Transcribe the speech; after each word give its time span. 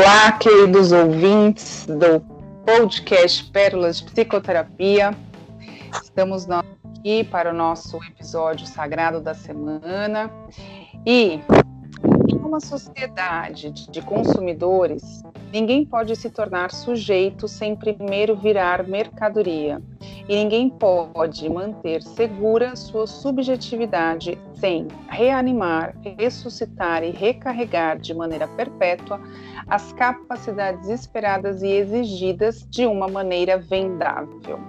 Olá, 0.00 0.30
queridos 0.30 0.92
ouvintes 0.92 1.84
do 1.86 2.20
podcast 2.64 3.42
Pérolas 3.50 3.96
de 3.96 4.04
Psicoterapia. 4.04 5.10
Estamos 6.00 6.48
aqui 6.48 7.24
para 7.24 7.50
o 7.50 7.52
nosso 7.52 7.98
episódio 8.04 8.64
sagrado 8.64 9.20
da 9.20 9.34
semana. 9.34 10.30
E 11.04 11.40
em 12.28 12.36
uma 12.36 12.60
sociedade 12.60 13.72
de 13.72 14.00
consumidores, 14.00 15.20
ninguém 15.52 15.84
pode 15.84 16.14
se 16.14 16.30
tornar 16.30 16.70
sujeito 16.70 17.48
sem 17.48 17.74
primeiro 17.74 18.36
virar 18.36 18.86
mercadoria. 18.86 19.82
E 20.28 20.36
ninguém 20.36 20.68
pode 20.68 21.48
manter 21.48 22.02
segura 22.02 22.76
sua 22.76 23.06
subjetividade 23.06 24.38
sem 24.52 24.86
reanimar, 25.08 25.94
ressuscitar 26.18 27.02
e 27.02 27.10
recarregar 27.10 27.98
de 27.98 28.12
maneira 28.12 28.46
perpétua 28.46 29.18
as 29.66 29.90
capacidades 29.94 30.88
esperadas 30.90 31.62
e 31.62 31.68
exigidas 31.68 32.66
de 32.68 32.84
uma 32.84 33.08
maneira 33.08 33.56
vendável. 33.56 34.60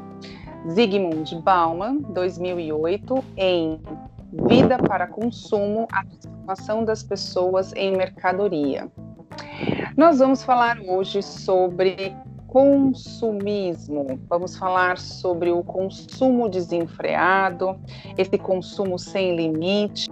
Zygmunt 0.69 1.33
Bauman, 1.41 1.99
2008, 2.13 3.23
em 3.35 3.81
Vida 4.47 4.77
para 4.77 5.07
Consumo: 5.07 5.87
A 5.91 6.05
Transformação 6.05 6.85
das 6.85 7.03
Pessoas 7.03 7.73
em 7.73 7.97
Mercadoria. 7.97 8.89
Nós 9.97 10.19
vamos 10.19 10.43
falar 10.43 10.79
hoje 10.79 11.21
sobre 11.21 12.15
consumismo. 12.49 14.19
Vamos 14.27 14.57
falar 14.57 14.97
sobre 14.97 15.51
o 15.51 15.63
consumo 15.63 16.49
desenfreado, 16.49 17.79
esse 18.17 18.37
consumo 18.37 18.97
sem 18.97 19.35
limite. 19.35 20.09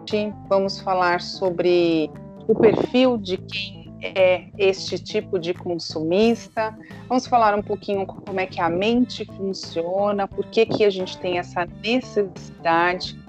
Vamos 0.48 0.80
falar 0.80 1.22
sobre 1.22 2.12
o 2.48 2.54
perfil 2.54 3.18
de 3.18 3.38
quem 3.38 3.98
é 4.02 4.46
este 4.58 5.00
tipo 5.00 5.40
de 5.40 5.54
consumista. 5.54 6.78
Vamos 7.10 7.26
falar 7.26 7.56
um 7.56 7.64
pouquinho 7.64 8.06
como 8.06 8.40
é 8.40 8.46
que 8.46 8.62
a 8.62 8.70
mente 8.70 9.26
funciona, 9.26 10.28
por 10.28 10.46
que, 10.46 10.66
que 10.66 10.86
a 10.86 10.90
gente 10.92 11.18
tem 11.18 11.40
essa 11.40 11.68
necessidade 11.84 13.20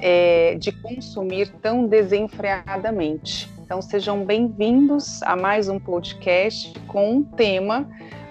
é, 0.00 0.56
de 0.56 0.72
consumir 0.72 1.48
tão 1.62 1.86
desenfreadamente. 1.86 3.48
Então, 3.60 3.80
sejam 3.80 4.24
bem-vindos 4.24 5.22
a 5.22 5.36
mais 5.36 5.68
um 5.68 5.78
podcast 5.78 6.72
com 6.88 7.18
um 7.18 7.22
tema 7.22 7.86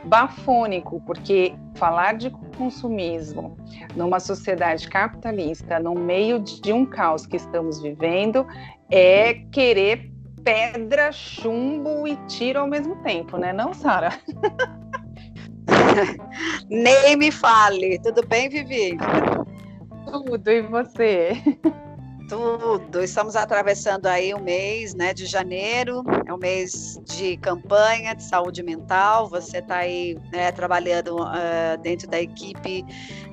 bafônico, 0.07 1.01
porque 1.05 1.53
falar 1.75 2.15
de 2.15 2.29
consumismo 2.57 3.57
numa 3.95 4.19
sociedade 4.19 4.87
capitalista, 4.87 5.79
no 5.79 5.93
meio 5.93 6.39
de 6.39 6.73
um 6.73 6.85
caos 6.85 7.25
que 7.25 7.35
estamos 7.35 7.81
vivendo, 7.81 8.45
é 8.89 9.35
querer 9.51 10.11
pedra, 10.43 11.11
chumbo 11.11 12.07
e 12.07 12.15
tiro 12.27 12.59
ao 12.59 12.67
mesmo 12.67 12.95
tempo, 13.03 13.37
né? 13.37 13.51
Não, 13.51 13.73
Sara? 13.73 14.09
Nem 16.69 17.17
me 17.17 17.31
fale. 17.31 17.99
Tudo 17.99 18.25
bem, 18.25 18.47
Vivi? 18.47 18.97
Tudo, 20.05 20.49
e 20.49 20.61
você? 20.61 21.33
Tudo. 22.27 23.01
Estamos 23.01 23.37
atravessando 23.37 24.05
aí 24.05 24.33
o 24.33 24.39
mês 24.39 24.93
né, 24.93 25.13
de 25.13 25.25
janeiro, 25.25 26.03
é 26.25 26.33
um 26.33 26.37
mês 26.37 26.99
de 27.05 27.37
campanha 27.37 28.13
de 28.13 28.23
saúde 28.23 28.61
mental. 28.61 29.29
Você 29.29 29.59
está 29.59 29.77
aí 29.77 30.17
né, 30.29 30.51
trabalhando 30.51 31.15
uh, 31.15 31.77
dentro 31.81 32.05
da 32.05 32.19
equipe 32.19 32.83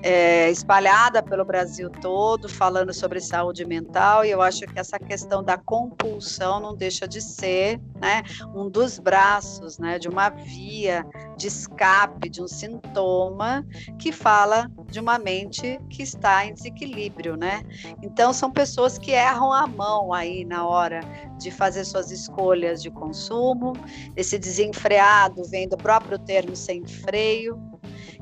uh, 0.04 0.50
espalhada 0.50 1.22
pelo 1.22 1.44
Brasil 1.44 1.88
todo, 1.88 2.48
falando 2.48 2.92
sobre 2.92 3.20
saúde 3.20 3.64
mental, 3.64 4.24
e 4.24 4.30
eu 4.30 4.42
acho 4.42 4.66
que 4.66 4.78
essa 4.78 4.98
questão 4.98 5.42
da 5.42 5.56
compulsão 5.56 6.60
não 6.60 6.76
deixa 6.76 7.08
de 7.08 7.20
ser 7.20 7.80
né, 8.00 8.22
um 8.54 8.68
dos 8.68 8.98
braços 8.98 9.78
né, 9.78 9.98
de 9.98 10.08
uma 10.08 10.28
via 10.28 11.04
de 11.36 11.46
escape, 11.46 12.28
de 12.28 12.42
um 12.42 12.46
sintoma 12.46 13.66
que 13.98 14.12
fala 14.12 14.70
de 14.90 15.00
uma 15.00 15.18
mente 15.18 15.80
que 15.88 16.02
está 16.02 16.44
em 16.46 16.54
desequilíbrio, 16.54 17.36
né? 17.36 17.62
Então 18.02 18.32
são 18.32 18.50
pessoas 18.50 18.98
que 18.98 19.10
erram 19.10 19.52
a 19.52 19.66
mão 19.66 20.12
aí 20.12 20.44
na 20.44 20.66
hora 20.66 21.00
de 21.38 21.50
fazer 21.50 21.84
suas 21.84 22.10
escolhas 22.10 22.80
de 22.80 22.90
consumo. 22.90 23.72
Esse 24.16 24.38
desenfreado 24.38 25.42
vem 25.44 25.68
do 25.68 25.76
próprio 25.76 26.18
termo 26.18 26.54
sem 26.54 26.86
freio, 26.86 27.60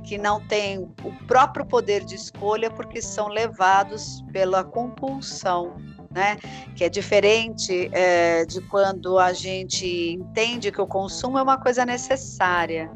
que 0.04 0.18
não 0.18 0.40
tem 0.46 0.78
o 0.78 1.12
próprio 1.26 1.64
poder 1.64 2.04
de 2.04 2.14
escolha 2.14 2.70
porque 2.70 3.00
são 3.00 3.28
levados 3.28 4.24
pela 4.32 4.64
compulsão. 4.64 5.76
Né? 6.10 6.36
Que 6.76 6.84
é 6.84 6.88
diferente 6.90 7.88
é, 7.90 8.44
de 8.44 8.60
quando 8.60 9.18
a 9.18 9.32
gente 9.32 10.12
entende 10.12 10.70
que 10.70 10.80
o 10.80 10.86
consumo 10.86 11.38
é 11.38 11.42
uma 11.42 11.56
coisa 11.56 11.86
necessária 11.86 12.90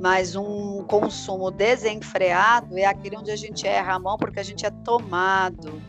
mas 0.00 0.34
um 0.34 0.82
consumo 0.84 1.50
desenfreado 1.50 2.78
é 2.78 2.86
aquele 2.86 3.18
onde 3.18 3.30
a 3.30 3.36
gente 3.36 3.66
erra 3.66 3.96
a 3.96 3.98
mão 3.98 4.16
porque 4.16 4.40
a 4.40 4.42
gente 4.42 4.64
é 4.64 4.70
tomado 4.70 5.82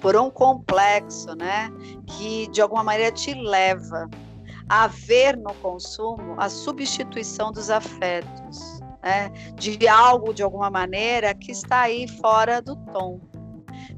por 0.00 0.16
um 0.16 0.30
complexo, 0.30 1.34
né, 1.34 1.70
que 2.06 2.48
de 2.48 2.62
alguma 2.62 2.82
maneira 2.82 3.12
te 3.12 3.34
leva 3.34 4.08
a 4.68 4.86
ver 4.86 5.36
no 5.36 5.52
consumo 5.54 6.34
a 6.38 6.48
substituição 6.48 7.52
dos 7.52 7.68
afetos, 7.68 8.77
né, 9.02 9.30
de 9.54 9.86
algo 9.86 10.32
de 10.32 10.42
alguma 10.42 10.70
maneira 10.70 11.34
que 11.34 11.52
está 11.52 11.82
aí 11.82 12.08
fora 12.08 12.60
do 12.60 12.76
tom, 12.76 13.20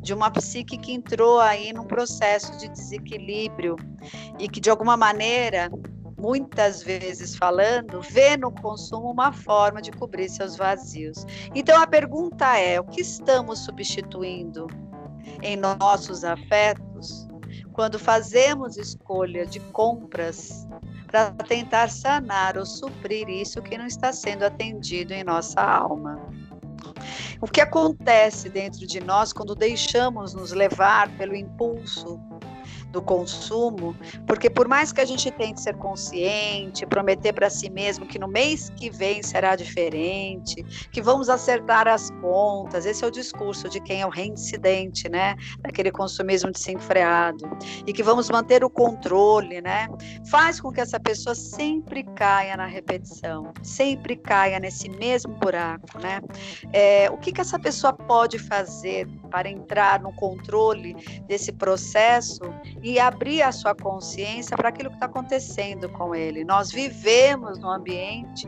de 0.00 0.15
uma 0.15 0.31
psique 0.31 0.78
que 0.78 0.93
entrou 0.93 1.41
aí 1.41 1.72
num 1.72 1.84
processo 1.84 2.56
de 2.59 2.69
desequilíbrio 2.69 3.77
e 4.38 4.49
que 4.49 4.61
de 4.61 4.71
alguma 4.71 4.97
maneira 4.97 5.71
muitas 6.19 6.83
vezes 6.83 7.34
falando, 7.34 8.03
vê 8.03 8.37
no 8.37 8.53
consumo 8.53 9.11
uma 9.11 9.33
forma 9.33 9.81
de 9.81 9.91
cobrir 9.91 10.28
seus 10.28 10.56
vazios. 10.56 11.25
Então 11.55 11.81
a 11.81 11.87
pergunta 11.87 12.59
é: 12.59 12.78
o 12.78 12.84
que 12.84 13.00
estamos 13.00 13.61
substituindo 13.61 14.67
em 15.43 15.56
nossos 15.56 16.25
afetos 16.25 17.27
quando 17.72 17.99
fazemos 17.99 18.77
escolha 18.77 19.47
de 19.47 19.61
compras 19.61 20.67
para 21.10 21.32
tentar 21.32 21.91
sanar 21.91 22.56
ou 22.56 22.65
suprir 22.65 23.28
isso 23.28 23.60
que 23.60 23.76
não 23.76 23.87
está 23.87 24.12
sendo 24.12 24.44
atendido 24.44 25.12
em 25.12 25.25
nossa 25.25 25.60
alma. 25.60 26.21
O 27.41 27.47
que 27.48 27.60
acontece 27.60 28.48
dentro 28.48 28.87
de 28.87 29.00
nós 29.00 29.32
quando 29.32 29.54
deixamos 29.54 30.34
nos 30.34 30.53
levar 30.53 31.09
pelo 31.16 31.34
impulso 31.34 32.20
do 32.90 33.00
consumo, 33.00 33.94
porque 34.26 34.50
por 34.50 34.68
mais 34.68 34.92
que 34.92 35.00
a 35.00 35.04
gente 35.04 35.30
tente 35.30 35.60
ser 35.60 35.76
consciente, 35.76 36.86
prometer 36.86 37.32
para 37.32 37.48
si 37.48 37.70
mesmo 37.70 38.06
que 38.06 38.18
no 38.18 38.28
mês 38.28 38.70
que 38.70 38.90
vem 38.90 39.22
será 39.22 39.56
diferente, 39.56 40.62
que 40.90 41.00
vamos 41.00 41.28
acertar 41.28 41.86
as 41.86 42.10
contas, 42.20 42.86
esse 42.86 43.04
é 43.04 43.06
o 43.06 43.10
discurso 43.10 43.68
de 43.68 43.80
quem 43.80 44.00
é 44.02 44.06
o 44.06 44.10
reincidente, 44.10 45.08
né, 45.08 45.36
daquele 45.60 45.90
consumismo 45.90 46.50
desenfreado, 46.50 47.48
e 47.86 47.92
que 47.92 48.02
vamos 48.02 48.28
manter 48.30 48.64
o 48.64 48.70
controle, 48.70 49.60
né, 49.60 49.88
faz 50.28 50.60
com 50.60 50.72
que 50.72 50.80
essa 50.80 50.98
pessoa 50.98 51.34
sempre 51.34 52.02
caia 52.02 52.56
na 52.56 52.66
repetição, 52.66 53.52
sempre 53.62 54.16
caia 54.16 54.58
nesse 54.58 54.88
mesmo 54.88 55.32
buraco, 55.34 55.98
né. 56.00 56.20
É, 56.72 57.10
o 57.10 57.16
que 57.16 57.32
que 57.32 57.40
essa 57.40 57.58
pessoa 57.58 57.92
pode 57.92 58.38
fazer 58.38 59.06
para 59.30 59.48
entrar 59.48 60.00
no 60.00 60.12
controle 60.12 60.96
desse 61.26 61.52
processo 61.52 62.40
e 62.82 62.98
abrir 62.98 63.42
a 63.42 63.52
sua 63.52 63.74
consciência 63.74 64.56
para 64.56 64.70
aquilo 64.70 64.91
que 64.91 64.96
está 64.96 65.06
acontecendo 65.06 65.88
com 65.88 66.14
ele. 66.14 66.44
Nós 66.44 66.70
vivemos 66.70 67.58
num 67.58 67.70
ambiente 67.70 68.46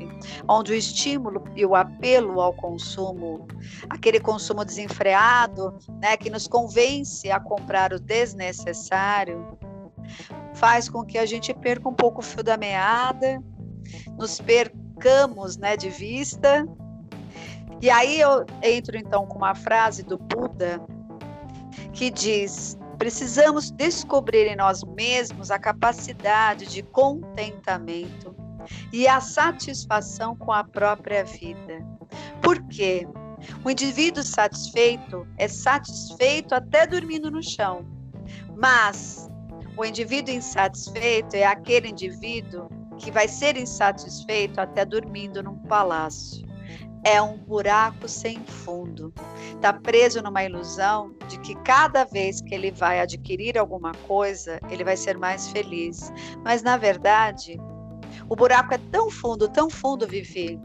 onde 0.48 0.72
o 0.72 0.74
estímulo 0.74 1.44
e 1.54 1.66
o 1.66 1.74
apelo 1.74 2.40
ao 2.40 2.52
consumo, 2.54 3.46
aquele 3.90 4.18
consumo 4.18 4.64
desenfreado, 4.64 5.76
né, 6.00 6.16
que 6.16 6.30
nos 6.30 6.48
convence 6.48 7.30
a 7.30 7.38
comprar 7.38 7.92
o 7.92 8.00
desnecessário, 8.00 9.58
faz 10.54 10.88
com 10.88 11.04
que 11.04 11.18
a 11.18 11.26
gente 11.26 11.52
perca 11.54 11.88
um 11.88 11.94
pouco 11.94 12.20
o 12.20 12.24
fio 12.24 12.42
da 12.42 12.56
meada, 12.56 13.42
nos 14.18 14.40
percamos 14.40 15.56
né, 15.56 15.76
de 15.76 15.90
vista. 15.90 16.66
E 17.80 17.90
aí 17.90 18.20
eu 18.20 18.46
entro 18.62 18.96
então 18.96 19.26
com 19.26 19.38
uma 19.38 19.54
frase 19.54 20.02
do 20.02 20.16
Buda 20.16 20.80
que 21.92 22.10
diz: 22.10 22.78
Precisamos 23.02 23.72
descobrir 23.72 24.46
em 24.46 24.54
nós 24.54 24.84
mesmos 24.84 25.50
a 25.50 25.58
capacidade 25.58 26.66
de 26.66 26.84
contentamento 26.84 28.32
e 28.92 29.08
a 29.08 29.20
satisfação 29.20 30.36
com 30.36 30.52
a 30.52 30.62
própria 30.62 31.24
vida. 31.24 31.84
Por 32.40 32.62
quê? 32.68 33.04
O 33.64 33.70
indivíduo 33.70 34.22
satisfeito 34.22 35.26
é 35.36 35.48
satisfeito 35.48 36.54
até 36.54 36.86
dormindo 36.86 37.28
no 37.28 37.42
chão. 37.42 37.84
Mas 38.56 39.28
o 39.76 39.84
indivíduo 39.84 40.32
insatisfeito 40.32 41.34
é 41.34 41.44
aquele 41.44 41.88
indivíduo 41.88 42.68
que 42.98 43.10
vai 43.10 43.26
ser 43.26 43.56
insatisfeito 43.56 44.60
até 44.60 44.84
dormindo 44.84 45.42
num 45.42 45.58
palácio 45.58 46.51
é 47.04 47.20
um 47.20 47.36
buraco 47.36 48.08
sem 48.08 48.42
fundo. 48.44 49.12
Está 49.54 49.72
preso 49.72 50.22
numa 50.22 50.44
ilusão 50.44 51.14
de 51.28 51.38
que 51.40 51.54
cada 51.56 52.04
vez 52.04 52.40
que 52.40 52.54
ele 52.54 52.70
vai 52.70 53.00
adquirir 53.00 53.58
alguma 53.58 53.92
coisa, 54.06 54.60
ele 54.70 54.84
vai 54.84 54.96
ser 54.96 55.18
mais 55.18 55.48
feliz. 55.48 56.12
Mas, 56.44 56.62
na 56.62 56.76
verdade, 56.76 57.58
O 58.28 58.36
buraco 58.36 58.74
é 58.74 58.78
tão 58.90 59.10
fundo, 59.10 59.48
tão 59.48 59.68
fundo, 59.68 60.06
Vivi, 60.06 60.58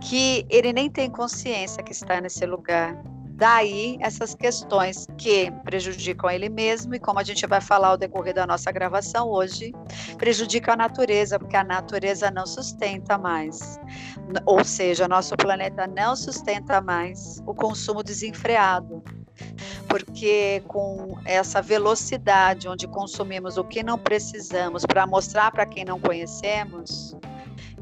que 0.00 0.46
ele 0.48 0.72
nem 0.72 0.90
tem 0.90 1.10
consciência 1.10 1.82
que 1.82 1.92
está 1.92 2.20
nesse 2.20 2.44
lugar. 2.46 2.96
Daí 3.38 3.98
essas 4.00 4.34
questões 4.34 5.06
que 5.18 5.50
prejudicam 5.62 6.30
ele 6.30 6.48
mesmo 6.48 6.94
e 6.94 6.98
como 6.98 7.18
a 7.18 7.22
gente 7.22 7.46
vai 7.46 7.60
falar 7.60 7.88
ao 7.88 7.98
decorrer 7.98 8.32
da 8.32 8.46
nossa 8.46 8.72
gravação 8.72 9.28
hoje, 9.28 9.74
prejudicam 10.16 10.72
a 10.72 10.76
natureza, 10.78 11.38
porque 11.38 11.54
a 11.56 11.62
natureza 11.62 12.30
não 12.30 12.46
sustenta 12.46 13.18
mais. 13.18 13.78
Ou 14.44 14.64
seja, 14.64 15.06
nosso 15.06 15.36
planeta 15.36 15.86
não 15.86 16.16
sustenta 16.16 16.80
mais 16.80 17.40
o 17.46 17.54
consumo 17.54 18.02
desenfreado. 18.02 19.02
Porque 19.88 20.62
com 20.66 21.18
essa 21.24 21.60
velocidade 21.62 22.68
onde 22.68 22.88
consumimos 22.88 23.56
o 23.56 23.64
que 23.64 23.82
não 23.82 23.98
precisamos 23.98 24.84
para 24.84 25.06
mostrar 25.06 25.50
para 25.50 25.66
quem 25.66 25.84
não 25.84 26.00
conhecemos, 26.00 27.14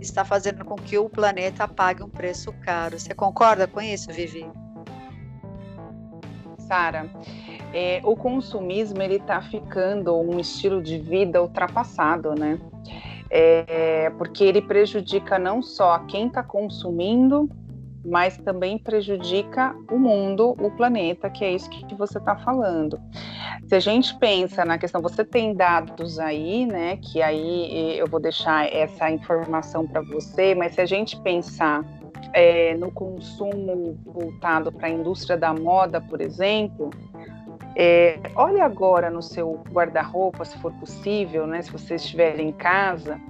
está 0.01 0.25
fazendo 0.25 0.65
com 0.65 0.75
que 0.75 0.99
o 0.99 1.09
planeta 1.09 1.67
pague 1.67 2.03
um 2.03 2.09
preço 2.09 2.53
caro. 2.61 2.99
Você 2.99 3.15
concorda 3.15 3.67
com 3.67 3.81
isso, 3.81 4.13
Vivi? 4.13 4.47
Sara, 6.59 7.11
é, 7.73 8.01
o 8.05 8.17
consumismo 8.17 9.01
ele 9.03 9.17
está 9.17 9.41
ficando 9.43 10.17
um 10.19 10.39
estilo 10.39 10.83
de 10.83 10.99
vida 10.99 11.43
ultrapassado, 11.43 12.35
né? 12.35 12.59
É, 13.37 14.11
porque 14.11 14.45
ele 14.45 14.63
prejudica 14.63 15.41
não 15.41 15.61
só 15.61 15.99
quem 16.07 16.29
está 16.29 16.41
consumindo, 16.41 17.51
mas 18.05 18.39
também 18.39 18.79
prejudica 18.79 19.75
o 19.91 19.99
mundo, 19.99 20.51
o 20.51 20.71
planeta, 20.71 21.29
que 21.29 21.45
é 21.45 21.53
isso 21.53 21.69
que 21.69 21.95
você 21.97 22.19
está 22.19 22.37
falando. 22.37 23.01
Se 23.67 23.75
a 23.75 23.81
gente 23.81 24.17
pensa 24.19 24.65
na 24.65 24.79
questão, 24.79 25.03
você 25.03 25.25
tem 25.25 25.53
dados 25.53 26.21
aí, 26.21 26.65
né? 26.65 26.97
Que 26.99 27.21
aí 27.23 27.99
eu 27.99 28.07
vou 28.07 28.21
deixar 28.21 28.73
essa 28.73 29.11
informação 29.11 29.85
para 29.85 30.01
você, 30.03 30.55
mas 30.55 30.75
se 30.75 30.81
a 30.81 30.87
gente 30.87 31.21
pensar 31.21 31.85
é, 32.33 32.75
no 32.75 32.93
consumo 32.93 33.99
voltado 34.05 34.71
para 34.71 34.87
a 34.87 34.91
indústria 34.91 35.37
da 35.37 35.53
moda, 35.53 36.01
por 36.01 36.21
exemplo, 36.21 36.91
é, 37.77 38.21
olhe 38.37 38.61
agora 38.61 39.11
no 39.11 39.23
seu 39.23 39.63
guarda-roupa, 39.71 40.45
se 40.45 40.57
for 40.59 40.73
possível, 40.75 41.47
né, 41.47 41.63
se 41.63 41.71
você 41.71 41.97
estiver 41.97 42.39
em 42.39 42.53
casa, 42.53 43.21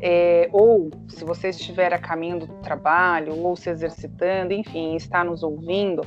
é, 0.00 0.48
ou 0.52 0.90
se 1.08 1.24
você 1.24 1.50
estiver 1.50 1.92
a 1.92 1.98
caminho 1.98 2.40
do 2.40 2.46
trabalho, 2.62 3.36
ou 3.36 3.56
se 3.56 3.68
exercitando, 3.68 4.52
enfim, 4.52 4.96
está 4.96 5.22
nos 5.24 5.42
ouvindo, 5.42 6.02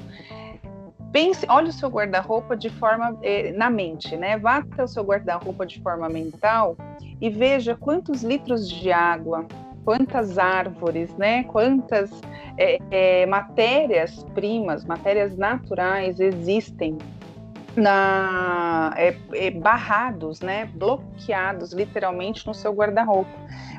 pense, 1.11 1.45
olhe 1.47 1.69
o 1.69 1.73
seu 1.73 1.89
guarda-roupa 1.89 2.57
de 2.57 2.69
forma 2.69 3.17
é, 3.21 3.51
na 3.51 3.69
mente, 3.69 4.17
né? 4.17 4.37
Vá 4.37 4.57
até 4.57 4.83
o 4.83 4.87
seu 4.87 5.03
guarda-roupa 5.03 5.65
de 5.65 5.79
forma 5.81 6.09
mental 6.09 6.75
e 7.21 7.29
veja 7.29 7.75
quantos 7.75 8.23
litros 8.23 8.67
de 8.67 8.91
água, 8.91 9.45
quantas 9.85 10.39
árvores, 10.39 11.15
né? 11.15 11.43
Quantas 11.43 12.09
é, 12.57 12.79
é, 12.89 13.25
matérias 13.27 14.25
primas, 14.33 14.85
matérias 14.85 15.37
naturais 15.37 16.19
existem 16.19 16.97
na 17.75 18.93
é, 18.97 19.15
é, 19.33 19.51
barrados, 19.51 20.41
né, 20.41 20.69
bloqueados 20.73 21.73
literalmente 21.73 22.45
no 22.45 22.53
seu 22.53 22.73
guarda-roupa, 22.73 23.31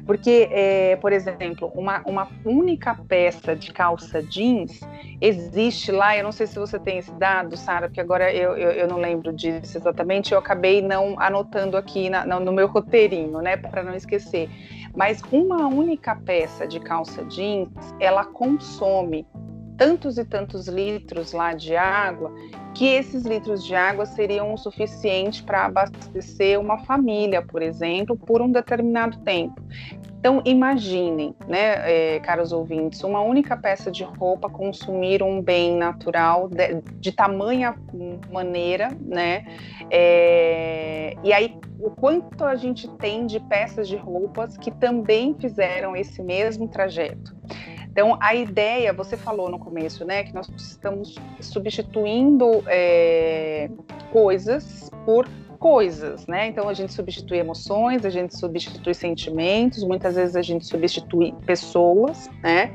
porque, 0.07 0.49
é, 0.51 0.97
por 0.97 1.13
exemplo, 1.13 1.73
uma, 1.75 2.03
uma 2.05 2.29
única 2.45 2.95
peça 3.09 3.57
de 3.57 3.73
calça 3.73 4.23
jeans 4.23 4.81
existe 5.21 5.91
lá. 5.91 6.17
Eu 6.17 6.25
não 6.25 6.33
sei 6.33 6.47
se 6.47 6.59
você 6.59 6.79
tem 6.79 6.99
esse 6.99 7.13
dado, 7.13 7.57
Sara, 7.57 7.89
porque 7.89 8.01
agora 8.01 8.33
eu, 8.33 8.57
eu, 8.57 8.71
eu, 8.71 8.87
não 8.87 8.99
lembro 8.99 9.33
disso 9.33 9.79
exatamente. 9.79 10.33
Eu 10.33 10.39
acabei 10.39 10.83
não 10.83 11.19
anotando 11.19 11.77
aqui 11.77 12.11
na, 12.11 12.27
no 12.27 12.53
meu 12.53 12.67
roteirinho, 12.67 13.41
né, 13.41 13.57
para 13.57 13.83
não 13.83 13.95
esquecer. 13.95 14.51
Mas 14.95 15.23
uma 15.33 15.67
única 15.67 16.15
peça 16.15 16.67
de 16.67 16.79
calça 16.81 17.25
jeans, 17.25 17.69
ela 17.99 18.25
consome 18.25 19.27
tantos 19.77 20.19
e 20.19 20.25
tantos 20.25 20.69
litros 20.69 21.33
lá 21.33 21.55
de 21.55 21.77
água 21.77 22.33
que 22.75 22.87
esses 22.87 23.25
litros 23.25 23.65
de 23.65 23.75
água 23.75 24.05
seriam 24.05 24.53
o 24.53 24.59
suficiente 24.59 25.43
para 25.43 25.67
abastecer 25.67 26.59
uma 26.59 26.79
família, 26.79 27.41
por 27.41 27.63
exemplo, 27.63 28.17
por 28.17 28.43
um 28.43 28.51
determinado 28.51 29.19
tempo. 29.19 29.63
Então, 30.19 30.41
imaginem, 30.45 31.35
né, 31.47 32.15
é, 32.15 32.21
caros 32.21 32.51
ouvintes, 32.51 33.05
uma 33.05 33.21
única 33.21 33.57
peça 33.59 33.91
de 33.91 34.03
roupa 34.03 34.49
consumir 34.49 35.23
um 35.23 35.43
bem 35.43 35.77
natural 35.77 36.49
de, 36.49 36.81
de 36.99 37.13
tamanha 37.13 37.75
maneira, 38.33 38.89
né? 39.03 39.45
É, 39.91 41.15
e 41.23 41.31
aí, 41.31 41.55
o 41.79 41.91
quanto 41.91 42.43
a 42.43 42.55
gente 42.55 42.89
tem 42.97 43.27
de 43.27 43.39
peças 43.39 43.87
de 43.87 43.97
roupas 43.97 44.57
que 44.57 44.71
também 44.71 45.35
fizeram 45.35 45.95
esse 45.95 46.23
mesmo 46.23 46.69
trajeto. 46.69 47.37
Então, 47.95 48.19
a 48.21 48.35
ideia, 48.35 48.93
você 48.93 49.17
falou 49.17 49.49
no 49.49 49.57
começo, 49.57 50.05
né, 50.05 50.25
que 50.25 50.35
nós 50.35 50.49
estamos 50.57 51.15
substituindo 51.41 52.65
é, 52.67 53.71
coisas 54.11 54.91
por 55.07 55.29
coisas, 55.61 56.27
né? 56.27 56.49
Então, 56.49 56.69
a 56.69 56.75
gente 56.75 56.93
substitui 56.93 57.39
emoções, 57.39 58.05
a 58.05 58.11
gente 58.11 58.37
substitui 58.37 58.95
sentimentos, 58.95 59.85
muitas 59.85 60.17
vezes 60.17 60.35
a 60.35 60.43
gente 60.43 60.67
substitui 60.67 61.33
pessoas, 61.47 62.29
né? 62.43 62.73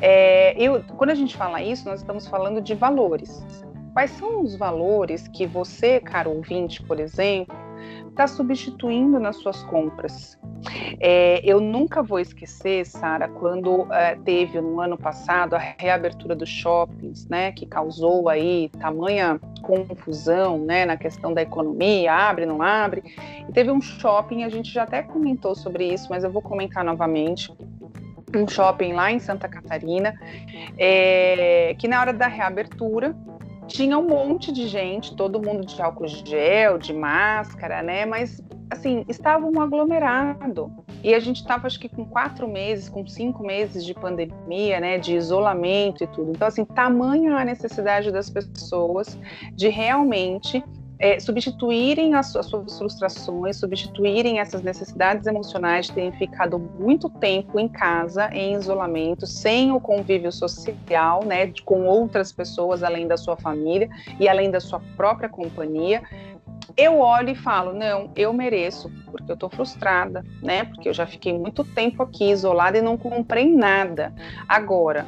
É, 0.00 0.54
eu, 0.56 0.82
quando 0.96 1.10
a 1.10 1.14
gente 1.14 1.36
fala 1.36 1.62
isso, 1.62 1.86
nós 1.86 2.00
estamos 2.00 2.26
falando 2.26 2.62
de 2.62 2.74
valores. 2.74 3.44
Quais 3.92 4.12
são 4.12 4.40
os 4.40 4.56
valores 4.56 5.28
que 5.28 5.46
você, 5.46 6.00
caro 6.00 6.30
ouvinte, 6.30 6.82
por 6.82 6.98
exemplo, 6.98 7.54
está 8.18 8.26
substituindo 8.26 9.20
nas 9.20 9.36
suas 9.36 9.62
compras. 9.62 10.36
É, 10.98 11.40
eu 11.44 11.60
nunca 11.60 12.02
vou 12.02 12.18
esquecer, 12.18 12.84
Sara, 12.84 13.28
quando 13.28 13.86
é, 13.92 14.16
teve 14.16 14.60
no 14.60 14.80
ano 14.80 14.98
passado 14.98 15.54
a 15.54 15.58
reabertura 15.58 16.34
dos 16.34 16.48
shoppings, 16.48 17.28
né, 17.28 17.52
que 17.52 17.64
causou 17.64 18.28
aí 18.28 18.70
tamanha 18.80 19.40
confusão, 19.62 20.58
né, 20.58 20.84
na 20.84 20.96
questão 20.96 21.32
da 21.32 21.42
economia, 21.42 22.12
abre, 22.12 22.44
não 22.44 22.60
abre. 22.60 23.04
E 23.48 23.52
teve 23.52 23.70
um 23.70 23.80
shopping, 23.80 24.42
a 24.42 24.48
gente 24.48 24.72
já 24.72 24.82
até 24.82 25.00
comentou 25.00 25.54
sobre 25.54 25.86
isso, 25.86 26.08
mas 26.10 26.24
eu 26.24 26.30
vou 26.30 26.42
comentar 26.42 26.82
novamente 26.82 27.52
um 28.34 28.48
shopping 28.48 28.94
lá 28.94 29.12
em 29.12 29.20
Santa 29.20 29.48
Catarina, 29.48 30.12
é, 30.76 31.74
que 31.78 31.86
na 31.86 32.00
hora 32.00 32.12
da 32.12 32.26
reabertura 32.26 33.14
tinha 33.68 33.96
um 33.98 34.08
monte 34.08 34.50
de 34.50 34.66
gente, 34.66 35.14
todo 35.14 35.40
mundo 35.40 35.64
de 35.64 35.80
álcool 35.80 36.08
gel, 36.08 36.78
de 36.78 36.92
máscara, 36.92 37.82
né? 37.82 38.04
Mas 38.04 38.42
assim, 38.70 39.04
estava 39.08 39.46
um 39.46 39.60
aglomerado. 39.60 40.72
E 41.02 41.14
a 41.14 41.20
gente 41.20 41.36
estava, 41.36 41.66
acho 41.66 41.78
que, 41.78 41.88
com 41.88 42.04
quatro 42.04 42.48
meses, 42.48 42.88
com 42.88 43.06
cinco 43.06 43.44
meses 43.44 43.84
de 43.84 43.94
pandemia, 43.94 44.80
né, 44.80 44.98
de 44.98 45.14
isolamento 45.14 46.02
e 46.02 46.06
tudo. 46.08 46.30
Então, 46.30 46.48
assim, 46.48 46.64
tamanha 46.64 47.36
a 47.36 47.44
necessidade 47.44 48.10
das 48.10 48.28
pessoas 48.28 49.18
de 49.54 49.68
realmente 49.68 50.62
é, 50.98 51.20
substituírem 51.20 52.14
as, 52.14 52.34
as, 52.34 52.46
suas 52.46 52.76
frustrações, 52.76 53.56
substituírem 53.56 54.40
essas 54.40 54.62
necessidades 54.62 55.26
emocionais 55.26 55.86
de 55.86 55.92
terem 55.92 56.12
ficado 56.12 56.58
muito 56.58 57.08
tempo 57.08 57.58
em 57.58 57.68
casa, 57.68 58.28
em 58.32 58.54
isolamento, 58.54 59.26
sem 59.26 59.70
o 59.70 59.80
convívio 59.80 60.32
social, 60.32 61.24
né, 61.24 61.52
com 61.64 61.86
outras 61.86 62.32
pessoas 62.32 62.82
além 62.82 63.06
da 63.06 63.16
sua 63.16 63.36
família 63.36 63.88
e 64.18 64.28
além 64.28 64.50
da 64.50 64.60
sua 64.60 64.80
própria 64.96 65.28
companhia. 65.28 66.02
Eu 66.76 66.98
olho 66.98 67.30
e 67.30 67.34
falo, 67.34 67.72
não, 67.72 68.10
eu 68.14 68.32
mereço, 68.32 68.90
porque 69.10 69.30
eu 69.30 69.34
estou 69.34 69.48
frustrada, 69.48 70.24
né? 70.42 70.64
Porque 70.64 70.88
eu 70.88 70.92
já 70.92 71.06
fiquei 71.06 71.32
muito 71.32 71.64
tempo 71.64 72.02
aqui 72.02 72.30
isolada 72.30 72.78
e 72.78 72.82
não 72.82 72.96
comprei 72.96 73.50
nada. 73.50 74.12
Agora, 74.46 75.06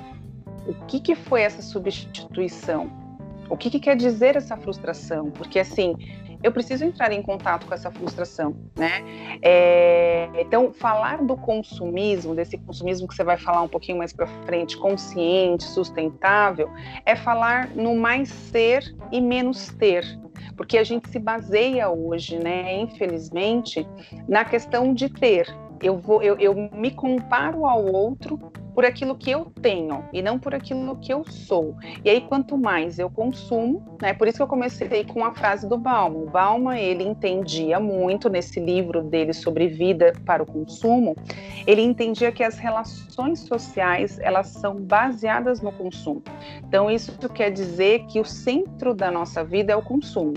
o 0.66 0.74
que, 0.86 0.98
que 0.98 1.14
foi 1.14 1.42
essa 1.42 1.62
substituição? 1.62 2.99
O 3.50 3.56
que, 3.56 3.68
que 3.68 3.80
quer 3.80 3.96
dizer 3.96 4.36
essa 4.36 4.56
frustração? 4.56 5.30
Porque 5.32 5.58
assim, 5.58 5.96
eu 6.42 6.52
preciso 6.52 6.84
entrar 6.84 7.12
em 7.12 7.20
contato 7.20 7.66
com 7.66 7.74
essa 7.74 7.90
frustração, 7.90 8.56
né? 8.76 9.02
É, 9.42 10.30
então, 10.36 10.72
falar 10.72 11.22
do 11.22 11.36
consumismo, 11.36 12.34
desse 12.34 12.56
consumismo 12.56 13.06
que 13.06 13.14
você 13.14 13.24
vai 13.24 13.36
falar 13.36 13.62
um 13.62 13.68
pouquinho 13.68 13.98
mais 13.98 14.12
para 14.12 14.26
frente, 14.46 14.76
consciente, 14.76 15.64
sustentável, 15.64 16.70
é 17.04 17.14
falar 17.14 17.68
no 17.74 17.94
mais 17.94 18.28
ser 18.28 18.94
e 19.12 19.20
menos 19.20 19.68
ter, 19.74 20.04
porque 20.56 20.78
a 20.78 20.84
gente 20.84 21.10
se 21.10 21.18
baseia 21.18 21.90
hoje, 21.90 22.38
né, 22.38 22.80
infelizmente, 22.80 23.86
na 24.26 24.44
questão 24.44 24.94
de 24.94 25.08
ter. 25.08 25.46
Eu, 25.82 25.98
vou, 25.98 26.22
eu, 26.22 26.38
eu 26.38 26.54
me 26.54 26.90
comparo 26.90 27.66
ao 27.66 27.84
outro 27.84 28.38
por 28.74 28.84
aquilo 28.84 29.14
que 29.14 29.30
eu 29.30 29.46
tenho 29.62 30.04
e 30.12 30.22
não 30.22 30.38
por 30.38 30.54
aquilo 30.54 30.96
que 30.96 31.12
eu 31.12 31.24
sou. 31.24 31.76
E 32.04 32.10
aí, 32.10 32.20
quanto 32.20 32.56
mais 32.56 32.98
eu 32.98 33.10
consumo, 33.10 33.96
né? 34.00 34.12
Por 34.12 34.28
isso 34.28 34.38
que 34.38 34.42
eu 34.42 34.46
comecei 34.46 35.04
com 35.04 35.24
a 35.24 35.34
frase 35.34 35.68
do 35.68 35.76
Bauman. 35.76 36.20
O 36.20 36.30
Bauman, 36.30 36.78
ele 36.78 37.04
entendia 37.04 37.78
muito 37.78 38.28
nesse 38.28 38.60
livro 38.60 39.02
dele 39.02 39.32
sobre 39.32 39.68
vida 39.68 40.12
para 40.24 40.42
o 40.42 40.46
consumo, 40.46 41.16
ele 41.66 41.82
entendia 41.82 42.32
que 42.32 42.42
as 42.42 42.58
relações 42.58 43.40
sociais, 43.40 44.18
elas 44.20 44.48
são 44.48 44.76
baseadas 44.76 45.60
no 45.60 45.72
consumo. 45.72 46.22
Então, 46.66 46.90
isso 46.90 47.12
quer 47.28 47.50
dizer 47.50 48.06
que 48.06 48.20
o 48.20 48.24
centro 48.24 48.94
da 48.94 49.10
nossa 49.10 49.44
vida 49.44 49.72
é 49.72 49.76
o 49.76 49.82
consumo. 49.82 50.34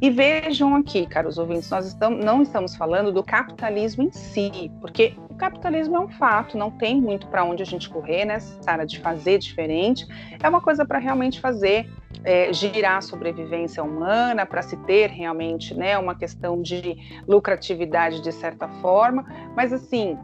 E 0.00 0.10
vejam 0.10 0.74
aqui, 0.74 1.06
caros 1.06 1.38
ouvintes, 1.38 1.70
nós 1.70 1.86
estamos, 1.86 2.24
não 2.24 2.42
estamos 2.42 2.76
falando 2.76 3.12
do 3.12 3.22
capitalismo 3.22 4.04
em 4.04 4.12
si, 4.12 4.70
porque 4.80 5.14
o 5.34 5.36
capitalismo 5.36 5.96
é 5.96 6.00
um 6.00 6.08
fato, 6.08 6.56
não 6.56 6.70
tem 6.70 7.00
muito 7.00 7.26
para 7.26 7.42
onde 7.42 7.60
a 7.60 7.66
gente 7.66 7.90
correr 7.90 8.24
né, 8.24 8.38
área 8.64 8.86
de 8.86 9.00
fazer 9.00 9.38
diferente. 9.38 10.06
É 10.40 10.48
uma 10.48 10.60
coisa 10.60 10.84
para 10.84 11.00
realmente 11.00 11.40
fazer 11.40 11.90
é, 12.22 12.52
girar 12.52 12.98
a 12.98 13.00
sobrevivência 13.00 13.82
humana, 13.82 14.46
para 14.46 14.62
se 14.62 14.76
ter 14.76 15.10
realmente 15.10 15.74
né, 15.74 15.98
uma 15.98 16.14
questão 16.14 16.62
de 16.62 16.96
lucratividade 17.26 18.22
de 18.22 18.32
certa 18.32 18.68
forma, 18.80 19.26
mas 19.54 19.72
assim. 19.72 20.16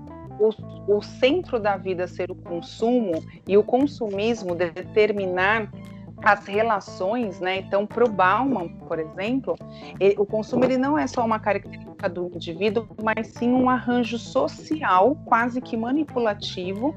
O, 0.42 0.96
o 0.96 1.02
centro 1.02 1.60
da 1.60 1.76
vida 1.76 2.06
ser 2.06 2.30
o 2.30 2.34
consumo 2.34 3.22
e 3.46 3.58
o 3.58 3.62
consumismo 3.62 4.54
determinar 4.54 5.70
as 6.22 6.46
relações, 6.46 7.40
né? 7.40 7.58
Então, 7.58 7.86
para 7.86 8.04
o 8.04 8.08
Bauman, 8.08 8.68
por 8.68 8.98
exemplo, 8.98 9.56
ele, 9.98 10.14
o 10.18 10.26
consumo 10.26 10.64
ele 10.64 10.76
não 10.76 10.98
é 10.98 11.06
só 11.06 11.24
uma 11.24 11.38
característica 11.38 12.08
do 12.08 12.30
indivíduo, 12.34 12.86
mas 13.02 13.28
sim 13.28 13.52
um 13.52 13.68
arranjo 13.68 14.18
social, 14.18 15.16
quase 15.24 15.60
que 15.60 15.76
manipulativo. 15.76 16.94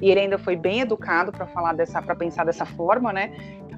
E 0.00 0.10
ele 0.10 0.20
ainda 0.20 0.38
foi 0.38 0.56
bem 0.56 0.80
educado 0.80 1.30
para 1.30 1.46
falar 1.46 1.74
dessa, 1.74 2.00
para 2.02 2.14
pensar 2.14 2.44
dessa 2.44 2.66
forma, 2.66 3.12
né? 3.12 3.32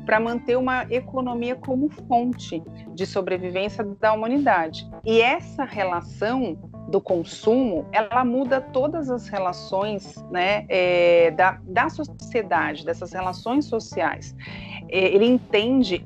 Para 0.06 0.20
manter 0.20 0.56
uma 0.56 0.84
economia 0.90 1.56
como 1.56 1.88
fonte 1.88 2.62
de 2.94 3.06
sobrevivência 3.06 3.84
da 4.00 4.12
humanidade. 4.12 4.88
E 5.04 5.20
essa 5.20 5.64
relação 5.64 6.58
do 6.88 7.00
consumo, 7.00 7.86
ela 7.92 8.24
muda 8.24 8.60
todas 8.60 9.10
as 9.10 9.28
relações 9.28 10.14
né, 10.30 10.66
é, 10.68 11.30
da, 11.30 11.58
da 11.64 11.88
sociedade, 11.88 12.84
dessas 12.84 13.12
relações 13.12 13.64
sociais. 13.64 14.34
É, 14.94 15.12
ele 15.12 15.26
entende 15.26 16.04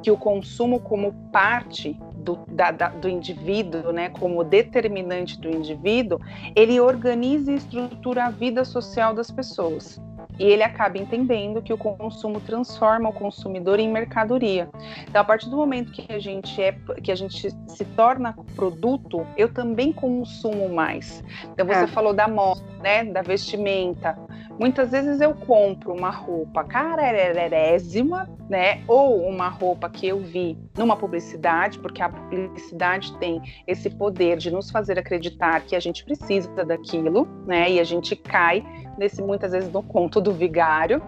que 0.00 0.12
o 0.12 0.16
consumo 0.16 0.78
como 0.78 1.12
parte 1.32 1.98
do, 2.14 2.38
da, 2.46 2.70
da, 2.70 2.88
do 2.88 3.08
indivíduo, 3.08 3.92
né, 3.92 4.10
como 4.10 4.44
determinante 4.44 5.40
do 5.40 5.50
indivíduo, 5.50 6.20
ele 6.54 6.78
organiza 6.78 7.50
e 7.50 7.56
estrutura 7.56 8.26
a 8.26 8.30
vida 8.30 8.64
social 8.64 9.12
das 9.12 9.28
pessoas 9.28 10.00
e 10.38 10.44
ele 10.44 10.62
acaba 10.62 10.98
entendendo 10.98 11.60
que 11.60 11.72
o 11.72 11.78
consumo 11.78 12.40
transforma 12.40 13.08
o 13.08 13.12
consumidor 13.12 13.80
em 13.80 13.90
mercadoria. 13.90 14.68
Então, 15.08 15.20
a 15.20 15.24
partir 15.24 15.50
do 15.50 15.56
momento 15.56 15.90
que 15.90 16.12
a 16.12 16.18
gente 16.18 16.62
é, 16.62 16.72
que 17.02 17.10
a 17.10 17.14
gente 17.14 17.50
se 17.66 17.84
torna 17.96 18.34
produto, 18.54 19.26
eu 19.36 19.52
também 19.52 19.92
consumo 19.92 20.68
mais. 20.68 21.24
Então, 21.52 21.66
você 21.66 21.84
é. 21.84 21.86
falou 21.88 22.14
da 22.14 22.28
moda, 22.28 22.62
né, 22.80 23.04
da 23.04 23.22
vestimenta. 23.22 24.16
Muitas 24.58 24.90
vezes 24.90 25.20
eu 25.20 25.34
compro 25.34 25.92
uma 25.94 26.10
roupa 26.10 26.64
carerérésima, 26.64 28.28
né, 28.48 28.82
ou 28.88 29.24
uma 29.28 29.48
roupa 29.48 29.88
que 29.88 30.08
eu 30.08 30.18
vi 30.18 30.58
numa 30.76 30.96
publicidade, 30.96 31.78
porque 31.78 32.02
a 32.02 32.08
publicidade 32.08 33.16
tem 33.18 33.40
esse 33.68 33.88
poder 33.88 34.36
de 34.36 34.50
nos 34.50 34.68
fazer 34.70 34.98
acreditar 34.98 35.60
que 35.60 35.76
a 35.76 35.80
gente 35.80 36.04
precisa 36.04 36.64
daquilo, 36.64 37.28
né, 37.46 37.70
e 37.70 37.78
a 37.78 37.84
gente 37.84 38.16
cai 38.16 38.64
nesse 38.98 39.22
muitas 39.22 39.52
vezes 39.52 39.70
no 39.72 39.82
conto 39.82 40.20
do 40.20 40.32
vigário, 40.32 41.00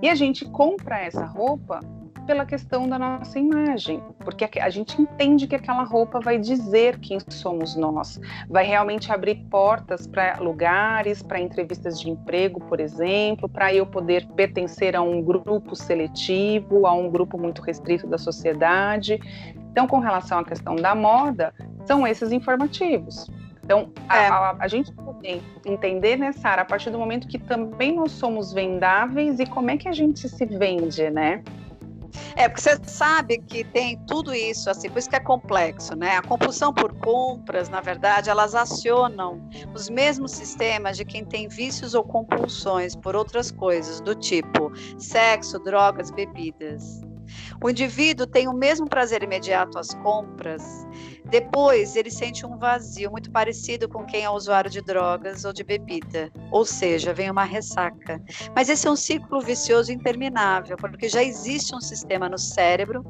e 0.00 0.08
a 0.08 0.14
gente 0.14 0.44
compra 0.44 1.00
essa 1.00 1.24
roupa 1.24 1.80
pela 2.22 2.46
questão 2.46 2.88
da 2.88 2.98
nossa 2.98 3.38
imagem, 3.38 4.02
porque 4.20 4.58
a 4.58 4.70
gente 4.70 5.00
entende 5.00 5.46
que 5.46 5.54
aquela 5.54 5.82
roupa 5.82 6.20
vai 6.20 6.38
dizer 6.38 6.98
quem 6.98 7.18
somos 7.28 7.76
nós, 7.76 8.20
vai 8.48 8.64
realmente 8.64 9.12
abrir 9.12 9.36
portas 9.50 10.06
para 10.06 10.38
lugares, 10.38 11.22
para 11.22 11.40
entrevistas 11.40 12.00
de 12.00 12.10
emprego, 12.10 12.60
por 12.60 12.80
exemplo, 12.80 13.48
para 13.48 13.72
eu 13.74 13.86
poder 13.86 14.26
pertencer 14.28 14.96
a 14.96 15.02
um 15.02 15.22
grupo 15.22 15.74
seletivo, 15.74 16.86
a 16.86 16.92
um 16.92 17.10
grupo 17.10 17.38
muito 17.38 17.62
restrito 17.62 18.06
da 18.06 18.18
sociedade. 18.18 19.20
Então, 19.70 19.86
com 19.86 19.98
relação 19.98 20.38
à 20.38 20.44
questão 20.44 20.76
da 20.76 20.94
moda, 20.94 21.54
são 21.86 22.06
esses 22.06 22.30
informativos. 22.32 23.26
Então, 23.64 23.90
a, 24.08 24.18
é. 24.18 24.28
a, 24.28 24.56
a, 24.58 24.68
gente 24.68 24.92
poder 24.92 25.40
entender, 25.64 26.16
né, 26.16 26.32
Sara, 26.32 26.62
a 26.62 26.64
partir 26.64 26.90
do 26.90 26.98
momento 26.98 27.28
que 27.28 27.38
também 27.38 27.94
nós 27.94 28.10
somos 28.12 28.52
vendáveis 28.52 29.38
e 29.38 29.46
como 29.46 29.70
é 29.70 29.76
que 29.76 29.88
a 29.88 29.92
gente 29.92 30.28
se 30.28 30.44
vende, 30.44 31.08
né? 31.10 31.42
É, 32.36 32.48
porque 32.48 32.60
você 32.60 32.78
sabe 32.84 33.38
que 33.38 33.64
tem 33.64 33.98
tudo 34.06 34.34
isso, 34.34 34.68
assim, 34.70 34.88
por 34.88 34.98
isso 34.98 35.08
que 35.08 35.16
é 35.16 35.20
complexo, 35.20 35.94
né? 35.96 36.16
A 36.16 36.22
compulsão 36.22 36.72
por 36.72 36.92
compras, 36.98 37.68
na 37.68 37.80
verdade, 37.80 38.30
elas 38.30 38.54
acionam 38.54 39.48
os 39.74 39.88
mesmos 39.88 40.32
sistemas 40.32 40.96
de 40.96 41.04
quem 41.04 41.24
tem 41.24 41.48
vícios 41.48 41.94
ou 41.94 42.04
compulsões 42.04 42.94
por 42.96 43.16
outras 43.16 43.50
coisas, 43.50 44.00
do 44.00 44.14
tipo 44.14 44.72
sexo, 44.98 45.58
drogas, 45.58 46.10
bebidas. 46.10 47.00
O 47.62 47.70
indivíduo 47.70 48.26
tem 48.26 48.48
o 48.48 48.52
mesmo 48.52 48.88
prazer 48.88 49.22
imediato 49.22 49.78
às 49.78 49.94
compras, 49.94 50.62
depois 51.32 51.96
ele 51.96 52.10
sente 52.10 52.44
um 52.44 52.58
vazio 52.58 53.10
muito 53.10 53.30
parecido 53.30 53.88
com 53.88 54.04
quem 54.04 54.22
é 54.22 54.28
usuário 54.28 54.70
de 54.70 54.82
drogas 54.82 55.46
ou 55.46 55.52
de 55.52 55.64
bebida, 55.64 56.30
ou 56.50 56.62
seja, 56.62 57.14
vem 57.14 57.30
uma 57.30 57.42
ressaca. 57.42 58.20
Mas 58.54 58.68
esse 58.68 58.86
é 58.86 58.90
um 58.90 58.96
ciclo 58.96 59.40
vicioso 59.40 59.90
interminável, 59.90 60.76
porque 60.76 61.08
já 61.08 61.24
existe 61.24 61.74
um 61.74 61.80
sistema 61.80 62.28
no 62.28 62.36
cérebro 62.36 63.02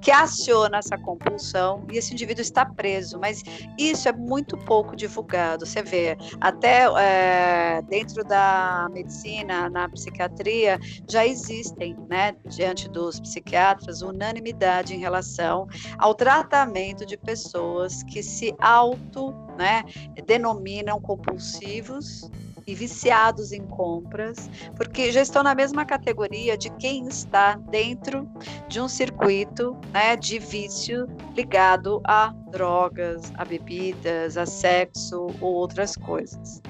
que 0.00 0.10
aciona 0.10 0.78
essa 0.78 0.96
compulsão 0.98 1.84
e 1.90 1.96
esse 1.96 2.12
indivíduo 2.12 2.42
está 2.42 2.66
preso. 2.66 3.18
Mas 3.18 3.42
isso 3.78 4.10
é 4.10 4.12
muito 4.12 4.58
pouco 4.58 4.94
divulgado. 4.94 5.64
Você 5.64 5.82
vê, 5.82 6.18
até 6.42 6.84
é, 6.98 7.82
dentro 7.88 8.22
da 8.24 8.88
medicina, 8.92 9.70
na 9.70 9.88
psiquiatria, 9.88 10.78
já 11.08 11.26
existem, 11.26 11.96
né, 12.10 12.36
diante 12.46 12.90
dos 12.90 13.18
psiquiatras, 13.18 14.02
unanimidade 14.02 14.94
em 14.94 14.98
relação 14.98 15.66
ao 15.98 16.14
tratamento 16.14 17.06
de 17.06 17.16
pessoas 17.16 17.53
que 18.02 18.22
se 18.22 18.54
auto, 18.60 19.32
né, 19.56 19.84
denominam 20.26 21.00
compulsivos 21.00 22.30
e 22.66 22.74
viciados 22.74 23.52
em 23.52 23.62
compras, 23.66 24.50
porque 24.76 25.12
já 25.12 25.22
estão 25.22 25.42
na 25.42 25.54
mesma 25.54 25.84
categoria 25.84 26.56
de 26.56 26.70
quem 26.70 27.06
está 27.06 27.54
dentro 27.70 28.28
de 28.68 28.80
um 28.80 28.88
circuito 28.88 29.76
né, 29.92 30.16
de 30.16 30.38
vício 30.38 31.06
ligado 31.34 32.00
a 32.04 32.34
drogas, 32.54 33.32
a 33.36 33.44
bebidas, 33.44 34.36
a 34.36 34.46
sexo 34.46 35.26
ou 35.40 35.54
outras 35.54 35.96
coisas. 35.96 36.62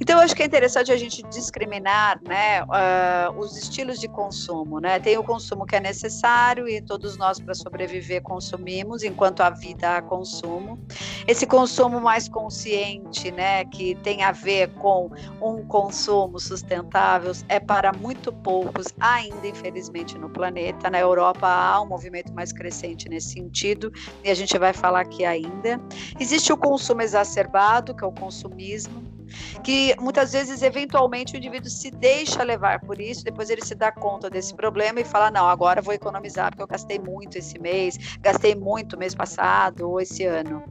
Então, 0.00 0.18
eu 0.18 0.24
acho 0.24 0.36
que 0.36 0.42
é 0.42 0.46
interessante 0.46 0.92
a 0.92 0.96
gente 0.96 1.22
discriminar 1.24 2.20
né, 2.26 2.62
uh, 2.62 3.38
os 3.38 3.56
estilos 3.56 3.98
de 3.98 4.08
consumo. 4.08 4.78
Né? 4.78 5.00
Tem 5.00 5.18
o 5.18 5.24
consumo 5.24 5.66
que 5.66 5.74
é 5.74 5.80
necessário 5.80 6.68
e 6.68 6.80
todos 6.80 7.16
nós, 7.16 7.40
para 7.40 7.54
sobreviver, 7.54 8.22
consumimos, 8.22 9.02
enquanto 9.02 9.40
a 9.40 9.50
vida 9.50 9.96
há 9.96 10.02
consumo. 10.02 10.78
Esse 11.26 11.46
consumo 11.46 12.00
mais 12.00 12.28
consciente, 12.28 13.32
né, 13.32 13.64
que 13.64 13.96
tem 13.96 14.22
a 14.22 14.30
ver 14.30 14.68
com 14.74 15.10
um 15.42 15.66
consumo 15.66 16.38
sustentável, 16.38 17.32
é 17.48 17.58
para 17.58 17.92
muito 17.92 18.32
poucos, 18.32 18.86
ainda 19.00 19.46
infelizmente, 19.46 20.16
no 20.18 20.30
planeta. 20.30 20.88
Na 20.88 21.00
Europa 21.00 21.46
há 21.46 21.80
um 21.80 21.86
movimento 21.86 22.32
mais 22.32 22.52
crescente 22.52 23.08
nesse 23.08 23.30
sentido, 23.30 23.92
e 24.22 24.30
a 24.30 24.34
gente 24.34 24.56
vai 24.58 24.72
falar 24.72 25.00
aqui 25.00 25.24
ainda. 25.24 25.80
Existe 26.18 26.52
o 26.52 26.56
consumo 26.56 27.02
exacerbado, 27.02 27.94
que 27.94 28.04
é 28.04 28.06
o 28.06 28.12
consumismo, 28.12 29.02
que 29.64 29.94
muitas 29.98 30.32
vezes, 30.32 30.62
eventualmente, 30.62 31.34
o 31.34 31.36
indivíduo 31.36 31.70
se 31.70 31.90
deixa 31.90 32.42
levar 32.42 32.80
por 32.80 33.00
isso, 33.00 33.24
depois 33.24 33.50
ele 33.50 33.64
se 33.64 33.74
dá 33.74 33.90
conta 33.90 34.28
desse 34.28 34.54
problema 34.54 35.00
e 35.00 35.04
fala: 35.04 35.30
não, 35.30 35.48
agora 35.48 35.80
vou 35.80 35.94
economizar, 35.94 36.50
porque 36.50 36.62
eu 36.62 36.66
gastei 36.66 36.98
muito 36.98 37.38
esse 37.38 37.58
mês, 37.58 38.16
gastei 38.20 38.54
muito 38.54 38.98
mês 38.98 39.14
passado 39.14 39.88
ou 39.88 40.00
esse 40.00 40.24
ano. 40.24 40.62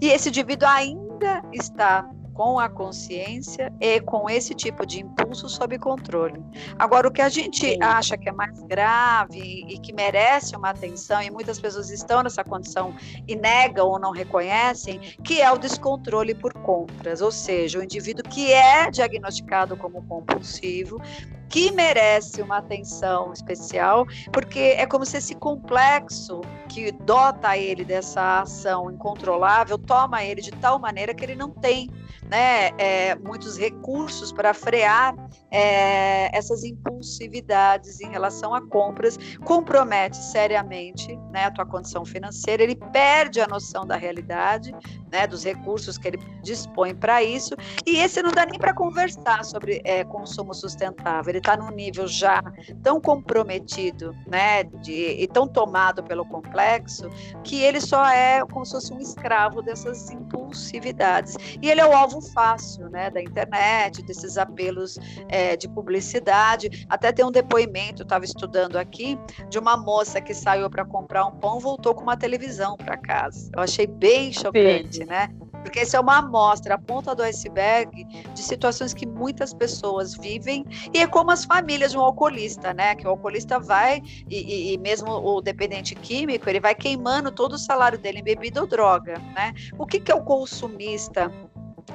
E 0.00 0.08
esse 0.08 0.28
indivíduo 0.28 0.68
ainda 0.68 1.42
está 1.52 2.08
com 2.34 2.58
a 2.58 2.68
consciência 2.68 3.72
e 3.80 4.00
com 4.00 4.28
esse 4.28 4.54
tipo 4.54 4.84
de 4.84 5.00
impulso 5.00 5.48
sob 5.48 5.78
controle. 5.78 6.42
Agora, 6.78 7.08
o 7.08 7.10
que 7.10 7.22
a 7.22 7.28
gente 7.28 7.74
Sim. 7.74 7.78
acha 7.80 8.18
que 8.18 8.28
é 8.28 8.32
mais 8.32 8.60
grave 8.64 9.64
e 9.68 9.78
que 9.78 9.92
merece 9.92 10.56
uma 10.56 10.70
atenção, 10.70 11.22
e 11.22 11.30
muitas 11.30 11.60
pessoas 11.60 11.90
estão 11.90 12.22
nessa 12.22 12.42
condição 12.42 12.94
e 13.26 13.36
negam 13.36 13.86
ou 13.86 13.98
não 13.98 14.10
reconhecem, 14.10 14.98
que 15.22 15.40
é 15.40 15.50
o 15.50 15.56
descontrole 15.56 16.34
por 16.34 16.52
compras, 16.52 17.22
ou 17.22 17.30
seja, 17.30 17.78
o 17.78 17.84
indivíduo 17.84 18.24
que 18.28 18.52
é 18.52 18.90
diagnosticado 18.90 19.76
como 19.76 20.02
compulsivo 20.02 21.00
que 21.48 21.70
merece 21.70 22.42
uma 22.42 22.56
atenção 22.56 23.32
especial, 23.32 24.06
porque 24.32 24.58
é 24.58 24.86
como 24.86 25.06
se 25.06 25.18
esse 25.18 25.36
complexo 25.36 26.40
que 26.68 26.90
dota 26.90 27.56
ele 27.56 27.84
dessa 27.84 28.40
ação 28.40 28.90
incontrolável 28.90 29.78
toma 29.78 30.24
ele 30.24 30.40
de 30.40 30.50
tal 30.50 30.80
maneira 30.80 31.14
que 31.14 31.24
ele 31.24 31.36
não 31.36 31.50
tem 31.50 31.88
né, 32.30 32.70
é, 32.78 33.14
muitos 33.16 33.58
recursos 33.58 34.32
para 34.32 34.54
frear 34.54 35.14
é, 35.50 36.36
essas 36.36 36.64
impulsividades 36.64 38.00
em 38.00 38.10
relação 38.10 38.54
a 38.54 38.66
compras, 38.68 39.18
compromete 39.44 40.16
seriamente 40.16 41.16
né, 41.30 41.44
a 41.44 41.50
tua 41.50 41.66
condição 41.66 42.04
financeira, 42.04 42.62
ele 42.62 42.76
perde 42.92 43.40
a 43.40 43.46
noção 43.46 43.86
da 43.86 43.96
realidade, 43.96 44.74
né, 45.12 45.26
dos 45.26 45.44
recursos 45.44 45.98
que 45.98 46.08
ele 46.08 46.18
dispõe 46.42 46.94
para 46.94 47.22
isso, 47.22 47.54
e 47.86 47.98
esse 47.98 48.22
não 48.22 48.30
dá 48.30 48.46
nem 48.46 48.58
para 48.58 48.74
conversar 48.74 49.44
sobre 49.44 49.80
é, 49.84 50.04
consumo 50.04 50.54
sustentável, 50.54 51.30
ele 51.30 51.38
está 51.38 51.56
num 51.56 51.70
nível 51.70 52.06
já 52.06 52.42
tão 52.82 53.00
comprometido 53.00 54.14
né, 54.26 54.64
de, 54.64 54.92
e 54.92 55.26
tão 55.28 55.46
tomado 55.46 56.02
pelo 56.02 56.24
complexo, 56.24 57.08
que 57.42 57.62
ele 57.62 57.80
só 57.80 58.06
é 58.06 58.44
como 58.46 58.64
se 58.64 58.72
fosse 58.72 58.92
um 58.92 58.98
escravo 58.98 59.62
dessas 59.62 60.10
impulsividades. 60.10 61.36
E 61.60 61.70
ele 61.70 61.80
é 61.80 61.86
o 61.86 61.92
alvo 61.92 62.13
fácil 62.20 62.88
né, 62.88 63.10
da 63.10 63.20
internet, 63.20 64.02
desses 64.02 64.36
apelos 64.36 64.98
é, 65.28 65.56
de 65.56 65.68
publicidade. 65.68 66.86
Até 66.88 67.12
tem 67.12 67.24
um 67.24 67.30
depoimento, 67.30 68.02
estava 68.02 68.24
estudando 68.24 68.76
aqui, 68.76 69.18
de 69.48 69.58
uma 69.58 69.76
moça 69.76 70.20
que 70.20 70.34
saiu 70.34 70.68
para 70.68 70.84
comprar 70.84 71.26
um 71.26 71.32
pão, 71.32 71.58
voltou 71.58 71.94
com 71.94 72.02
uma 72.02 72.16
televisão 72.16 72.76
para 72.76 72.96
casa. 72.96 73.50
Eu 73.54 73.62
achei 73.62 73.86
bem 73.86 74.32
chocante, 74.32 74.98
Sim. 74.98 75.04
né? 75.04 75.28
Porque 75.64 75.80
isso 75.80 75.96
é 75.96 76.00
uma 76.00 76.18
amostra, 76.18 76.74
a 76.74 76.78
ponta 76.78 77.14
do 77.14 77.22
iceberg 77.22 78.04
de 78.34 78.42
situações 78.42 78.92
que 78.92 79.06
muitas 79.06 79.54
pessoas 79.54 80.14
vivem 80.14 80.64
e 80.92 80.98
é 80.98 81.06
como 81.06 81.30
as 81.30 81.46
famílias 81.46 81.92
de 81.92 81.98
um 81.98 82.02
alcoolista, 82.02 82.74
né? 82.74 82.94
Que 82.94 83.06
o 83.06 83.10
alcoolista 83.10 83.58
vai 83.58 84.02
e, 84.28 84.36
e, 84.36 84.74
e 84.74 84.78
mesmo 84.78 85.10
o 85.10 85.40
dependente 85.40 85.94
químico, 85.94 86.50
ele 86.50 86.60
vai 86.60 86.74
queimando 86.74 87.32
todo 87.32 87.54
o 87.54 87.58
salário 87.58 87.98
dele 87.98 88.18
em 88.18 88.22
bebida 88.22 88.60
ou 88.60 88.66
droga, 88.66 89.14
né? 89.34 89.54
O 89.78 89.86
que, 89.86 89.98
que 89.98 90.12
é 90.12 90.14
o 90.14 90.22
consumista? 90.22 91.32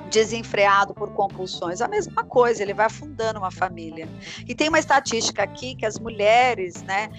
Desenfreado 0.10 0.93
por 0.93 1.12
compulsões, 1.13 1.81
a 1.81 1.88
mesma 1.88 2.24
coisa, 2.24 2.62
ele 2.62 2.74
vai 2.74 2.88
afundando 2.88 3.39
uma 3.39 3.51
família. 3.51 4.08
E 4.48 4.55
tem 4.55 4.69
uma 4.69 4.79
estatística 4.79 5.43
aqui 5.43 5.75
que 5.75 5.86
as 5.86 6.00
mulheres, 6.00 6.81
né, 6.84 7.10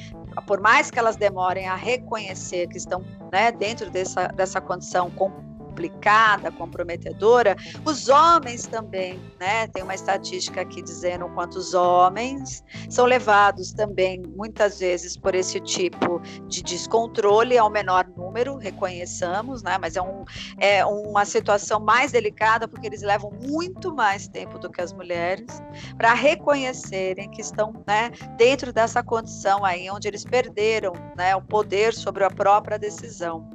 por 0.47 0.61
mais 0.61 0.91
que 0.91 0.99
elas 0.99 1.17
demorem 1.17 1.67
a 1.67 1.75
reconhecer 1.75 2.69
que 2.69 2.77
estão 2.77 3.05
né, 3.33 3.53
dentro 3.53 3.91
dessa, 3.91 4.29
dessa 4.29 4.61
condição 4.61 5.11
com 5.11 5.50
complicada, 5.71 6.51
comprometedora, 6.51 7.57
os 7.85 8.09
homens 8.09 8.67
também, 8.67 9.21
né? 9.39 9.69
Tem 9.69 9.83
uma 9.83 9.95
estatística 9.95 10.61
aqui 10.61 10.83
dizendo 10.83 11.29
quantos 11.29 11.75
homens 11.75 12.65
são 12.89 13.07
levados 13.07 13.73
também, 13.73 14.21
muitas 14.37 14.81
vezes, 14.81 15.17
por 15.17 15.35
esse 15.35 15.61
tipo 15.61 16.21
de 16.49 16.63
descontrole, 16.63 17.57
ao 17.57 17.71
menor 17.71 18.07
número, 18.17 18.57
reconheçamos, 18.57 19.63
né? 19.63 19.79
Mas 19.81 19.97
é, 19.97 20.03
um, 20.03 20.25
é 20.59 20.85
uma 20.85 21.25
situação 21.25 21.79
mais 21.79 22.11
delicada, 22.11 22.67
porque 22.67 22.87
eles 22.87 23.03
levam 23.03 23.31
muito 23.41 23.95
mais 23.95 24.27
tempo 24.27 24.59
do 24.59 24.69
que 24.69 24.81
as 24.81 24.93
mulheres 24.93 25.63
para 25.97 26.13
reconhecerem 26.15 27.31
que 27.31 27.41
estão 27.41 27.73
né, 27.87 28.11
dentro 28.37 28.73
dessa 28.73 29.03
condição 29.03 29.65
aí, 29.65 29.89
onde 29.91 30.09
eles 30.09 30.25
perderam 30.25 30.93
né, 31.17 31.37
o 31.37 31.43
poder 31.43 31.95
sobre 31.95 32.25
a 32.25 32.31
própria 32.31 32.79
decisão. 32.79 33.49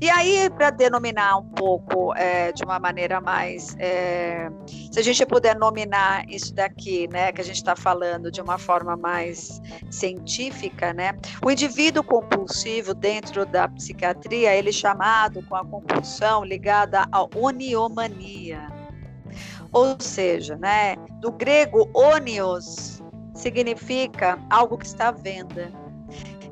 E 0.00 0.10
aí, 0.10 0.50
para 0.50 0.70
denominar 0.70 1.38
um 1.38 1.53
pouco 1.54 2.14
é, 2.14 2.52
de 2.52 2.64
uma 2.64 2.78
maneira 2.78 3.20
mais. 3.20 3.76
É, 3.78 4.50
se 4.90 4.98
a 4.98 5.02
gente 5.02 5.24
puder 5.26 5.56
nominar 5.56 6.28
isso 6.28 6.54
daqui, 6.54 7.08
né, 7.08 7.32
que 7.32 7.40
a 7.40 7.44
gente 7.44 7.56
está 7.56 7.74
falando 7.76 8.30
de 8.30 8.40
uma 8.40 8.58
forma 8.58 8.96
mais 8.96 9.60
científica, 9.90 10.92
né, 10.92 11.16
o 11.44 11.50
indivíduo 11.50 12.02
compulsivo 12.02 12.94
dentro 12.94 13.46
da 13.46 13.68
psiquiatria, 13.68 14.54
ele 14.54 14.70
é 14.70 14.72
chamado 14.72 15.42
com 15.42 15.56
a 15.56 15.64
compulsão 15.64 16.44
ligada 16.44 17.06
à 17.10 17.26
oniomania. 17.36 18.68
Ou 19.72 19.96
seja, 19.98 20.56
né, 20.56 20.96
do 21.20 21.32
grego 21.32 21.90
onios 21.94 23.02
significa 23.34 24.38
algo 24.48 24.78
que 24.78 24.86
está 24.86 25.08
à 25.08 25.12
venda. 25.12 25.72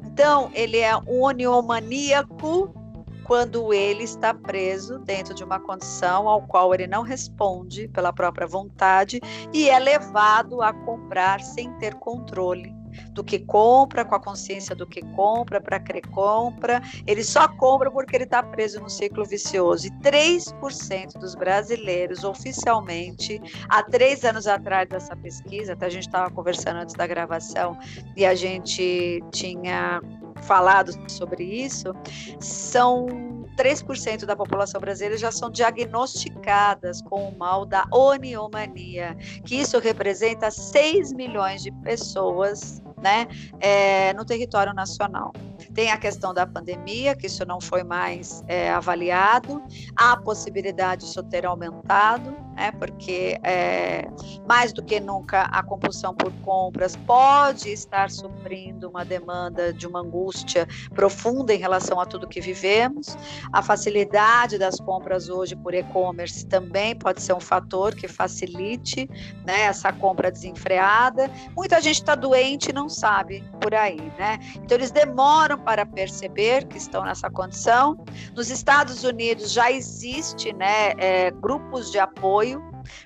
Então, 0.05 0.51
ele 0.53 0.79
é 0.79 0.95
um 0.97 1.23
oniomaníaco 1.23 2.82
quando 3.25 3.73
ele 3.73 4.05
está 4.05 4.35
preso 4.35 4.99
dentro 4.99 5.35
de 5.35 5.45
uma 5.45 5.61
condição 5.61 6.29
ao 6.29 6.43
qual 6.43 6.75
ele 6.75 6.87
não 6.87 7.03
responde 7.03 7.89
pela 7.89 8.13
própria 8.13 8.47
vontade 8.47 9.21
e 9.53 9.69
é 9.69 9.79
levado 9.79 10.63
a 10.63 10.73
comprar 10.73 11.41
sem 11.41 11.73
ter 11.75 11.95
controle 11.95 12.83
do 13.13 13.25
que 13.25 13.39
compra, 13.39 14.05
com 14.05 14.15
a 14.15 14.21
consciência 14.21 14.75
do 14.75 14.87
que 14.87 15.03
compra, 15.15 15.61
para 15.61 15.81
que 15.81 16.01
compra. 16.03 16.83
Ele 17.07 17.25
só 17.25 17.49
compra 17.49 17.91
porque 17.91 18.17
ele 18.17 18.25
está 18.25 18.43
preso 18.43 18.81
no 18.81 18.91
ciclo 18.91 19.25
vicioso. 19.25 19.87
E 19.87 19.91
3% 20.03 21.19
dos 21.19 21.35
brasileiros, 21.35 22.25
oficialmente, 22.25 23.41
há 23.69 23.83
três 23.83 24.25
anos 24.25 24.47
atrás 24.47 24.89
dessa 24.89 25.17
pesquisa, 25.17 25.73
até 25.73 25.87
a 25.87 25.91
gente 25.91 26.07
estava 26.07 26.31
conversando 26.31 26.81
antes 26.81 26.95
da 26.95 27.07
gravação, 27.07 27.79
e 28.17 28.25
a 28.25 28.35
gente 28.35 29.23
tinha 29.31 30.01
falado 30.43 30.93
sobre 31.11 31.45
isso, 31.45 31.95
são 32.41 33.47
3% 33.57 34.25
da 34.25 34.37
população 34.37 34.81
brasileira 34.81 35.17
já 35.17 35.31
são 35.31 35.51
diagnosticadas 35.51 37.03
com 37.03 37.29
o 37.29 37.37
mal 37.37 37.65
da 37.65 37.87
oniomania, 37.91 39.17
que 39.45 39.57
isso 39.57 39.79
representa 39.79 40.51
6 40.51 41.13
milhões 41.13 41.63
de 41.63 41.71
pessoas 41.71 42.83
né, 43.03 43.27
é, 43.61 44.15
no 44.15 44.25
território 44.25 44.73
nacional. 44.73 45.33
Tem 45.75 45.91
a 45.91 45.99
questão 45.99 46.33
da 46.33 46.47
pandemia, 46.47 47.17
que 47.17 47.27
isso 47.27 47.45
não 47.45 47.61
foi 47.61 47.83
mais 47.83 48.43
é, 48.47 48.71
avaliado, 48.71 49.63
há 49.97 50.13
a 50.13 50.17
possibilidade 50.17 51.07
disso 51.07 51.23
ter 51.23 51.45
aumentado, 51.45 52.35
né, 52.55 52.71
porque 52.73 53.39
é, 53.43 54.07
mais 54.47 54.73
do 54.73 54.83
que 54.83 55.01
nunca 55.01 55.43
a 55.43 55.63
compulsão 55.63 56.15
por 56.15 56.33
compras 56.43 56.97
pode 57.07 57.71
estar 57.71 58.11
suprindo 58.11 58.89
uma 58.89 59.05
demanda 59.05 59.73
de 59.73 59.87
uma 59.87 60.01
angústia 60.01 60.67
profunda 60.95 61.53
em 61.53 61.59
relação 61.59 61.99
a 62.01 62.07
tudo 62.07 62.29
que 62.29 62.41
vivemos. 62.41 63.17
A 63.53 63.63
facilidade 63.63 64.59
das 64.59 64.79
compras 64.79 65.29
hoje 65.29 65.57
por 65.57 65.75
e-commerce 65.75 66.47
também 66.47 66.95
pode 66.95 67.23
ser 67.23 67.33
um 67.33 67.41
fator 67.41 67.95
que 67.95 68.07
facilite 68.07 69.09
né, 69.45 69.63
essa 69.63 69.93
compra 69.93 70.31
desenfreada. 70.31 71.31
Muita 71.57 71.81
gente 71.81 71.97
está 71.97 72.15
doente 72.15 72.71
e 72.71 72.73
não 72.73 72.89
sabe 72.89 73.43
por 73.61 73.75
aí, 73.75 74.01
né? 74.19 74.39
Então 74.57 74.77
eles 74.77 74.91
demoram 74.91 75.59
para 75.59 75.87
perceber 75.87 76.67
que 76.67 76.77
estão 76.77 77.05
nessa 77.05 77.31
condição. 77.31 77.97
Nos 78.35 78.51
Estados 78.51 79.05
Unidos 79.05 79.53
já 79.53 79.71
existe, 79.71 80.53
né, 80.53 80.93
é, 80.99 81.31
grupos 81.31 81.91
de 81.91 81.99
apoio 81.99 82.63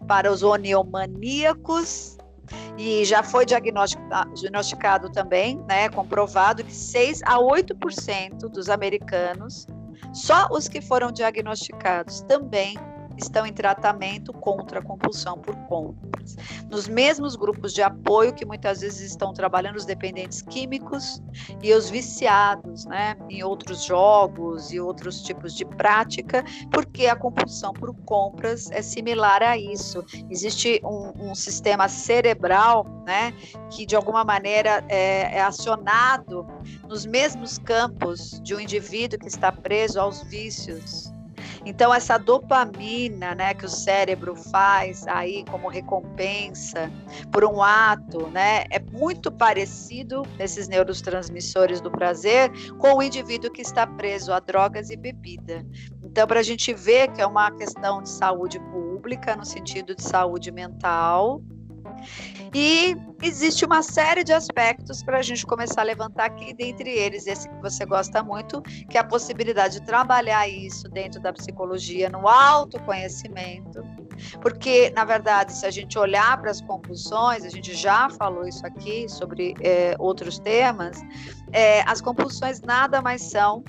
para 0.06 0.30
os 0.30 0.42
oniomaníacos 0.42 2.16
e 2.78 3.04
já 3.04 3.22
foi 3.22 3.44
diagnosticado, 3.46 5.10
também, 5.10 5.58
né, 5.68 5.88
comprovado 5.88 6.62
que 6.62 6.72
6 6.72 7.22
a 7.24 7.38
8% 7.38 8.48
dos 8.48 8.68
americanos, 8.68 9.66
só 10.16 10.48
os 10.50 10.66
que 10.66 10.80
foram 10.80 11.12
diagnosticados 11.12 12.22
também 12.22 12.74
estão 13.18 13.46
em 13.46 13.52
tratamento 13.52 14.32
contra 14.32 14.80
a 14.80 14.82
compulsão 14.82 15.38
por 15.38 15.54
compras. 16.26 16.36
Nos 16.70 16.88
mesmos 16.88 17.36
grupos 17.36 17.72
de 17.72 17.82
apoio 17.82 18.34
que 18.34 18.44
muitas 18.44 18.80
vezes 18.80 19.10
estão 19.10 19.32
trabalhando 19.32 19.76
os 19.76 19.84
dependentes 19.84 20.42
químicos 20.42 21.22
e 21.62 21.72
os 21.72 21.88
viciados, 21.88 22.84
né, 22.86 23.16
em 23.28 23.42
outros 23.42 23.84
jogos 23.84 24.72
e 24.72 24.80
outros 24.80 25.22
tipos 25.22 25.54
de 25.54 25.64
prática, 25.64 26.44
porque 26.72 27.06
a 27.06 27.16
compulsão 27.16 27.72
por 27.72 27.94
compras 28.04 28.70
é 28.70 28.82
similar 28.82 29.42
a 29.42 29.56
isso. 29.56 30.04
Existe 30.30 30.80
um, 30.84 31.30
um 31.30 31.34
sistema 31.34 31.88
cerebral, 31.88 32.86
né, 33.06 33.32
que 33.70 33.86
de 33.86 33.94
alguma 33.94 34.24
maneira 34.24 34.84
é, 34.88 35.36
é 35.36 35.42
acionado 35.42 36.46
nos 36.88 37.06
mesmos 37.06 37.58
campos 37.58 38.40
de 38.42 38.54
um 38.54 38.60
indivíduo 38.60 39.18
que 39.18 39.28
está 39.28 39.52
preso 39.52 40.00
aos 40.00 40.22
vícios 40.24 41.15
então 41.66 41.92
essa 41.92 42.16
dopamina, 42.16 43.34
né, 43.34 43.52
que 43.52 43.66
o 43.66 43.68
cérebro 43.68 44.36
faz 44.36 45.04
aí 45.08 45.44
como 45.50 45.68
recompensa 45.68 46.88
por 47.32 47.44
um 47.44 47.60
ato, 47.60 48.28
né, 48.28 48.64
é 48.70 48.78
muito 48.92 49.32
parecido 49.32 50.22
nesses 50.38 50.68
neurotransmissores 50.68 51.80
do 51.80 51.90
prazer 51.90 52.52
com 52.78 52.94
o 52.94 53.02
indivíduo 53.02 53.50
que 53.50 53.62
está 53.62 53.84
preso 53.84 54.32
a 54.32 54.38
drogas 54.38 54.90
e 54.90 54.96
bebida. 54.96 55.66
Então 56.04 56.24
para 56.24 56.38
a 56.38 56.44
gente 56.44 56.72
ver 56.72 57.10
que 57.12 57.20
é 57.20 57.26
uma 57.26 57.50
questão 57.50 58.00
de 58.00 58.10
saúde 58.10 58.60
pública 58.70 59.34
no 59.34 59.44
sentido 59.44 59.92
de 59.92 60.02
saúde 60.02 60.52
mental, 60.52 61.42
E 62.54 62.96
existe 63.22 63.64
uma 63.64 63.82
série 63.82 64.24
de 64.24 64.32
aspectos 64.32 65.02
para 65.02 65.18
a 65.18 65.22
gente 65.22 65.44
começar 65.44 65.82
a 65.82 65.84
levantar 65.84 66.26
aqui, 66.26 66.54
dentre 66.54 66.90
eles 66.90 67.26
esse 67.26 67.48
que 67.48 67.60
você 67.60 67.84
gosta 67.84 68.22
muito, 68.22 68.62
que 68.62 68.96
é 68.96 69.00
a 69.00 69.04
possibilidade 69.04 69.80
de 69.80 69.86
trabalhar 69.86 70.48
isso 70.48 70.88
dentro 70.88 71.20
da 71.20 71.32
psicologia, 71.32 72.08
no 72.08 72.26
autoconhecimento. 72.26 73.82
Porque, 74.40 74.90
na 74.90 75.04
verdade, 75.04 75.52
se 75.52 75.66
a 75.66 75.70
gente 75.70 75.98
olhar 75.98 76.40
para 76.40 76.50
as 76.50 76.60
compulsões, 76.60 77.44
a 77.44 77.50
gente 77.50 77.74
já 77.74 78.08
falou 78.10 78.46
isso 78.46 78.66
aqui 78.66 79.08
sobre 79.08 79.54
é, 79.60 79.94
outros 79.98 80.38
temas, 80.38 80.98
é, 81.52 81.82
as 81.82 82.00
compulsões 82.00 82.60
nada 82.62 83.02
mais 83.02 83.22
são 83.22 83.62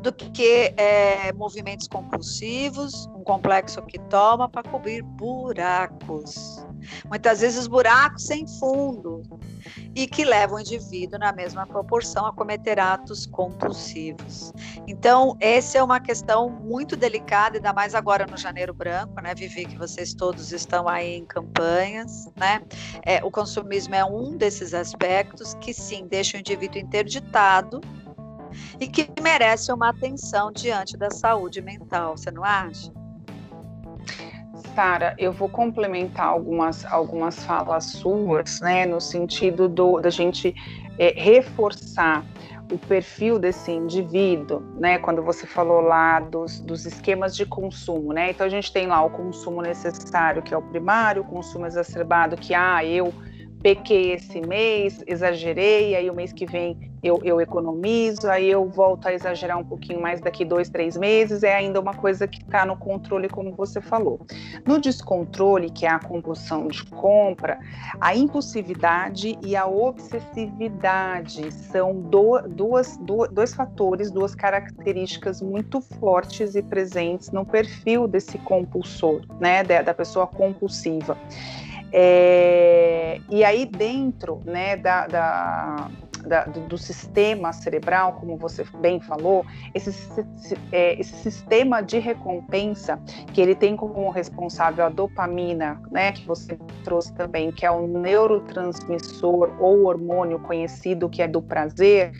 do 0.00 0.12
que 0.12 0.74
é, 0.76 1.32
movimentos 1.32 1.86
compulsivos, 1.88 3.06
um 3.14 3.22
complexo 3.22 3.82
que 3.82 3.98
toma 3.98 4.48
para 4.48 4.62
cobrir 4.68 5.02
buracos. 5.02 6.64
Muitas 7.08 7.40
vezes 7.40 7.66
buracos 7.66 8.24
sem 8.24 8.46
fundo 8.58 9.22
e 9.94 10.06
que 10.06 10.24
levam 10.24 10.56
o 10.56 10.60
indivíduo 10.60 11.18
na 11.18 11.32
mesma 11.32 11.66
proporção 11.66 12.26
a 12.26 12.32
cometer 12.32 12.78
atos 12.78 13.26
compulsivos. 13.26 14.52
Então, 14.86 15.36
essa 15.40 15.78
é 15.78 15.82
uma 15.82 16.00
questão 16.00 16.48
muito 16.48 16.96
delicada, 16.96 17.58
ainda 17.58 17.72
mais 17.72 17.94
agora 17.94 18.26
no 18.26 18.36
Janeiro 18.36 18.72
Branco, 18.72 19.20
né, 19.20 19.34
Vivi, 19.34 19.66
que 19.66 19.76
vocês 19.76 20.14
todos 20.14 20.52
estão 20.52 20.88
aí 20.88 21.16
em 21.16 21.24
campanhas, 21.24 22.28
né? 22.36 22.62
É, 23.04 23.22
o 23.24 23.30
consumismo 23.30 23.94
é 23.94 24.04
um 24.04 24.36
desses 24.36 24.72
aspectos 24.74 25.54
que 25.54 25.74
sim 25.74 26.06
deixa 26.06 26.36
o 26.36 26.40
indivíduo 26.40 26.80
interditado 26.80 27.80
e 28.78 28.86
que 28.86 29.08
merece 29.22 29.72
uma 29.72 29.88
atenção 29.90 30.50
diante 30.52 30.96
da 30.96 31.10
saúde 31.10 31.60
mental, 31.60 32.16
você 32.16 32.30
não 32.30 32.44
acha? 32.44 32.92
Sara, 34.74 35.14
eu 35.18 35.32
vou 35.32 35.48
complementar 35.48 36.26
algumas, 36.26 36.84
algumas 36.84 37.42
falas 37.44 37.84
suas, 37.84 38.60
né, 38.60 38.86
no 38.86 39.00
sentido 39.00 39.68
do, 39.68 40.00
da 40.00 40.10
gente 40.10 40.54
é, 40.98 41.12
reforçar 41.16 42.24
o 42.72 42.78
perfil 42.78 43.38
desse 43.38 43.72
indivíduo, 43.72 44.60
né? 44.78 44.98
Quando 44.98 45.22
você 45.22 45.46
falou 45.46 45.80
lá 45.80 46.20
dos, 46.20 46.60
dos 46.60 46.86
esquemas 46.86 47.34
de 47.34 47.44
consumo, 47.44 48.12
né? 48.12 48.30
Então 48.30 48.46
a 48.46 48.50
gente 48.50 48.72
tem 48.72 48.86
lá 48.86 49.02
o 49.02 49.10
consumo 49.10 49.60
necessário, 49.60 50.40
que 50.40 50.54
é 50.54 50.56
o 50.56 50.62
primário, 50.62 51.22
o 51.22 51.24
consumo 51.24 51.66
exacerbado, 51.66 52.36
que 52.36 52.54
ah, 52.54 52.84
eu 52.84 53.12
pequei 53.62 54.12
esse 54.12 54.40
mês, 54.40 55.02
exagerei, 55.06 55.94
aí 55.94 56.08
o 56.08 56.14
mês 56.14 56.32
que 56.32 56.46
vem 56.46 56.90
eu, 57.02 57.18
eu 57.22 57.40
economizo, 57.40 58.28
aí 58.28 58.48
eu 58.48 58.68
volto 58.68 59.06
a 59.06 59.14
exagerar 59.14 59.58
um 59.58 59.64
pouquinho 59.64 60.00
mais 60.00 60.20
daqui 60.20 60.44
dois, 60.44 60.68
três 60.68 60.96
meses, 60.96 61.42
é 61.42 61.54
ainda 61.54 61.80
uma 61.80 61.94
coisa 61.94 62.28
que 62.28 62.42
está 62.42 62.66
no 62.66 62.76
controle, 62.76 63.28
como 63.28 63.52
você 63.52 63.80
falou. 63.80 64.20
No 64.66 64.78
descontrole, 64.78 65.70
que 65.70 65.86
é 65.86 65.88
a 65.88 65.98
compulsão 65.98 66.68
de 66.68 66.84
compra, 66.84 67.58
a 68.00 68.14
impulsividade 68.14 69.38
e 69.42 69.56
a 69.56 69.66
obsessividade 69.66 71.52
são 71.52 71.94
do, 71.94 72.40
duas, 72.42 72.98
do, 72.98 73.26
dois 73.28 73.54
fatores, 73.54 74.10
duas 74.10 74.34
características 74.34 75.40
muito 75.40 75.80
fortes 75.80 76.54
e 76.54 76.62
presentes 76.62 77.30
no 77.30 77.46
perfil 77.46 78.06
desse 78.06 78.36
compulsor, 78.38 79.22
né, 79.40 79.64
da, 79.64 79.80
da 79.80 79.94
pessoa 79.94 80.26
compulsiva. 80.26 81.16
É, 81.92 83.20
e 83.28 83.42
aí 83.44 83.66
dentro 83.66 84.40
né, 84.44 84.76
da, 84.76 85.06
da, 85.06 85.88
da, 86.26 86.44
do 86.44 86.78
sistema 86.78 87.52
cerebral, 87.52 88.14
como 88.14 88.36
você 88.36 88.64
bem 88.80 89.00
falou, 89.00 89.44
esse, 89.74 89.90
é, 90.70 90.98
esse 91.00 91.16
sistema 91.16 91.80
de 91.80 91.98
recompensa 91.98 93.00
que 93.32 93.40
ele 93.40 93.54
tem 93.54 93.76
como 93.76 94.08
responsável 94.10 94.84
a 94.84 94.88
dopamina, 94.88 95.80
né, 95.90 96.12
que 96.12 96.26
você 96.26 96.58
trouxe 96.84 97.12
também, 97.14 97.50
que 97.50 97.66
é 97.66 97.70
o 97.70 97.86
neurotransmissor 97.86 99.50
ou 99.58 99.86
hormônio 99.86 100.38
conhecido 100.38 101.08
que 101.08 101.22
é 101.22 101.28
do 101.28 101.42
prazer, 101.42 102.12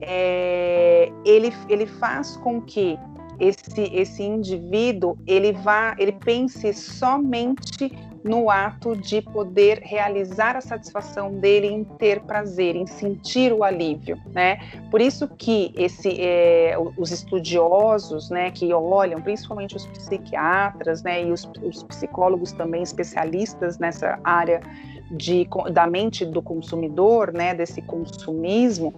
é, 0.00 1.10
ele, 1.24 1.52
ele 1.68 1.86
faz 1.86 2.36
com 2.36 2.60
que 2.60 2.98
esse, 3.38 3.82
esse 3.92 4.22
indivíduo 4.22 5.18
ele 5.26 5.52
vá, 5.52 5.94
ele 5.98 6.12
pense 6.12 6.72
somente 6.72 7.90
no 8.24 8.48
ato 8.48 8.96
de 8.96 9.20
poder 9.20 9.80
realizar 9.82 10.56
a 10.56 10.60
satisfação 10.62 11.30
dele 11.34 11.66
em 11.66 11.84
ter 11.84 12.20
prazer, 12.20 12.74
em 12.74 12.86
sentir 12.86 13.52
o 13.52 13.62
alívio, 13.62 14.18
né? 14.32 14.58
Por 14.90 15.02
isso 15.02 15.28
que 15.28 15.70
esse, 15.76 16.18
é, 16.18 16.74
os 16.96 17.10
estudiosos, 17.10 18.30
né, 18.30 18.50
que 18.50 18.72
olham, 18.72 19.20
principalmente 19.20 19.76
os 19.76 19.86
psiquiatras, 19.86 21.02
né, 21.02 21.22
e 21.22 21.30
os, 21.30 21.46
os 21.62 21.82
psicólogos 21.82 22.52
também 22.52 22.82
especialistas 22.82 23.78
nessa 23.78 24.18
área 24.24 24.62
de, 25.10 25.46
da 25.70 25.86
mente 25.86 26.24
do 26.24 26.40
consumidor, 26.40 27.30
né, 27.30 27.54
desse 27.54 27.82
consumismo, 27.82 28.94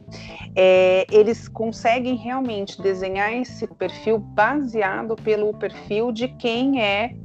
é, 0.54 1.04
eles 1.10 1.48
conseguem 1.48 2.14
realmente 2.14 2.80
desenhar 2.80 3.32
esse 3.32 3.66
perfil 3.66 4.18
baseado 4.18 5.16
pelo 5.16 5.52
perfil 5.54 6.12
de 6.12 6.28
quem 6.28 6.80
é 6.80 7.16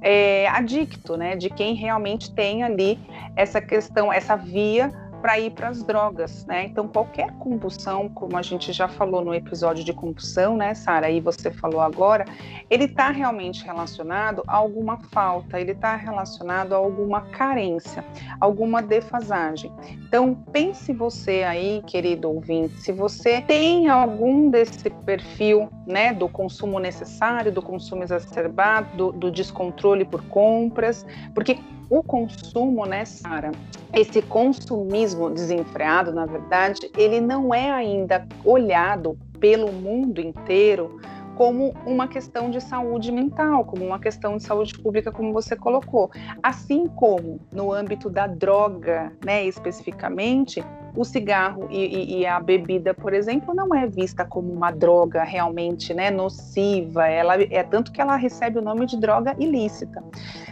é, 0.00 0.48
adicto, 0.48 1.16
né? 1.16 1.36
De 1.36 1.50
quem 1.50 1.74
realmente 1.74 2.32
tem 2.32 2.62
ali 2.62 2.98
essa 3.36 3.60
questão, 3.60 4.12
essa 4.12 4.36
via 4.36 4.92
para 5.20 5.38
ir 5.38 5.50
para 5.50 5.68
as 5.68 5.82
drogas, 5.82 6.46
né? 6.46 6.66
Então 6.66 6.86
qualquer 6.88 7.32
compulsão, 7.38 8.08
como 8.08 8.36
a 8.36 8.42
gente 8.42 8.72
já 8.72 8.88
falou 8.88 9.24
no 9.24 9.34
episódio 9.34 9.84
de 9.84 9.92
compulsão, 9.92 10.56
né, 10.56 10.74
Sara, 10.74 11.10
e 11.10 11.20
você 11.20 11.50
falou 11.50 11.80
agora, 11.80 12.24
ele 12.70 12.84
está 12.84 13.10
realmente 13.10 13.64
relacionado 13.64 14.42
a 14.46 14.56
alguma 14.56 14.98
falta, 14.98 15.60
ele 15.60 15.72
está 15.72 15.96
relacionado 15.96 16.72
a 16.72 16.76
alguma 16.76 17.22
carência, 17.22 18.04
alguma 18.40 18.82
defasagem. 18.82 19.72
Então 20.06 20.34
pense 20.52 20.92
você 20.92 21.42
aí, 21.42 21.82
querido 21.86 22.30
ouvinte, 22.30 22.80
se 22.80 22.92
você 22.92 23.40
tem 23.40 23.88
algum 23.88 24.50
desse 24.50 24.90
perfil, 24.90 25.68
né, 25.86 26.12
do 26.12 26.28
consumo 26.28 26.78
necessário, 26.78 27.50
do 27.50 27.62
consumo 27.62 28.02
exacerbado, 28.02 28.96
do, 28.96 29.12
do 29.12 29.30
descontrole 29.30 30.04
por 30.04 30.22
compras, 30.24 31.04
porque 31.34 31.58
o 31.90 32.02
consumo, 32.02 32.84
né, 32.86 33.04
Sara? 33.04 33.50
Esse 33.92 34.20
consumismo 34.22 35.30
desenfreado, 35.30 36.12
na 36.12 36.26
verdade, 36.26 36.90
ele 36.96 37.20
não 37.20 37.54
é 37.54 37.70
ainda 37.70 38.26
olhado 38.44 39.18
pelo 39.40 39.72
mundo 39.72 40.20
inteiro 40.20 41.00
como 41.38 41.72
uma 41.86 42.08
questão 42.08 42.50
de 42.50 42.60
saúde 42.60 43.12
mental, 43.12 43.64
como 43.64 43.86
uma 43.86 44.00
questão 44.00 44.36
de 44.36 44.42
saúde 44.42 44.76
pública, 44.76 45.12
como 45.12 45.32
você 45.32 45.54
colocou. 45.54 46.10
Assim 46.42 46.88
como 46.88 47.38
no 47.52 47.72
âmbito 47.72 48.10
da 48.10 48.26
droga, 48.26 49.12
né, 49.24 49.44
especificamente, 49.44 50.64
o 50.96 51.04
cigarro 51.04 51.68
e, 51.70 51.78
e, 51.78 52.18
e, 52.18 52.26
a 52.26 52.40
bebida, 52.40 52.92
por 52.92 53.14
exemplo, 53.14 53.54
não 53.54 53.72
é 53.72 53.86
vista 53.86 54.24
como 54.24 54.52
uma 54.52 54.72
droga 54.72 55.22
realmente 55.22 55.94
né, 55.94 56.10
nociva, 56.10 57.06
ela 57.06 57.40
é 57.40 57.62
tanto 57.62 57.92
que 57.92 58.00
ela 58.00 58.16
recebe 58.16 58.58
o 58.58 58.62
nome 58.62 58.84
de 58.84 58.98
droga 58.98 59.36
ilícita. 59.38 60.02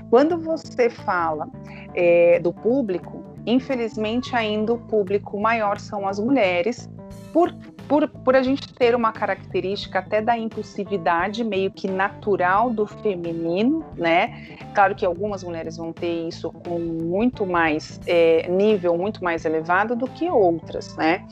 Quando 0.09 0.39
você 0.39 0.89
fala 0.89 1.49
é, 1.97 2.39
do 2.39 2.53
público, 2.53 3.25
infelizmente 3.45 4.37
ainda 4.37 4.75
o 4.75 4.79
público 4.79 5.37
maior 5.41 5.81
são 5.81 6.07
as 6.07 6.21
mulheres, 6.21 6.89
por 7.33 7.53
por, 7.89 8.09
por 8.09 8.35
a 8.35 8.43
gente 8.43 8.73
ter 8.75 8.95
uma 8.95 9.13
característica 9.13 9.99
até 9.99 10.21
da 10.21 10.37
impulsividade 10.37 11.45
meio 11.45 11.71
que 11.71 11.89
natural 11.89 12.71
do 12.71 12.87
feminino, 12.87 13.85
né? 13.97 14.59
Claro 14.75 14.95
que 14.95 15.05
algumas 15.05 15.43
mulheres 15.43 15.77
vão 15.77 15.93
ter 15.93 16.29
isso 16.29 16.51
com 16.51 16.79
muito 16.79 17.47
mais 17.47 18.01
é, 18.07 18.49
nível, 18.49 18.97
muito 18.97 19.23
mais 19.23 19.45
elevado 19.45 19.95
do 19.95 20.07
que 20.07 20.29
outras, 20.29 20.97
né? 20.97 21.25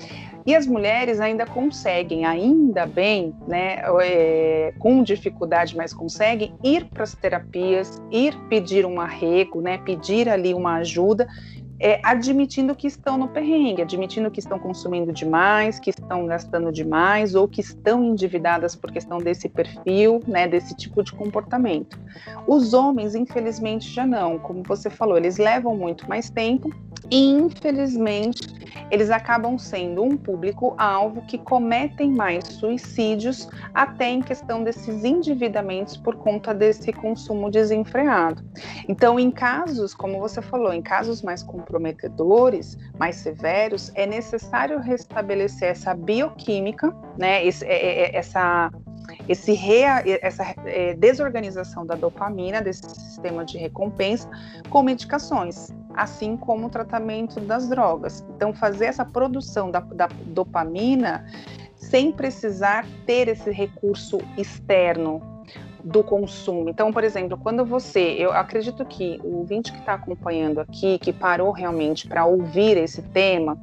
E 0.47 0.55
as 0.55 0.67
mulheres 0.67 1.21
ainda 1.21 1.47
conseguem, 1.47 2.27
ainda 2.27 2.85
bem, 2.85 3.35
né, 3.49 3.79
é, 4.03 4.75
com 4.79 5.03
dificuldade, 5.03 5.75
mas 5.75 5.95
conseguem 5.95 6.55
ir 6.63 6.85
para 6.85 7.03
as 7.03 7.15
terapias, 7.15 8.03
ir 8.11 8.37
pedir 8.51 8.85
um 8.85 9.01
arrego, 9.01 9.63
né, 9.63 9.79
pedir 9.79 10.29
ali 10.29 10.53
uma 10.53 10.77
ajuda 10.77 11.27
é, 11.85 12.01
admitindo 12.03 12.75
que 12.75 12.87
estão 12.87 13.19
no 13.19 13.29
perrengue, 13.29 13.83
admitindo 13.83 14.31
que 14.31 14.41
estão 14.41 14.59
consumindo 14.59 15.13
demais, 15.13 15.79
que 15.79 15.91
estão 15.91 16.25
gastando 16.25 16.73
demais 16.73 17.35
ou 17.35 17.47
que 17.47 17.61
estão 17.61 18.03
endividadas 18.03 18.75
por 18.75 18.91
questão 18.91 19.19
desse 19.19 19.51
perfil, 19.51 20.23
né, 20.27 20.49
desse 20.49 20.75
tipo 20.75 21.03
de 21.03 21.13
comportamento. 21.13 22.01
Os 22.47 22.73
homens, 22.73 23.15
infelizmente, 23.15 23.93
já 23.93 24.07
não. 24.07 24.39
Como 24.39 24.63
você 24.63 24.89
falou, 24.89 25.19
eles 25.19 25.37
levam 25.37 25.77
muito 25.77 26.09
mais 26.09 26.31
tempo 26.31 26.71
e, 27.11 27.31
infelizmente, 27.33 28.49
eles 28.91 29.11
acabam 29.11 29.59
sendo 29.59 30.03
um 30.03 30.17
público-alvo 30.17 31.23
que 31.23 31.39
cometem 31.39 32.11
mais 32.11 32.45
suicídios, 32.45 33.49
até 33.75 34.09
em 34.09 34.23
questão 34.23 34.65
desses 34.65 35.05
endividamentos 35.05 35.97
por 35.97 36.17
conta 36.17 36.55
desse 36.55 36.93
consumo 36.93 37.51
desenfreado. 37.51 38.43
Então, 38.89 39.19
em 39.19 39.31
casos, 39.31 39.95
como 39.95 40.19
você 40.19 40.41
falou, 40.41 40.73
em 40.73 40.83
casos 40.83 41.23
mais 41.23 41.43
comprometedores, 41.75 42.79
mais 42.99 43.17
severos, 43.17 43.91
é 43.95 44.07
necessário 44.07 44.79
restabelecer 44.79 45.71
essa 45.71 45.95
bioquímica, 45.95 46.95
né, 47.19 47.45
esse, 47.45 47.65
é, 47.65 47.75
é, 47.75 48.01
é, 48.03 48.17
essa 48.17 48.71
esse 49.29 49.53
rea, 49.53 50.03
essa 50.23 50.45
desorganização 50.99 51.85
da 51.85 51.95
dopamina, 51.95 52.63
desse 52.63 52.89
sistema 52.89 53.45
de 53.45 53.59
recompensa, 53.59 54.29
com 54.71 54.83
medicações. 54.83 55.71
assim 55.95 56.37
como 56.37 56.67
o 56.67 56.71
tratamento 56.71 57.39
das 57.41 57.69
drogas. 57.69 58.25
Então, 58.35 58.53
fazer 58.53 58.87
essa 58.87 59.05
produção 59.05 59.71
da, 59.71 59.81
da 59.81 60.09
dopamina 60.27 61.25
sem 61.77 62.11
precisar 62.11 62.85
ter 63.07 63.29
esse 63.29 63.51
recurso 63.51 64.19
externo 64.37 65.34
do 65.85 66.03
consumo. 66.03 66.71
Então, 66.71 66.91
por 66.91 67.05
exemplo, 67.05 67.37
quando 67.37 67.65
você, 67.65 68.17
eu 68.19 68.33
acredito 68.33 68.85
que 68.87 69.21
o 69.23 69.39
ouvinte 69.39 69.71
que 69.71 69.79
está 69.79 69.95
acompanhando 69.95 70.61
aqui, 70.61 70.99
que 70.99 71.13
parou 71.13 71.53
realmente 71.53 72.09
para 72.09 72.25
ouvir 72.25 72.79
esse 72.79 73.03
tema, 73.03 73.59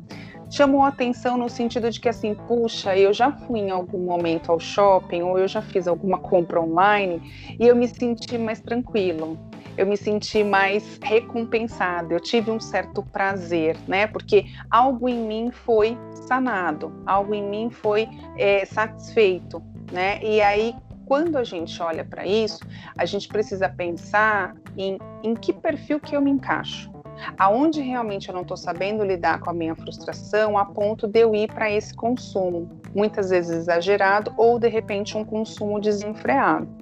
chamou 0.52 0.84
atenção 0.84 1.38
no 1.38 1.50
sentido 1.50 1.90
de 1.90 2.00
que 2.00 2.08
assim, 2.08 2.36
puxa, 2.36 2.96
eu 2.96 3.12
já 3.12 3.32
fui 3.32 3.60
em 3.60 3.72
algum 3.72 3.98
momento 3.98 4.52
ao 4.52 4.60
shopping 4.60 5.24
ou 5.24 5.40
eu 5.40 5.48
já 5.48 5.62
fiz 5.62 5.88
alguma 5.88 6.20
compra 6.20 6.62
online 6.62 7.22
e 7.60 7.66
eu 7.66 7.76
me 7.76 7.88
senti 7.88 8.38
mais 8.38 8.62
tranquilo. 8.62 9.40
Eu 9.78 9.88
me 9.88 9.96
senti 9.96 10.44
mais 10.44 11.00
recompensada, 11.02 12.14
eu 12.14 12.20
tive 12.20 12.52
um 12.52 12.60
certo 12.60 13.02
prazer, 13.02 13.78
né? 13.88 14.06
Porque 14.06 14.46
algo 14.70 15.08
em 15.08 15.26
mim 15.26 15.50
foi 15.50 15.98
sanado, 16.28 16.92
algo 17.06 17.34
em 17.34 17.42
mim 17.42 17.70
foi 17.70 18.08
é, 18.38 18.66
satisfeito, 18.66 19.64
né? 19.90 20.22
E 20.22 20.42
aí, 20.42 20.76
quando 21.12 21.38
a 21.38 21.44
gente 21.44 21.84
olha 21.84 22.06
para 22.06 22.26
isso, 22.26 22.62
a 22.98 23.04
gente 23.04 23.28
precisa 23.28 23.68
pensar 23.68 24.56
em, 24.78 24.98
em 25.22 25.36
que 25.36 25.52
perfil 25.52 26.00
que 26.00 26.16
eu 26.16 26.22
me 26.22 26.32
encaixo 26.32 26.90
aonde 27.38 27.82
realmente 27.82 28.30
eu 28.30 28.34
não 28.34 28.44
estou 28.44 28.56
sabendo 28.56 29.04
lidar 29.04 29.42
com 29.42 29.50
a 29.50 29.54
minha 29.54 29.76
frustração 29.76 30.58
a 30.58 30.66
ponto 30.66 31.08
de 31.08 31.20
eu 31.20 31.36
ir 31.36 31.52
para 31.54 31.70
esse 31.70 31.94
consumo, 31.94 32.70
muitas 32.96 33.30
vezes 33.30 33.58
exagerado 33.58 34.34
ou 34.38 34.58
de 34.58 34.70
repente 34.70 35.18
um 35.18 35.26
consumo 35.26 35.80
desenfreado. 35.80 36.81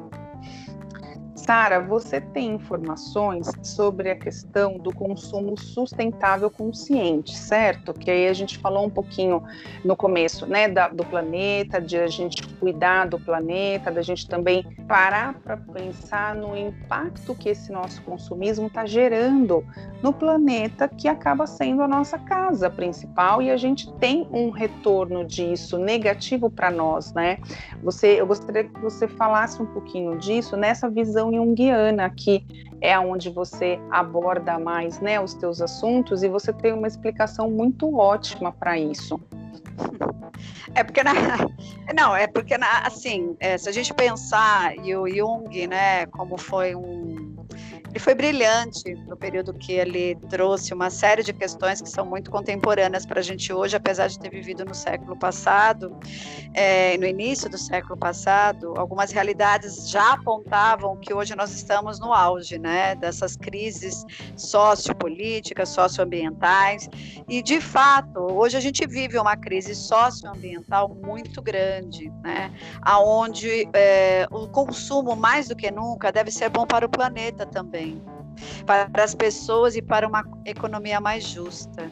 Sara, 1.49 1.79
você 1.79 2.21
tem 2.21 2.51
informações 2.51 3.51
sobre 3.63 4.11
a 4.11 4.15
questão 4.15 4.77
do 4.77 4.93
consumo 4.93 5.59
sustentável 5.59 6.47
consciente, 6.47 7.35
certo? 7.35 7.91
Que 7.91 8.11
aí 8.11 8.27
a 8.27 8.33
gente 8.33 8.59
falou 8.59 8.85
um 8.85 8.89
pouquinho 8.89 9.41
no 9.83 9.95
começo, 9.95 10.45
né, 10.45 10.67
da, 10.67 10.89
do 10.89 11.03
planeta, 11.03 11.81
de 11.81 11.97
a 11.97 12.05
gente 12.05 12.47
cuidar 12.59 13.07
do 13.07 13.19
planeta, 13.19 13.89
da 13.89 14.03
gente 14.03 14.29
também 14.29 14.63
parar 14.87 15.39
para 15.39 15.57
pensar 15.57 16.35
no 16.35 16.55
impacto 16.55 17.33
que 17.33 17.49
esse 17.49 17.71
nosso 17.71 17.99
consumismo 18.03 18.67
está 18.67 18.85
gerando 18.85 19.65
no 20.03 20.13
planeta, 20.13 20.87
que 20.87 21.07
acaba 21.07 21.47
sendo 21.47 21.81
a 21.81 21.87
nossa 21.87 22.19
casa 22.19 22.69
principal 22.69 23.41
e 23.41 23.49
a 23.49 23.57
gente 23.57 23.91
tem 23.93 24.27
um 24.31 24.51
retorno 24.51 25.25
disso 25.25 25.79
negativo 25.79 26.47
para 26.47 26.69
nós, 26.69 27.11
né? 27.13 27.39
Você, 27.81 28.21
eu 28.21 28.27
gostaria 28.27 28.65
que 28.65 28.79
você 28.79 29.07
falasse 29.07 29.59
um 29.59 29.65
pouquinho 29.65 30.15
disso 30.19 30.55
nessa 30.55 30.87
visão 30.87 31.38
junguiana, 31.39 32.09
que 32.09 32.45
é 32.81 32.97
onde 32.99 33.29
você 33.29 33.79
aborda 33.89 34.59
mais 34.59 34.99
né, 34.99 35.19
os 35.19 35.33
teus 35.33 35.61
assuntos, 35.61 36.23
e 36.23 36.29
você 36.29 36.53
tem 36.53 36.73
uma 36.73 36.87
explicação 36.87 37.49
muito 37.49 37.97
ótima 37.97 38.51
para 38.51 38.77
isso. 38.77 39.19
É 40.75 40.83
porque 40.83 41.03
na, 41.03 41.11
não 41.95 42.15
é 42.15 42.27
porque 42.27 42.57
na, 42.57 42.81
assim 42.85 43.35
é, 43.39 43.57
se 43.57 43.67
a 43.67 43.71
gente 43.71 43.93
pensar 43.93 44.73
e 44.77 44.95
o 44.95 45.07
Jung 45.07 45.67
né 45.67 46.05
como 46.05 46.37
foi 46.37 46.75
um 46.75 47.18
ele 47.89 47.99
foi 47.99 48.13
brilhante 48.13 48.93
no 49.07 49.17
período 49.17 49.53
que 49.53 49.73
ele 49.73 50.15
trouxe 50.29 50.73
uma 50.73 50.91
série 50.91 51.23
de 51.23 51.33
questões 51.33 51.81
que 51.81 51.89
são 51.89 52.05
muito 52.05 52.29
contemporâneas 52.29 53.03
para 53.05 53.19
a 53.19 53.23
gente 53.23 53.51
hoje, 53.51 53.75
apesar 53.75 54.07
de 54.07 54.19
ter 54.19 54.29
vivido 54.29 54.63
no 54.63 54.75
século 54.75 55.17
passado, 55.17 55.97
é, 56.53 56.97
no 56.97 57.05
início 57.05 57.49
do 57.49 57.57
século 57.57 57.97
passado, 57.97 58.73
algumas 58.77 59.11
realidades 59.11 59.89
já 59.89 60.13
apontavam 60.13 60.97
que 60.97 61.13
hoje 61.13 61.35
nós 61.35 61.51
estamos 61.51 61.99
no 61.99 62.13
auge, 62.13 62.59
né, 62.59 62.93
dessas 62.95 63.35
crises 63.35 64.05
sociopolíticas, 64.37 65.69
socioambientais, 65.69 66.87
e 67.27 67.41
de 67.41 67.59
fato, 67.59 68.19
hoje 68.19 68.55
a 68.55 68.59
gente 68.59 68.85
vive 68.85 69.17
uma 69.17 69.35
crise 69.35 69.73
socioambiental 69.73 70.89
muito 70.89 71.41
grande, 71.41 72.11
né, 72.21 72.51
aonde 72.83 73.67
é, 73.73 74.27
o 74.29 74.47
consumo 74.47 75.15
mais 75.15 75.47
do 75.47 75.55
que 75.55 75.71
nunca 75.71 76.11
deve 76.11 76.29
ser 76.29 76.49
bom 76.49 76.67
para 76.67 76.85
o 76.85 76.89
planeta 76.89 77.47
também 77.47 77.79
para 78.65 79.03
as 79.03 79.15
pessoas 79.15 79.75
e 79.75 79.81
para 79.81 80.07
uma 80.07 80.23
economia 80.45 80.99
mais 80.99 81.23
justa. 81.23 81.89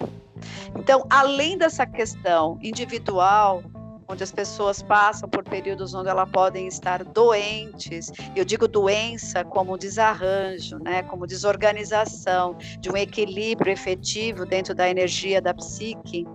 Então, 0.76 1.06
além 1.10 1.58
dessa 1.58 1.86
questão 1.86 2.58
individual, 2.62 3.64
onde 4.08 4.24
as 4.24 4.32
pessoas 4.32 4.82
passam 4.82 5.28
por 5.28 5.44
períodos 5.44 5.94
onde 5.94 6.10
elas 6.10 6.30
podem 6.30 6.68
estar 6.68 7.04
doentes. 7.04 8.12
Eu 8.36 8.46
digo 8.46 8.68
doença 8.68 9.44
como 9.44 9.78
desarranjo, 9.78 10.80
né, 10.80 11.04
como 11.04 11.28
desorganização 11.28 12.56
de 12.80 12.90
um 12.90 12.96
equilíbrio 12.96 13.72
efetivo 13.72 14.46
dentro 14.46 14.74
da 14.74 14.90
energia 14.90 15.42
da 15.42 15.54
psique. 15.54 16.26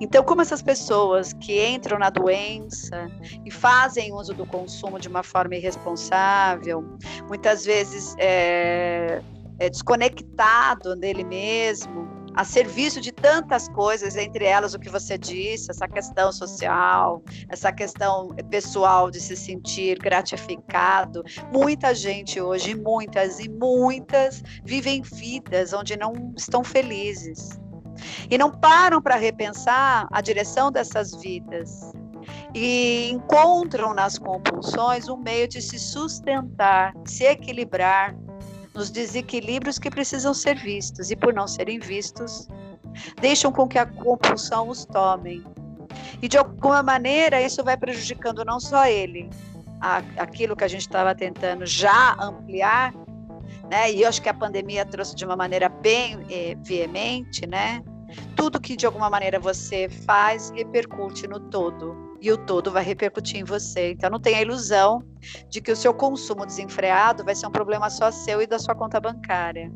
Então, 0.00 0.22
como 0.22 0.42
essas 0.42 0.62
pessoas 0.62 1.32
que 1.32 1.64
entram 1.66 1.98
na 1.98 2.10
doença 2.10 3.06
e 3.44 3.50
fazem 3.50 4.12
uso 4.12 4.34
do 4.34 4.44
consumo 4.46 4.98
de 4.98 5.08
uma 5.08 5.22
forma 5.22 5.54
irresponsável, 5.54 6.84
muitas 7.28 7.64
vezes 7.64 8.14
é, 8.18 9.22
é 9.58 9.70
desconectado 9.70 10.94
dele 10.96 11.24
mesmo, 11.24 12.13
a 12.34 12.44
serviço 12.44 13.00
de 13.00 13.12
tantas 13.12 13.68
coisas, 13.68 14.16
entre 14.16 14.44
elas 14.44 14.74
o 14.74 14.78
que 14.78 14.88
você 14.88 15.16
disse, 15.16 15.70
essa 15.70 15.86
questão 15.86 16.32
social, 16.32 17.22
essa 17.48 17.72
questão 17.72 18.34
pessoal 18.50 19.10
de 19.10 19.20
se 19.20 19.36
sentir 19.36 19.98
gratificado. 19.98 21.22
Muita 21.52 21.94
gente 21.94 22.40
hoje, 22.40 22.74
muitas 22.74 23.38
e 23.38 23.48
muitas, 23.48 24.42
vivem 24.64 25.02
vidas 25.02 25.72
onde 25.72 25.96
não 25.96 26.12
estão 26.36 26.64
felizes 26.64 27.60
e 28.28 28.36
não 28.36 28.50
param 28.50 29.00
para 29.00 29.16
repensar 29.16 30.08
a 30.10 30.20
direção 30.20 30.72
dessas 30.72 31.14
vidas 31.14 31.92
e 32.54 33.10
encontram 33.10 33.92
nas 33.92 34.18
compulsões 34.18 35.08
um 35.08 35.16
meio 35.16 35.46
de 35.46 35.60
se 35.60 35.78
sustentar, 35.78 36.92
se 37.04 37.24
equilibrar 37.24 38.16
nos 38.74 38.90
desequilíbrios 38.90 39.78
que 39.78 39.90
precisam 39.90 40.34
ser 40.34 40.56
vistos 40.56 41.10
e, 41.10 41.16
por 41.16 41.32
não 41.32 41.46
serem 41.46 41.78
vistos, 41.78 42.48
deixam 43.20 43.52
com 43.52 43.68
que 43.68 43.78
a 43.78 43.86
compulsão 43.86 44.68
os 44.68 44.84
tomem. 44.84 45.44
E 46.20 46.28
de 46.28 46.36
alguma 46.36 46.82
maneira 46.82 47.40
isso 47.40 47.62
vai 47.62 47.76
prejudicando 47.76 48.44
não 48.44 48.58
só 48.58 48.86
ele, 48.86 49.30
a, 49.80 49.98
aquilo 50.18 50.56
que 50.56 50.64
a 50.64 50.68
gente 50.68 50.82
estava 50.82 51.14
tentando 51.14 51.64
já 51.64 52.16
ampliar, 52.20 52.92
né? 53.70 53.92
E 53.92 54.02
eu 54.02 54.08
acho 54.08 54.20
que 54.20 54.28
a 54.28 54.34
pandemia 54.34 54.84
trouxe 54.84 55.14
de 55.14 55.24
uma 55.24 55.36
maneira 55.36 55.68
bem 55.68 56.18
eh, 56.30 56.56
veemente, 56.62 57.46
né? 57.46 57.82
Tudo 58.36 58.60
que 58.60 58.76
de 58.76 58.86
alguma 58.86 59.08
maneira 59.08 59.38
você 59.38 59.88
faz 59.88 60.50
repercute 60.50 61.26
no 61.26 61.38
todo 61.38 62.03
e 62.24 62.32
o 62.32 62.38
todo 62.38 62.70
vai 62.70 62.82
repercutir 62.82 63.38
em 63.38 63.44
você. 63.44 63.92
Então 63.92 64.08
não 64.08 64.18
tenha 64.18 64.40
ilusão 64.40 65.04
de 65.50 65.60
que 65.60 65.70
o 65.70 65.76
seu 65.76 65.92
consumo 65.92 66.46
desenfreado 66.46 67.22
vai 67.22 67.34
ser 67.34 67.46
um 67.46 67.50
problema 67.50 67.90
só 67.90 68.10
seu 68.10 68.40
e 68.40 68.46
da 68.46 68.58
sua 68.58 68.74
conta 68.74 68.98
bancária. 68.98 69.70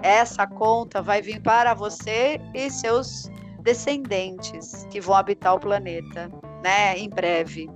Essa 0.00 0.46
conta 0.46 1.02
vai 1.02 1.20
vir 1.20 1.42
para 1.42 1.74
você 1.74 2.40
e 2.54 2.70
seus 2.70 3.28
descendentes 3.60 4.86
que 4.88 5.00
vão 5.00 5.16
habitar 5.16 5.54
o 5.54 5.58
planeta, 5.58 6.30
né, 6.62 6.96
em 6.96 7.08
breve. 7.08 7.68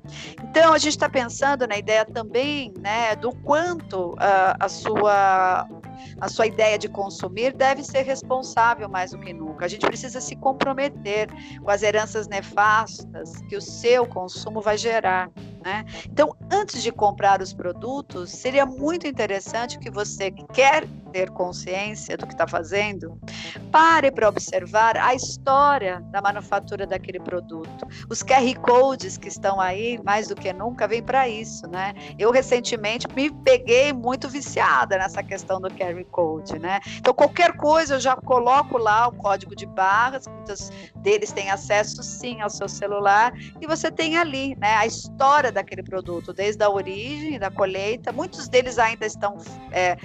Então 0.44 0.72
a 0.72 0.78
gente 0.78 0.92
está 0.92 1.08
pensando 1.08 1.66
na 1.66 1.76
ideia 1.76 2.04
também, 2.04 2.72
né, 2.78 3.16
do 3.16 3.32
quanto 3.42 4.12
uh, 4.12 4.54
a 4.60 4.68
sua 4.68 5.66
a 6.20 6.28
sua 6.28 6.46
ideia 6.46 6.78
de 6.78 6.88
consumir 6.88 7.52
deve 7.52 7.82
ser 7.82 8.02
responsável 8.02 8.88
mais 8.88 9.10
do 9.10 9.18
que 9.18 9.32
nunca. 9.32 9.64
A 9.64 9.68
gente 9.68 9.86
precisa 9.86 10.20
se 10.20 10.36
comprometer 10.36 11.28
com 11.62 11.70
as 11.70 11.82
heranças 11.82 12.28
nefastas 12.28 13.32
que 13.48 13.56
o 13.56 13.60
seu 13.60 14.06
consumo 14.06 14.60
vai 14.60 14.76
gerar. 14.78 15.30
Né? 15.64 15.84
Então, 16.06 16.34
antes 16.50 16.82
de 16.82 16.92
comprar 16.92 17.42
os 17.42 17.52
produtos, 17.52 18.30
seria 18.30 18.64
muito 18.64 19.06
interessante 19.06 19.78
que 19.78 19.90
você 19.90 20.30
que 20.30 20.46
quer 20.52 20.86
ter 21.12 21.30
consciência 21.30 22.16
do 22.16 22.26
que 22.26 22.34
está 22.34 22.46
fazendo, 22.46 23.18
pare 23.72 24.10
para 24.10 24.28
observar 24.28 24.96
a 24.96 25.14
história 25.14 26.00
da 26.10 26.20
manufatura 26.20 26.86
daquele 26.86 27.18
produto. 27.18 27.86
Os 28.08 28.22
QR 28.22 28.54
codes 28.60 29.16
que 29.16 29.28
estão 29.28 29.60
aí, 29.60 29.98
mais 30.04 30.28
do 30.28 30.34
que 30.34 30.52
nunca, 30.52 30.86
vêm 30.86 31.02
para 31.02 31.28
isso, 31.28 31.66
né? 31.66 31.94
Eu 32.18 32.30
recentemente 32.30 33.06
me 33.14 33.30
peguei 33.30 33.92
muito 33.92 34.28
viciada 34.28 34.98
nessa 34.98 35.22
questão 35.22 35.60
do 35.60 35.70
QR 35.70 35.87
Code, 36.04 36.58
né? 36.58 36.80
Então, 36.96 37.12
qualquer 37.14 37.56
coisa 37.56 37.94
eu 37.94 38.00
já 38.00 38.16
coloco 38.16 38.78
lá 38.78 39.08
o 39.08 39.12
código 39.12 39.54
de 39.54 39.66
barras, 39.66 40.26
muitos 40.26 40.70
deles 40.96 41.32
têm 41.32 41.50
acesso 41.50 42.02
sim 42.02 42.40
ao 42.40 42.50
seu 42.50 42.68
celular 42.68 43.32
e 43.60 43.66
você 43.66 43.90
tem 43.90 44.16
ali, 44.16 44.56
né, 44.56 44.76
a 44.76 44.86
história 44.86 45.50
daquele 45.50 45.82
produto, 45.82 46.32
desde 46.32 46.62
a 46.62 46.70
origem, 46.70 47.38
da 47.38 47.50
colheita. 47.50 48.12
Muitos 48.12 48.48
deles 48.48 48.78
ainda 48.78 49.06
estão 49.06 49.36
é, 49.70 49.96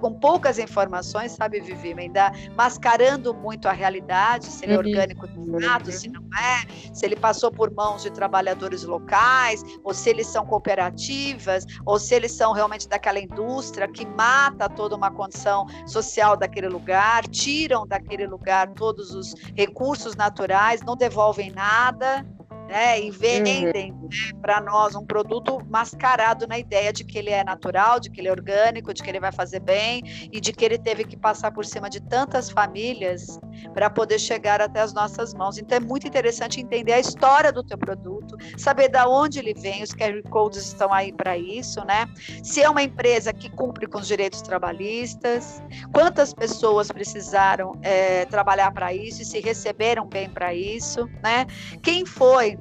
com 0.00 0.12
poucas 0.12 0.58
informações, 0.58 1.32
sabe, 1.32 1.60
Vivi, 1.60 1.94
ainda 1.98 2.32
mascarando 2.56 3.34
muito 3.34 3.68
a 3.68 3.72
realidade, 3.72 4.46
se 4.46 4.64
ele 4.64 4.72
é 4.72 4.76
uhum. 4.76 4.86
orgânico 4.86 5.28
de 5.28 5.66
fato, 5.66 5.92
se 5.92 6.08
não 6.08 6.22
é, 6.38 6.94
se 6.94 7.04
ele 7.04 7.16
passou 7.16 7.50
por 7.50 7.72
mãos 7.72 8.02
de 8.02 8.10
trabalhadores 8.10 8.84
locais, 8.84 9.62
ou 9.82 9.92
se 9.92 10.10
eles 10.10 10.26
são 10.26 10.44
cooperativas, 10.46 11.64
ou 11.84 11.98
se 11.98 12.14
eles 12.14 12.32
são 12.32 12.52
realmente 12.52 12.88
daquela 12.88 13.18
indústria 13.18 13.88
que 13.88 14.06
mata 14.06 14.68
toda 14.68 14.96
uma 14.96 15.10
condição 15.30 15.66
social 15.86 16.36
daquele 16.36 16.68
lugar, 16.68 17.26
tiram 17.28 17.86
daquele 17.86 18.26
lugar 18.26 18.68
todos 18.74 19.14
os 19.14 19.34
recursos 19.54 20.16
naturais, 20.16 20.82
não 20.82 20.96
devolvem 20.96 21.50
nada 21.50 22.26
né? 22.70 23.00
E 23.00 23.10
vendem 23.10 23.66
uhum. 23.66 23.72
né, 23.72 24.08
para 24.40 24.60
nós 24.60 24.94
um 24.94 25.04
produto 25.04 25.60
mascarado 25.68 26.46
na 26.46 26.56
ideia 26.56 26.92
de 26.92 27.02
que 27.04 27.18
ele 27.18 27.30
é 27.30 27.42
natural, 27.42 27.98
de 27.98 28.08
que 28.08 28.20
ele 28.20 28.28
é 28.28 28.30
orgânico, 28.30 28.94
de 28.94 29.02
que 29.02 29.10
ele 29.10 29.18
vai 29.18 29.32
fazer 29.32 29.58
bem 29.58 30.02
e 30.32 30.40
de 30.40 30.52
que 30.52 30.64
ele 30.64 30.78
teve 30.78 31.04
que 31.04 31.16
passar 31.16 31.50
por 31.50 31.64
cima 31.64 31.90
de 31.90 32.00
tantas 32.00 32.48
famílias 32.48 33.40
para 33.74 33.90
poder 33.90 34.20
chegar 34.20 34.60
até 34.60 34.80
as 34.80 34.92
nossas 34.92 35.34
mãos. 35.34 35.58
Então 35.58 35.78
é 35.78 35.80
muito 35.80 36.06
interessante 36.06 36.60
entender 36.60 36.92
a 36.92 37.00
história 37.00 37.52
do 37.52 37.64
teu 37.64 37.76
produto, 37.76 38.36
saber 38.56 38.88
da 38.88 39.08
onde 39.08 39.40
ele 39.40 39.52
vem, 39.52 39.82
os 39.82 39.90
QR 39.90 40.22
codes 40.30 40.66
estão 40.66 40.92
aí 40.92 41.12
para 41.12 41.36
isso, 41.36 41.84
né? 41.84 42.06
Se 42.44 42.62
é 42.62 42.70
uma 42.70 42.82
empresa 42.82 43.32
que 43.32 43.50
cumpre 43.50 43.88
com 43.88 43.98
os 43.98 44.06
direitos 44.06 44.42
trabalhistas, 44.42 45.60
quantas 45.92 46.32
pessoas 46.32 46.88
precisaram 46.92 47.72
é, 47.82 48.26
trabalhar 48.26 48.70
para 48.70 48.94
isso 48.94 49.22
e 49.22 49.24
se 49.24 49.40
receberam 49.40 50.06
bem 50.06 50.30
para 50.30 50.54
isso, 50.54 51.08
né? 51.20 51.46
Quem 51.82 52.06
foi 52.06 52.59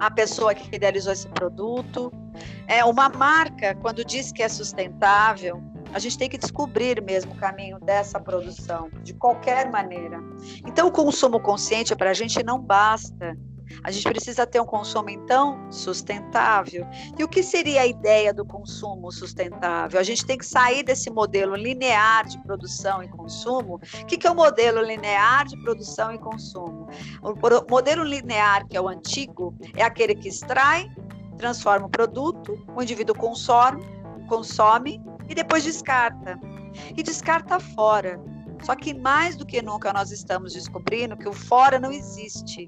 a 0.00 0.10
pessoa 0.10 0.54
que 0.54 0.74
idealizou 0.74 1.12
esse 1.12 1.28
produto. 1.28 2.12
É 2.66 2.84
uma 2.84 3.08
marca, 3.08 3.74
quando 3.76 4.04
diz 4.04 4.30
que 4.32 4.42
é 4.42 4.48
sustentável, 4.48 5.62
a 5.92 5.98
gente 5.98 6.18
tem 6.18 6.28
que 6.28 6.38
descobrir 6.38 7.02
mesmo 7.02 7.32
o 7.32 7.36
caminho 7.36 7.78
dessa 7.80 8.20
produção, 8.20 8.90
de 9.02 9.14
qualquer 9.14 9.70
maneira. 9.70 10.20
Então, 10.66 10.88
o 10.88 10.92
consumo 10.92 11.40
consciente 11.40 11.94
para 11.96 12.10
a 12.10 12.14
gente 12.14 12.42
não 12.42 12.60
basta. 12.60 13.36
A 13.82 13.90
gente 13.90 14.04
precisa 14.04 14.46
ter 14.46 14.60
um 14.60 14.64
consumo, 14.64 15.10
então, 15.10 15.70
sustentável. 15.70 16.86
E 17.18 17.24
o 17.24 17.28
que 17.28 17.42
seria 17.42 17.82
a 17.82 17.86
ideia 17.86 18.32
do 18.32 18.44
consumo 18.44 19.10
sustentável? 19.12 20.00
A 20.00 20.02
gente 20.02 20.24
tem 20.24 20.38
que 20.38 20.46
sair 20.46 20.82
desse 20.82 21.10
modelo 21.10 21.54
linear 21.54 22.26
de 22.26 22.38
produção 22.42 23.02
e 23.02 23.08
consumo. 23.08 23.80
O 24.02 24.06
que 24.06 24.26
é 24.26 24.30
o 24.30 24.34
modelo 24.34 24.82
linear 24.82 25.46
de 25.46 25.56
produção 25.62 26.12
e 26.12 26.18
consumo? 26.18 26.88
O 27.22 27.70
modelo 27.70 28.02
linear, 28.02 28.66
que 28.66 28.76
é 28.76 28.80
o 28.80 28.88
antigo, 28.88 29.54
é 29.76 29.82
aquele 29.82 30.14
que 30.14 30.28
extrai, 30.28 30.90
transforma 31.36 31.86
o 31.86 31.90
produto, 31.90 32.62
o 32.74 32.82
indivíduo 32.82 33.14
consome, 33.14 33.82
consome 34.28 35.00
e 35.28 35.34
depois 35.34 35.64
descarta. 35.64 36.38
E 36.96 37.02
descarta 37.02 37.58
fora. 37.58 38.20
Só 38.62 38.74
que 38.74 38.92
mais 38.92 39.36
do 39.36 39.46
que 39.46 39.62
nunca 39.62 39.92
nós 39.92 40.10
estamos 40.10 40.52
descobrindo 40.52 41.16
que 41.16 41.28
o 41.28 41.32
fora 41.32 41.78
não 41.78 41.92
existe. 41.92 42.66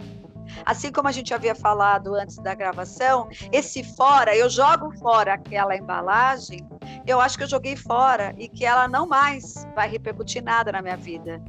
Assim 0.64 0.92
como 0.92 1.08
a 1.08 1.12
gente 1.12 1.32
havia 1.32 1.54
falado 1.54 2.14
antes 2.14 2.36
da 2.36 2.54
gravação, 2.54 3.28
esse 3.52 3.82
fora, 3.82 4.36
eu 4.36 4.48
jogo 4.48 4.92
fora 4.98 5.34
aquela 5.34 5.76
embalagem, 5.76 6.66
eu 7.06 7.20
acho 7.20 7.36
que 7.36 7.44
eu 7.44 7.48
joguei 7.48 7.76
fora 7.76 8.34
e 8.38 8.48
que 8.48 8.64
ela 8.64 8.86
não 8.86 9.06
mais 9.06 9.66
vai 9.74 9.88
repercutir 9.88 10.42
nada 10.42 10.72
na 10.72 10.82
minha 10.82 10.96
vida. 10.96 11.42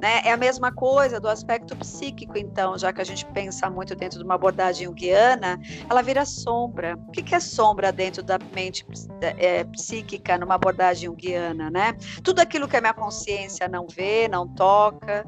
Né? 0.00 0.22
É 0.24 0.32
a 0.32 0.36
mesma 0.36 0.72
coisa 0.72 1.18
do 1.20 1.28
aspecto 1.28 1.76
psíquico, 1.76 2.36
então, 2.36 2.76
já 2.78 2.92
que 2.92 3.00
a 3.00 3.04
gente 3.04 3.24
pensa 3.26 3.68
muito 3.70 3.94
dentro 3.94 4.18
de 4.18 4.24
uma 4.24 4.34
abordagem 4.34 4.86
junguiana, 4.86 5.60
ela 5.88 6.02
vira 6.02 6.24
sombra. 6.24 6.98
O 7.08 7.10
que 7.10 7.34
é 7.34 7.40
sombra 7.40 7.90
dentro 7.90 8.22
da 8.22 8.38
mente 8.54 8.86
é, 9.20 9.64
psíquica 9.64 10.38
numa 10.38 10.54
abordagem 10.54 11.08
junguiana? 11.08 11.70
Né? 11.70 11.94
Tudo 12.22 12.40
aquilo 12.40 12.68
que 12.68 12.76
a 12.76 12.80
minha 12.80 12.94
consciência 12.94 13.68
não 13.68 13.86
vê, 13.86 14.28
não 14.28 14.46
toca, 14.46 15.26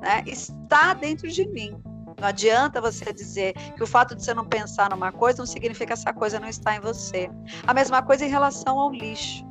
né? 0.00 0.22
está 0.26 0.94
dentro 0.94 1.28
de 1.28 1.46
mim. 1.48 1.76
Não 2.18 2.28
adianta 2.28 2.80
você 2.80 3.12
dizer 3.12 3.54
que 3.76 3.82
o 3.82 3.86
fato 3.86 4.14
de 4.14 4.24
você 4.24 4.34
não 4.34 4.44
pensar 4.44 4.90
numa 4.90 5.12
coisa 5.12 5.38
não 5.38 5.46
significa 5.46 5.86
que 5.86 5.92
essa 5.92 6.12
coisa 6.12 6.40
não 6.40 6.48
está 6.48 6.74
em 6.74 6.80
você. 6.80 7.30
A 7.66 7.72
mesma 7.72 8.02
coisa 8.02 8.24
em 8.24 8.28
relação 8.28 8.78
ao 8.78 8.90
lixo. 8.90 9.46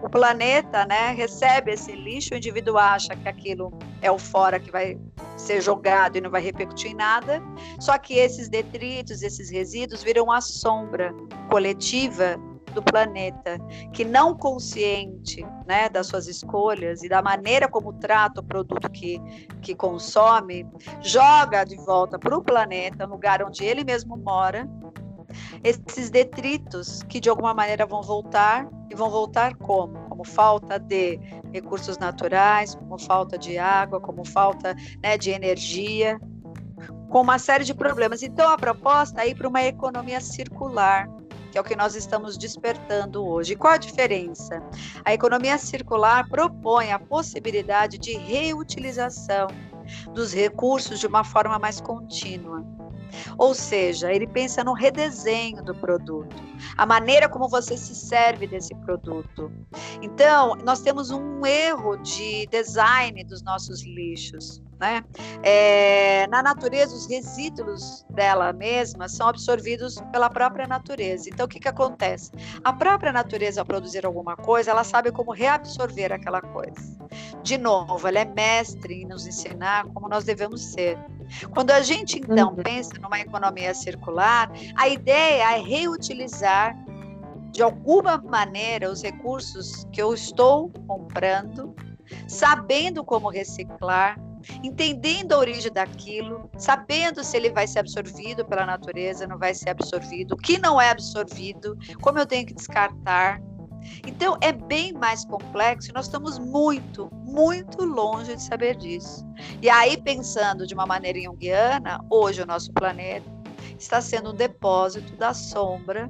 O 0.00 0.08
planeta, 0.08 0.86
né, 0.86 1.12
recebe 1.12 1.72
esse 1.72 1.90
lixo, 1.92 2.34
o 2.34 2.36
indivíduo 2.36 2.78
acha 2.78 3.16
que 3.16 3.28
aquilo 3.28 3.76
é 4.00 4.10
o 4.10 4.18
fora 4.18 4.60
que 4.60 4.70
vai 4.70 4.96
ser 5.36 5.60
jogado 5.60 6.16
e 6.16 6.20
não 6.20 6.30
vai 6.30 6.40
repercutir 6.40 6.92
em 6.92 6.94
nada. 6.94 7.42
Só 7.80 7.98
que 7.98 8.14
esses 8.14 8.48
detritos, 8.48 9.22
esses 9.22 9.50
resíduos 9.50 10.02
viram 10.02 10.30
a 10.30 10.40
sombra 10.40 11.12
coletiva 11.50 12.38
do 12.72 12.82
planeta, 12.82 13.58
que 13.92 14.04
não 14.04 14.36
consciente 14.36 15.46
né, 15.66 15.88
das 15.88 16.06
suas 16.06 16.26
escolhas 16.26 17.02
e 17.02 17.08
da 17.08 17.22
maneira 17.22 17.68
como 17.68 17.92
trata 17.94 18.40
o 18.40 18.44
produto 18.44 18.90
que, 18.90 19.20
que 19.60 19.74
consome, 19.74 20.66
joga 21.00 21.64
de 21.64 21.76
volta 21.76 22.18
para 22.18 22.36
o 22.36 22.42
planeta, 22.42 23.06
no 23.06 23.14
lugar 23.14 23.42
onde 23.42 23.64
ele 23.64 23.84
mesmo 23.84 24.16
mora, 24.16 24.68
esses 25.62 26.10
detritos 26.10 27.02
que 27.04 27.20
de 27.20 27.28
alguma 27.28 27.54
maneira 27.54 27.86
vão 27.86 28.02
voltar 28.02 28.68
e 28.90 28.94
vão 28.94 29.10
voltar 29.10 29.54
como? 29.56 29.98
Como 30.08 30.24
falta 30.24 30.78
de 30.78 31.18
recursos 31.52 31.98
naturais, 31.98 32.74
como 32.74 32.98
falta 32.98 33.38
de 33.38 33.58
água, 33.58 34.00
como 34.00 34.24
falta 34.24 34.74
né, 35.02 35.16
de 35.16 35.30
energia, 35.30 36.20
com 37.08 37.20
uma 37.20 37.38
série 37.38 37.64
de 37.64 37.74
problemas. 37.74 38.22
Então 38.22 38.50
a 38.50 38.56
proposta 38.56 39.22
é 39.22 39.28
ir 39.28 39.34
para 39.34 39.48
uma 39.48 39.62
economia 39.62 40.20
circular, 40.20 41.08
que 41.52 41.58
é 41.58 41.60
o 41.60 41.64
que 41.64 41.76
nós 41.76 41.94
estamos 41.94 42.38
despertando 42.38 43.22
hoje. 43.22 43.54
qual 43.54 43.74
a 43.74 43.76
diferença? 43.76 44.62
A 45.04 45.12
economia 45.12 45.58
circular 45.58 46.26
propõe 46.26 46.90
a 46.90 46.98
possibilidade 46.98 47.98
de 47.98 48.16
reutilização 48.16 49.48
dos 50.14 50.32
recursos 50.32 50.98
de 50.98 51.06
uma 51.06 51.22
forma 51.22 51.58
mais 51.58 51.78
contínua. 51.78 52.64
Ou 53.36 53.54
seja, 53.54 54.10
ele 54.10 54.26
pensa 54.26 54.64
no 54.64 54.72
redesenho 54.72 55.62
do 55.62 55.74
produto, 55.74 56.34
a 56.78 56.86
maneira 56.86 57.28
como 57.28 57.46
você 57.46 57.76
se 57.76 57.94
serve 57.94 58.46
desse 58.46 58.74
produto. 58.76 59.52
Então, 60.00 60.56
nós 60.64 60.80
temos 60.80 61.10
um 61.10 61.44
erro 61.44 61.96
de 61.96 62.46
design 62.46 63.22
dos 63.24 63.42
nossos 63.42 63.84
lixos. 63.84 64.62
Né? 64.82 65.04
É, 65.44 66.26
na 66.26 66.42
natureza, 66.42 66.92
os 66.92 67.06
resíduos 67.06 68.04
dela 68.10 68.52
mesma 68.52 69.08
são 69.08 69.28
absorvidos 69.28 70.02
pela 70.10 70.28
própria 70.28 70.66
natureza. 70.66 71.30
Então, 71.30 71.46
o 71.46 71.48
que, 71.48 71.60
que 71.60 71.68
acontece? 71.68 72.32
A 72.64 72.72
própria 72.72 73.12
natureza, 73.12 73.60
ao 73.60 73.64
produzir 73.64 74.04
alguma 74.04 74.34
coisa, 74.34 74.72
ela 74.72 74.82
sabe 74.82 75.12
como 75.12 75.30
reabsorver 75.30 76.12
aquela 76.12 76.40
coisa. 76.40 76.98
De 77.44 77.56
novo, 77.56 78.08
ela 78.08 78.18
é 78.18 78.24
mestre 78.24 79.02
em 79.02 79.06
nos 79.06 79.24
ensinar 79.24 79.86
como 79.94 80.08
nós 80.08 80.24
devemos 80.24 80.60
ser. 80.60 80.98
Quando 81.54 81.70
a 81.70 81.80
gente, 81.80 82.18
então, 82.18 82.48
uhum. 82.48 82.56
pensa 82.56 82.90
numa 83.00 83.20
economia 83.20 83.72
circular, 83.74 84.50
a 84.74 84.88
ideia 84.88 85.58
é 85.58 85.60
reutilizar 85.60 86.76
de 87.52 87.62
alguma 87.62 88.18
maneira 88.18 88.90
os 88.90 89.00
recursos 89.00 89.86
que 89.92 90.02
eu 90.02 90.12
estou 90.12 90.70
comprando, 90.88 91.72
sabendo 92.26 93.04
como 93.04 93.28
reciclar, 93.28 94.18
entendendo 94.62 95.32
a 95.32 95.38
origem 95.38 95.72
daquilo, 95.72 96.50
sabendo 96.56 97.22
se 97.22 97.36
ele 97.36 97.50
vai 97.50 97.66
ser 97.66 97.80
absorvido 97.80 98.44
pela 98.44 98.66
natureza, 98.66 99.26
não 99.26 99.38
vai 99.38 99.54
ser 99.54 99.70
absorvido, 99.70 100.32
o 100.32 100.36
que 100.36 100.58
não 100.58 100.80
é 100.80 100.90
absorvido, 100.90 101.76
como 102.00 102.18
eu 102.18 102.26
tenho 102.26 102.46
que 102.46 102.54
descartar. 102.54 103.40
Então 104.06 104.36
é 104.40 104.52
bem 104.52 104.92
mais 104.92 105.24
complexo 105.24 105.90
e 105.90 105.94
nós 105.94 106.06
estamos 106.06 106.38
muito, 106.38 107.10
muito 107.12 107.84
longe 107.84 108.36
de 108.36 108.42
saber 108.42 108.76
disso. 108.76 109.26
E 109.60 109.68
aí, 109.68 110.00
pensando 110.00 110.66
de 110.66 110.74
uma 110.74 110.86
maneira 110.86 111.20
junguiana, 111.20 112.00
hoje 112.08 112.42
o 112.42 112.46
nosso 112.46 112.72
planeta 112.72 113.30
está 113.78 114.00
sendo 114.00 114.30
um 114.30 114.34
depósito 114.34 115.16
da 115.16 115.34
sombra 115.34 116.08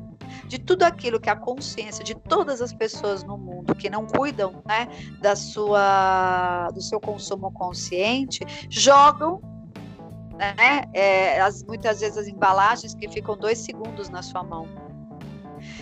de 0.52 0.58
tudo 0.58 0.82
aquilo 0.82 1.18
que 1.18 1.30
a 1.30 1.34
consciência 1.34 2.04
de 2.04 2.14
todas 2.14 2.60
as 2.60 2.74
pessoas 2.74 3.24
no 3.24 3.38
mundo 3.38 3.74
que 3.74 3.88
não 3.88 4.06
cuidam 4.06 4.62
né, 4.66 4.86
da 5.18 5.34
sua, 5.34 6.68
do 6.74 6.82
seu 6.82 7.00
consumo 7.00 7.50
consciente 7.52 8.44
jogam 8.68 9.40
né, 10.36 10.84
é, 10.92 11.40
as, 11.40 11.62
muitas 11.62 12.00
vezes 12.00 12.18
as 12.18 12.28
embalagens 12.28 12.94
que 12.94 13.08
ficam 13.08 13.34
dois 13.34 13.60
segundos 13.60 14.10
na 14.10 14.20
sua 14.20 14.42
mão. 14.42 14.68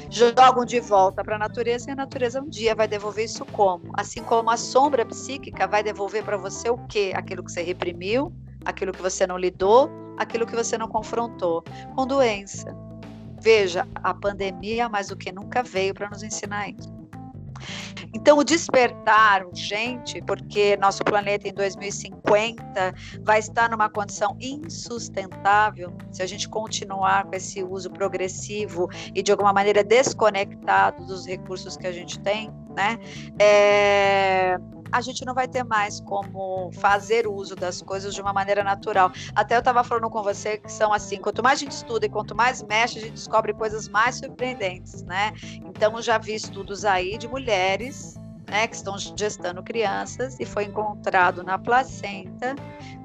Jogam 0.09 0.65
de 0.65 0.79
volta 0.79 1.25
para 1.25 1.35
a 1.35 1.39
natureza 1.39 1.91
e 1.91 1.93
a 1.93 1.97
natureza 1.97 2.41
um 2.41 2.49
dia 2.49 2.73
vai 2.73 2.87
devolver 2.87 3.25
isso 3.25 3.45
como? 3.47 3.91
Assim 3.95 4.23
como 4.23 4.51
a 4.51 4.57
sombra 4.57 5.05
psíquica 5.05 5.67
vai 5.67 5.83
devolver 5.83 6.23
para 6.23 6.37
você 6.37 6.71
o 6.71 6.79
quê? 6.87 7.13
Aquilo 7.17 7.43
que 7.43 7.51
você 7.51 7.63
reprimiu, 7.63 8.33
aquilo 8.65 8.93
que 8.93 9.03
você 9.03 9.27
não 9.27 9.37
lidou, 9.37 9.91
aquilo 10.17 10.47
que 10.47 10.55
você 10.55 10.79
não 10.79 10.87
confrontou, 10.87 11.65
com 11.97 12.07
doença. 12.07 12.73
Veja, 13.41 13.87
a 13.97 14.13
pandemia 14.13 14.89
mais 14.89 15.09
do 15.09 15.17
que 15.17 15.33
nunca 15.33 15.63
veio 15.63 15.95
para 15.95 16.09
nos 16.09 16.23
ensinar 16.23 16.69
isso. 16.69 17.01
Então, 18.15 18.39
o 18.39 18.45
despertar 18.45 19.47
urgente, 19.47 20.21
porque 20.23 20.77
nosso 20.77 21.05
planeta 21.05 21.49
em 21.49 21.53
2050 21.53 22.95
vai 23.23 23.39
estar 23.39 23.71
numa 23.71 23.89
condição 23.89 24.37
insustentável 24.41 25.93
se 26.11 26.23
a 26.23 26.27
gente 26.27 26.49
continuar 26.49 27.25
com 27.27 27.37
esse 27.37 27.63
uso 27.63 27.91
progressivo 27.91 28.89
e 29.15 29.23
de 29.23 29.31
alguma 29.31 29.53
maneira 29.53 29.85
desconectado 29.85 31.05
dos 31.07 31.27
recursos 31.27 31.77
que 31.77 31.87
a 31.87 31.93
gente 31.93 32.19
tem, 32.21 32.51
né? 32.75 32.99
É, 33.39 34.59
a 34.93 35.01
gente 35.01 35.25
não 35.25 35.35
vai 35.35 35.49
ter 35.49 35.65
mais 35.65 36.01
como 36.01 36.71
fazer 36.73 37.27
uso 37.27 37.55
das 37.55 37.83
coisas 37.83 38.15
de 38.15 38.21
uma 38.21 38.33
maneira 38.33 38.65
natural. 38.65 39.13
Até 39.35 39.57
eu 39.57 39.61
estava 39.61 39.85
falando 39.85 40.11
com 40.11 40.23
você 40.23 40.59
que 40.59 40.71
são 40.71 40.93
assim, 40.93 41.19
quanto 41.19 41.43
mais 41.43 41.59
a 41.59 41.61
gente 41.61 41.73
estuda 41.73 42.07
e 42.07 42.09
quanto 42.09 42.35
mais 42.35 42.63
mexe, 42.63 42.99
a 42.99 43.03
gente 43.03 43.13
descobre 43.13 43.53
coisas 43.53 43.89
mais 43.89 44.17
surpreendentes, 44.17 45.03
né? 45.03 45.33
Então 45.65 46.01
já 46.03 46.19
vi 46.19 46.35
estudos 46.35 46.85
aí 46.85 47.17
de 47.19 47.29
mulheres, 47.29 48.19
né, 48.49 48.67
que 48.67 48.75
estão 48.75 48.97
gestando 48.99 49.63
crianças 49.63 50.39
e 50.41 50.45
foi 50.45 50.65
encontrado 50.65 51.43
na 51.45 51.59
placenta 51.59 52.57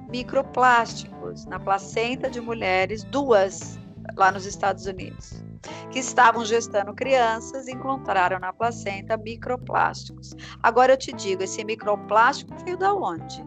microplásticos, 0.09 1.45
na 1.45 1.59
placenta 1.59 2.29
de 2.29 2.41
mulheres, 2.41 3.03
duas 3.03 3.79
lá 4.15 4.31
nos 4.31 4.45
Estados 4.45 4.85
Unidos 4.85 5.43
que 5.91 5.99
estavam 5.99 6.45
gestando 6.45 6.93
crianças 6.93 7.67
encontraram 7.67 8.39
na 8.39 8.51
placenta 8.53 9.17
microplásticos. 9.17 10.35
Agora 10.61 10.93
eu 10.93 10.97
te 10.97 11.13
digo, 11.13 11.43
esse 11.43 11.63
microplástico 11.63 12.53
veio 12.63 12.77
da 12.77 12.93
onde? 12.93 13.41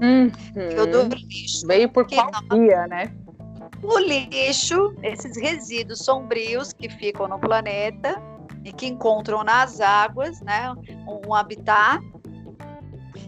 Uhum. 0.00 0.30
Veio 0.54 0.86
do 0.86 1.16
lixo. 1.16 1.66
Veio 1.66 1.88
por 1.88 2.06
qual 2.08 2.30
via, 2.50 2.86
né? 2.86 3.14
O 3.82 3.98
lixo, 3.98 4.94
esses 5.02 5.36
resíduos 5.36 6.00
sombrios 6.00 6.72
que 6.72 6.88
ficam 6.88 7.28
no 7.28 7.38
planeta 7.38 8.20
e 8.64 8.72
que 8.72 8.86
encontram 8.86 9.44
nas 9.44 9.80
águas, 9.80 10.40
né, 10.40 10.74
um 11.26 11.34
habitat 11.34 12.02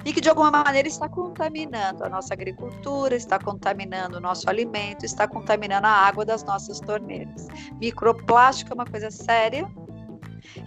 e 0.07 0.13
que 0.13 0.21
de 0.21 0.29
alguma 0.29 0.53
maneira 0.53 0.87
está 0.87 1.09
contaminando 1.09 2.05
a 2.05 2.09
nossa 2.09 2.33
agricultura, 2.33 3.17
está 3.17 3.41
contaminando 3.41 4.19
o 4.19 4.21
nosso 4.21 4.49
alimento, 4.49 5.05
está 5.05 5.27
contaminando 5.27 5.89
a 5.89 5.91
água 5.91 6.25
das 6.25 6.45
nossas 6.45 6.79
torneiras. 6.79 7.49
Microplástico 7.81 8.71
é 8.71 8.75
uma 8.75 8.87
coisa 8.87 9.11
séria 9.11 9.69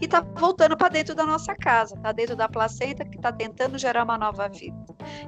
e 0.02 0.04
está 0.04 0.20
voltando 0.20 0.76
para 0.76 0.90
dentro 0.90 1.16
da 1.16 1.26
nossa 1.26 1.56
casa, 1.56 1.96
está 1.96 2.12
dentro 2.12 2.36
da 2.36 2.50
placenta 2.50 3.06
que 3.06 3.16
está 3.16 3.32
tentando 3.32 3.78
gerar 3.78 4.04
uma 4.04 4.18
nova 4.18 4.50
vida. 4.50 4.76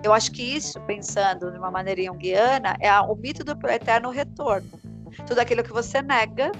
Eu 0.03 0.11
acho 0.11 0.29
que 0.33 0.43
isso, 0.43 0.77
pensando 0.81 1.49
de 1.49 1.57
uma 1.57 1.71
maneira 1.71 2.03
junguiana, 2.03 2.75
é 2.81 2.91
o 2.99 3.15
mito 3.15 3.45
do 3.45 3.53
eterno 3.69 4.09
retorno. 4.09 4.69
Tudo 5.25 5.39
aquilo 5.39 5.63
que 5.63 5.71
você 5.71 6.01
nega, 6.01 6.51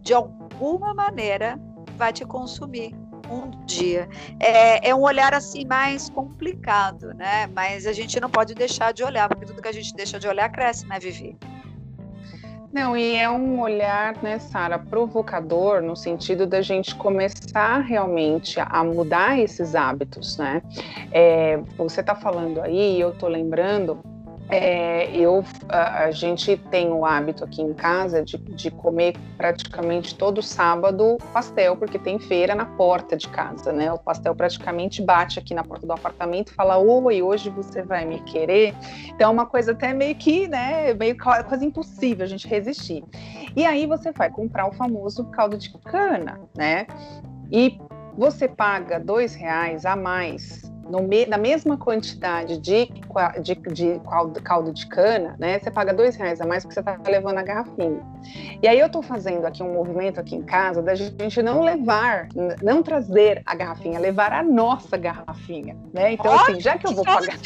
de 0.00 0.14
alguma 0.14 0.94
maneira, 0.94 1.60
vai 1.98 2.14
te 2.14 2.24
consumir 2.24 3.01
um 3.30 3.50
dia. 3.64 4.08
É, 4.40 4.88
é 4.90 4.94
um 4.94 5.02
olhar 5.02 5.34
assim 5.34 5.64
mais 5.64 6.08
complicado, 6.10 7.14
né? 7.14 7.48
Mas 7.54 7.86
a 7.86 7.92
gente 7.92 8.20
não 8.20 8.30
pode 8.30 8.54
deixar 8.54 8.92
de 8.92 9.02
olhar, 9.02 9.28
porque 9.28 9.46
tudo 9.46 9.60
que 9.60 9.68
a 9.68 9.72
gente 9.72 9.94
deixa 9.94 10.18
de 10.18 10.28
olhar 10.28 10.48
cresce, 10.50 10.86
né, 10.86 10.98
Vivi? 10.98 11.36
Não, 12.72 12.96
e 12.96 13.16
é 13.16 13.28
um 13.28 13.60
olhar, 13.60 14.16
né, 14.22 14.38
Sara, 14.38 14.78
provocador 14.78 15.82
no 15.82 15.94
sentido 15.94 16.46
da 16.46 16.62
gente 16.62 16.94
começar 16.94 17.80
realmente 17.80 18.58
a 18.58 18.82
mudar 18.82 19.38
esses 19.38 19.74
hábitos, 19.74 20.38
né? 20.38 20.62
É, 21.10 21.58
você 21.76 22.00
está 22.00 22.14
falando 22.14 22.62
aí, 22.62 22.98
eu 22.98 23.10
estou 23.10 23.28
lembrando 23.28 24.02
é, 24.52 25.10
eu, 25.16 25.42
a, 25.66 26.04
a, 26.04 26.10
gente 26.10 26.58
tem 26.70 26.92
o 26.92 27.06
hábito 27.06 27.42
aqui 27.42 27.62
em 27.62 27.72
casa 27.72 28.22
de, 28.22 28.36
de 28.36 28.70
comer 28.70 29.14
praticamente 29.38 30.14
todo 30.14 30.42
sábado 30.42 31.16
pastel, 31.32 31.74
porque 31.74 31.98
tem 31.98 32.18
feira 32.18 32.54
na 32.54 32.66
porta 32.66 33.16
de 33.16 33.26
casa, 33.28 33.72
né? 33.72 33.90
O 33.90 33.98
pastel 33.98 34.34
praticamente 34.34 35.00
bate 35.00 35.38
aqui 35.38 35.54
na 35.54 35.64
porta 35.64 35.86
do 35.86 35.92
apartamento 35.94 36.52
e 36.52 36.54
fala: 36.54 36.76
Oi, 36.76 37.22
hoje 37.22 37.48
você 37.48 37.82
vai 37.82 38.04
me 38.04 38.20
querer. 38.24 38.74
Então 39.08 39.30
é 39.30 39.32
uma 39.32 39.46
coisa 39.46 39.72
até 39.72 39.94
meio 39.94 40.14
que, 40.16 40.46
né? 40.46 40.92
Meio 40.92 41.16
quase 41.16 41.64
impossível 41.64 42.24
a 42.24 42.28
gente 42.28 42.46
resistir. 42.46 43.02
E 43.56 43.64
aí 43.64 43.86
você 43.86 44.12
vai 44.12 44.30
comprar 44.30 44.66
o 44.66 44.72
famoso 44.72 45.24
caldo 45.30 45.56
de 45.56 45.72
cana, 45.78 46.38
né? 46.54 46.86
E 47.50 47.80
você 48.18 48.46
paga 48.46 49.00
dois 49.00 49.34
reais 49.34 49.86
a 49.86 49.96
mais 49.96 50.71
me, 51.00 51.26
na 51.26 51.38
mesma 51.38 51.76
quantidade 51.76 52.58
de, 52.58 52.86
de, 53.40 53.54
de 53.54 54.00
caldo, 54.42 54.72
de 54.72 54.86
cana, 54.86 55.36
né, 55.38 55.58
você 55.58 55.70
paga 55.70 55.94
dois 55.94 56.16
reais 56.16 56.40
a 56.40 56.46
mais 56.46 56.64
porque 56.64 56.74
você 56.74 56.80
está 56.80 56.98
levando 57.08 57.38
a 57.38 57.42
garrafinha. 57.42 58.00
E 58.62 58.68
aí 58.68 58.78
eu 58.78 58.86
estou 58.86 59.02
fazendo 59.02 59.46
aqui 59.46 59.62
um 59.62 59.72
movimento 59.72 60.20
aqui 60.20 60.34
em 60.34 60.42
casa 60.42 60.82
da 60.82 60.94
gente 60.94 61.42
não 61.42 61.62
levar, 61.62 62.28
não 62.62 62.82
trazer 62.82 63.42
a 63.46 63.54
garrafinha, 63.54 63.98
levar 63.98 64.32
a 64.32 64.42
nossa 64.42 64.96
garrafinha, 64.96 65.76
né? 65.92 66.12
Então, 66.12 66.32
assim, 66.34 66.60
já 66.60 66.76
que 66.76 66.86
eu 66.86 66.94
vou 66.94 67.04
pagar... 67.04 67.38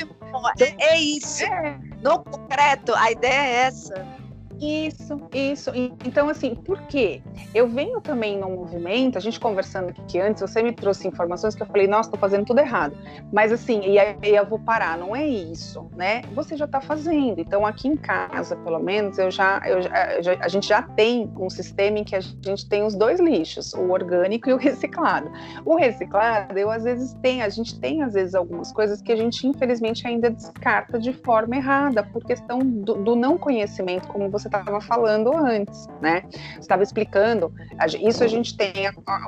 É, 0.60 0.94
é 0.94 0.98
isso. 0.98 1.44
É. 1.44 1.78
No 2.02 2.18
concreto, 2.18 2.94
a 2.94 3.10
ideia 3.10 3.32
é 3.32 3.54
essa. 3.66 4.25
Isso, 4.60 5.20
isso. 5.32 5.70
Então, 6.04 6.28
assim, 6.28 6.54
por 6.54 6.80
quê? 6.82 7.20
Eu 7.54 7.68
venho 7.68 8.00
também 8.00 8.38
num 8.38 8.56
movimento, 8.56 9.18
a 9.18 9.20
gente 9.20 9.38
conversando 9.38 9.90
aqui 9.90 10.18
antes, 10.18 10.40
você 10.40 10.62
me 10.62 10.72
trouxe 10.72 11.06
informações 11.06 11.54
que 11.54 11.62
eu 11.62 11.66
falei, 11.66 11.86
nossa, 11.86 12.10
tô 12.10 12.16
fazendo 12.16 12.44
tudo 12.44 12.60
errado. 12.60 12.96
Mas 13.32 13.52
assim, 13.52 13.80
e 13.80 13.98
aí 13.98 14.16
eu 14.22 14.46
vou 14.46 14.58
parar, 14.58 14.96
não 14.96 15.14
é 15.14 15.26
isso, 15.26 15.88
né? 15.94 16.22
Você 16.34 16.56
já 16.56 16.66
tá 16.66 16.80
fazendo. 16.80 17.38
Então, 17.38 17.66
aqui 17.66 17.88
em 17.88 17.96
casa, 17.96 18.56
pelo 18.56 18.78
menos, 18.78 19.18
eu 19.18 19.30
já, 19.30 19.60
eu 19.66 19.82
já, 20.22 20.36
a 20.40 20.48
gente 20.48 20.66
já 20.66 20.82
tem 20.82 21.30
um 21.38 21.50
sistema 21.50 21.98
em 21.98 22.04
que 22.04 22.16
a 22.16 22.20
gente 22.20 22.68
tem 22.68 22.82
os 22.82 22.94
dois 22.94 23.20
lixos, 23.20 23.74
o 23.74 23.90
orgânico 23.90 24.48
e 24.48 24.54
o 24.54 24.56
reciclado. 24.58 25.30
O 25.64 25.76
reciclado, 25.76 26.58
eu 26.58 26.70
às 26.70 26.84
vezes 26.84 27.12
tenho, 27.22 27.44
a 27.44 27.48
gente 27.48 27.78
tem 27.78 28.02
às 28.02 28.14
vezes 28.14 28.34
algumas 28.34 28.72
coisas 28.72 29.02
que 29.02 29.12
a 29.12 29.16
gente 29.16 29.46
infelizmente 29.46 30.06
ainda 30.06 30.30
descarta 30.30 30.98
de 30.98 31.12
forma 31.12 31.56
errada, 31.56 32.02
por 32.02 32.24
questão 32.24 32.58
do, 32.58 32.94
do 32.94 33.16
não 33.16 33.36
conhecimento, 33.36 34.08
como 34.08 34.30
você 34.30 34.45
você 34.46 34.56
estava 34.56 34.80
falando 34.80 35.36
antes, 35.36 35.86
né? 36.00 36.22
Você 36.30 36.60
estava 36.60 36.82
explicando, 36.82 37.52
isso 38.00 38.22
a 38.22 38.26
gente 38.26 38.56
tem 38.56 38.72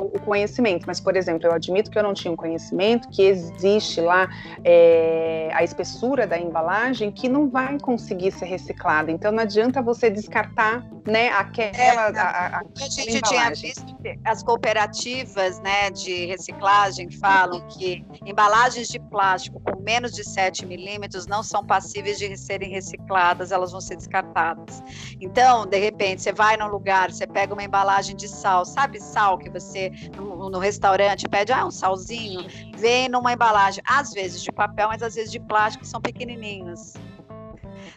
o 0.01 0.19
conhecimento, 0.21 0.85
mas, 0.87 1.01
por 1.01 1.17
exemplo, 1.17 1.47
eu 1.47 1.53
admito 1.53 1.91
que 1.91 1.99
eu 1.99 2.03
não 2.03 2.15
tinha 2.15 2.33
um 2.33 2.37
conhecimento 2.37 3.09
que 3.09 3.23
existe 3.23 4.01
lá 4.01 4.29
é, 4.65 5.51
a 5.53 5.63
espessura 5.63 6.27
da 6.27 6.39
embalagem 6.39 7.11
que 7.11 7.29
não 7.29 7.49
vai 7.49 7.79
conseguir 7.79 8.31
ser 8.33 8.47
reciclada. 8.47 9.11
Então, 9.11 9.33
não 9.33 9.43
adianta 9.43 9.83
você 9.83 10.11
descartar, 10.11 10.87
né, 11.07 11.29
aquela. 11.31 11.79
É, 11.79 11.91
a, 11.97 12.59
a, 12.59 12.59
a, 12.59 12.63
gente 12.75 13.21
tinha 13.23 13.51
visto 13.51 13.97
as 14.25 14.43
cooperativas, 14.43 15.61
né, 15.61 15.91
de 15.91 16.27
reciclagem 16.27 17.11
falam 17.11 17.67
que 17.69 18.05
embalagens 18.25 18.89
de 18.89 18.99
plástico 18.99 19.61
com 19.61 19.83
menos 19.83 20.13
de 20.13 20.25
7 20.25 20.67
milímetros 20.67 21.27
não 21.27 21.43
são 21.43 21.65
passíveis 21.65 22.19
de 22.19 22.37
serem 22.37 22.71
recicladas, 22.71 23.53
elas 23.53 23.73
vão 23.73 23.81
ser 23.81 23.97
descartadas. 23.97 24.83
Então, 25.21 25.67
de 25.67 25.79
repente, 25.79 26.23
você 26.23 26.33
vai 26.33 26.57
num 26.57 26.69
lugar, 26.69 27.11
você 27.11 27.27
pega 27.27 27.53
uma 27.53 27.63
embalagem 27.63 28.17
de 28.17 28.29
sal, 28.29 28.65
sabe 28.65 29.01
sal 29.01 29.39
que 29.39 29.51
você 29.51 29.91
no, 30.17 30.51
no 30.51 30.59
restaurante 30.59 31.29
pede, 31.29 31.53
ah, 31.53 31.67
um 31.67 31.71
salzinho, 31.71 32.47
vem 32.77 33.09
numa 33.09 33.33
embalagem, 33.33 33.83
às 33.87 34.13
vezes 34.13 34.43
de 34.43 34.53
papel, 34.53 34.89
mas 34.89 35.03
às 35.03 35.15
vezes 35.15 35.31
de 35.31 35.41
plástico, 35.41 35.85
são 35.85 36.01
pequenininhos. 36.01 36.95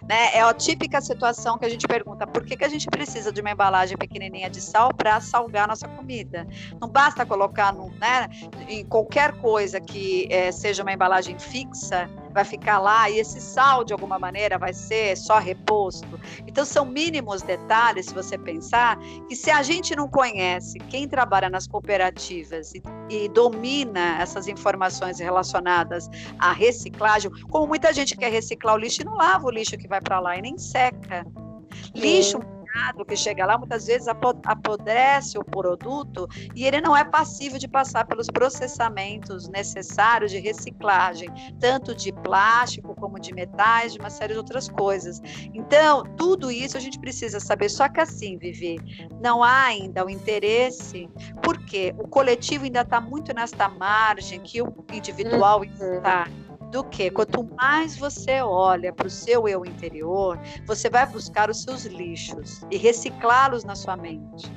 Né? 0.08 0.36
É 0.36 0.42
a 0.42 0.54
típica 0.54 1.00
situação 1.02 1.58
que 1.58 1.66
a 1.66 1.70
gente 1.70 1.88
pergunta: 1.88 2.26
por 2.26 2.44
que, 2.44 2.56
que 2.56 2.64
a 2.64 2.70
gente 2.70 2.88
precisa 2.88 3.32
de 3.32 3.42
uma 3.42 3.52
embalagem 3.52 3.98
pequenininha 3.98 4.50
de 4.50 4.62
sal 4.62 4.94
para 4.94 5.20
salgar 5.22 5.68
nossa 5.68 5.88
comida? 5.88 6.48
Não 6.80 6.88
basta 6.88 7.26
colocar 7.26 7.74
no, 7.74 7.90
né, 7.92 8.28
em 8.68 8.86
qualquer 8.86 9.34
coisa 9.34 9.80
que 9.80 10.28
é, 10.32 10.52
seja 10.52 10.84
uma 10.84 10.92
embalagem 10.92 11.38
fixa 11.38 12.10
vai 12.32 12.44
ficar 12.44 12.80
lá 12.80 13.10
e 13.10 13.20
esse 13.20 13.40
sal, 13.40 13.84
de 13.84 13.94
alguma 13.94 14.18
maneira, 14.18 14.58
vai 14.58 14.74
ser 14.74 15.16
só 15.18 15.40
reposto. 15.40 16.20
Então, 16.48 16.66
são 16.66 16.86
mínimos 16.86 17.42
detalhes, 17.42 18.08
se 18.08 18.14
você 18.14 18.38
pensar, 18.38 18.98
que 19.28 19.36
se 19.36 19.50
a 19.50 19.62
gente 19.64 19.96
não 19.96 20.08
conhece 20.08 20.80
quem 20.80 21.08
trabalha 21.08 21.50
nas 21.50 21.68
cooperativas 21.68 22.74
e, 22.74 22.82
e 23.10 23.30
domina 23.30 24.18
essas 24.20 24.48
informações 24.48 25.20
relacionadas 25.20 26.10
à 26.40 26.52
reciclagem, 26.52 27.32
como 27.50 27.68
muita 27.68 27.94
gente 27.94 28.16
quer 28.16 28.32
reciclar 28.32 28.76
o 28.76 28.78
lixo 28.78 29.02
e 29.02 29.06
não 29.06 29.16
lava 29.16 29.46
o 29.46 29.52
lixo 29.52 29.78
que 29.78 29.88
vai 29.88 30.02
para 30.02 30.20
lá 30.20 30.38
e 30.38 30.42
nem 30.42 30.58
seca. 30.58 31.26
Lixo 31.96 32.40
que 33.08 33.16
chega 33.16 33.46
lá, 33.46 33.58
muitas 33.58 33.88
vezes 33.88 34.08
apodrece 34.08 35.38
o 35.38 35.44
produto 35.44 36.28
e 36.56 36.66
ele 36.66 36.80
não 36.80 36.96
é 36.96 37.04
passível 37.04 37.60
de 37.60 37.68
passar 37.68 38.06
pelos 38.06 38.28
processamentos 38.28 39.50
necessários 39.50 40.32
de 40.32 40.40
reciclagem, 40.40 41.30
tanto 41.60 41.94
de 41.94 42.12
plástico 42.12 42.96
como 42.96 43.20
de 43.20 43.34
metais, 43.34 43.94
de 43.94 44.00
uma 44.00 44.10
série 44.10 44.34
de 44.34 44.40
outras 44.40 44.70
coisas. 44.70 45.22
Então, 45.54 46.04
tudo 46.16 46.50
isso 46.50 46.78
a 46.78 46.80
gente 46.80 47.00
precisa 47.00 47.40
saber. 47.40 47.70
Só 47.70 47.90
que 47.90 48.00
assim, 48.00 48.38
Vivi, 48.38 48.78
não 49.22 49.44
há 49.44 49.64
ainda 49.64 50.06
o 50.06 50.10
interesse, 50.10 51.10
porque 51.44 51.94
o 51.98 52.08
coletivo 52.08 52.64
ainda 52.64 52.82
está 52.82 53.02
muito 53.02 53.34
nesta 53.34 53.68
margem 53.68 54.40
que 54.40 54.62
o 54.62 54.74
individual 54.94 55.60
uhum. 55.60 55.66
Do 56.72 56.84
que 56.86 57.12
quanto 57.12 57.44
mais 57.56 57.98
você 57.98 58.42
olha 58.42 58.94
para 58.94 59.08
o 59.08 59.10
seu 59.10 59.48
eu 59.48 59.66
interior, 59.66 60.40
você 60.66 60.90
vai 60.90 61.06
buscar 61.06 61.50
os 61.50 61.64
seus 61.64 61.86
lixos 61.86 62.62
e 62.72 62.78
reciclá-los 62.78 63.64
na 63.66 63.76
sua 63.76 63.98
mente. 63.98 64.52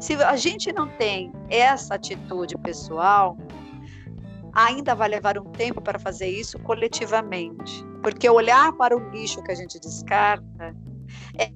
Se 0.00 0.14
a 0.14 0.34
gente 0.34 0.72
não 0.72 0.88
tem 0.88 1.30
essa 1.48 1.94
atitude 1.94 2.56
pessoal, 2.58 3.36
ainda 4.52 4.94
vai 4.94 5.08
levar 5.08 5.38
um 5.38 5.44
tempo 5.52 5.80
para 5.80 5.98
fazer 5.98 6.28
isso 6.28 6.58
coletivamente. 6.60 7.84
Porque 8.02 8.28
olhar 8.28 8.72
para 8.72 8.96
o 8.96 9.10
lixo 9.10 9.42
que 9.42 9.52
a 9.52 9.54
gente 9.54 9.78
descarta 9.78 10.74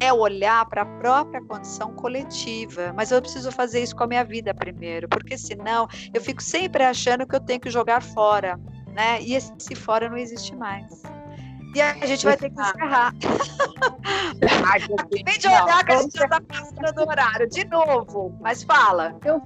é 0.01 0.13
olhar 0.13 0.65
para 0.67 0.83
a 0.83 0.87
própria 0.87 1.43
condição 1.45 1.93
coletiva. 1.95 2.93
Mas 2.95 3.11
eu 3.11 3.21
preciso 3.21 3.51
fazer 3.51 3.83
isso 3.83 3.97
com 3.97 4.05
a 4.05 4.07
minha 4.07 4.25
vida 4.25 4.55
primeiro, 4.55 5.09
porque 5.09 5.37
senão 5.37 5.89
eu 6.13 6.21
fico 6.21 6.43
sempre 6.43 6.85
achando 6.85 7.27
que 7.27 7.35
eu 7.35 7.41
tenho 7.41 7.61
que 7.61 7.71
jogar 7.71 8.03
fora, 8.03 8.59
né? 8.93 9.21
E 9.23 9.35
esse 9.35 9.75
fora 9.75 10.09
não 10.09 10.17
existe 10.17 10.55
mais. 10.55 11.03
E 11.75 11.81
a 11.81 12.07
gente 12.07 12.25
vai 12.25 12.37
ter 12.37 12.51
que 12.51 12.61
encerrar. 12.61 13.15
Acabei 14.75 15.39
de 15.39 15.47
olhar 15.47 15.85
que 15.85 15.93
a 15.93 16.03
gente 16.03 16.19
já 16.19 16.25
está 16.25 16.41
passando 16.41 16.95
do 16.95 17.09
horário. 17.09 17.49
De 17.49 17.65
novo, 17.65 18.37
mas 18.41 18.63
fala. 18.63 19.17
Eu 19.25 19.43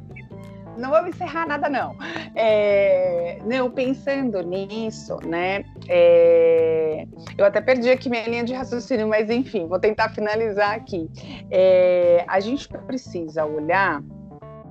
não 0.77 0.91
vou 0.91 1.07
encerrar 1.07 1.47
nada, 1.47 1.69
não. 1.69 1.97
É, 2.35 3.39
não, 3.45 3.71
pensando 3.71 4.43
nisso, 4.43 5.19
né? 5.25 5.65
É, 5.89 7.07
eu 7.39 7.45
até 7.45 7.61
perdi 7.61 7.91
aqui 7.91 8.11
minha 8.11 8.27
linha 8.29 8.45
de 8.45 8.53
raciocínio, 8.53 9.09
mas 9.09 9.31
enfim, 9.31 9.67
vou 9.67 9.79
tentar 9.79 10.11
finalizar 10.11 10.75
aqui. 10.75 11.09
É, 11.51 12.25
a 12.27 12.41
gente 12.41 12.69
precisa 12.69 13.45
olhar 13.45 14.03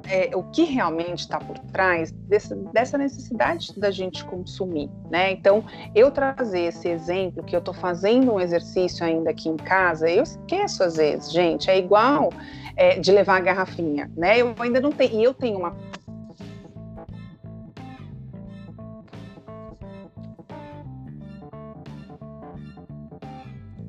é, 0.07 0.31
o 0.35 0.43
que 0.43 0.63
realmente 0.63 1.19
está 1.19 1.39
por 1.39 1.57
trás 1.59 2.11
desse, 2.11 2.53
dessa 2.73 2.97
necessidade 2.97 3.77
da 3.77 3.91
gente 3.91 4.23
consumir, 4.25 4.89
né? 5.09 5.31
Então, 5.31 5.63
eu 5.93 6.11
trazer 6.11 6.61
esse 6.61 6.87
exemplo 6.87 7.43
que 7.43 7.55
eu 7.55 7.59
estou 7.59 7.73
fazendo 7.73 8.33
um 8.33 8.39
exercício 8.39 9.05
ainda 9.05 9.31
aqui 9.31 9.49
em 9.49 9.57
casa, 9.57 10.09
eu 10.09 10.23
esqueço 10.23 10.83
às 10.83 10.97
vezes, 10.97 11.31
gente, 11.31 11.69
é 11.69 11.77
igual 11.77 12.31
é, 12.75 12.99
de 12.99 13.11
levar 13.11 13.37
a 13.37 13.41
garrafinha, 13.41 14.11
né? 14.15 14.37
Eu 14.37 14.53
ainda 14.59 14.79
não 14.79 14.91
tenho, 14.91 15.19
e 15.19 15.23
eu 15.23 15.33
tenho 15.33 15.57
uma 15.57 15.75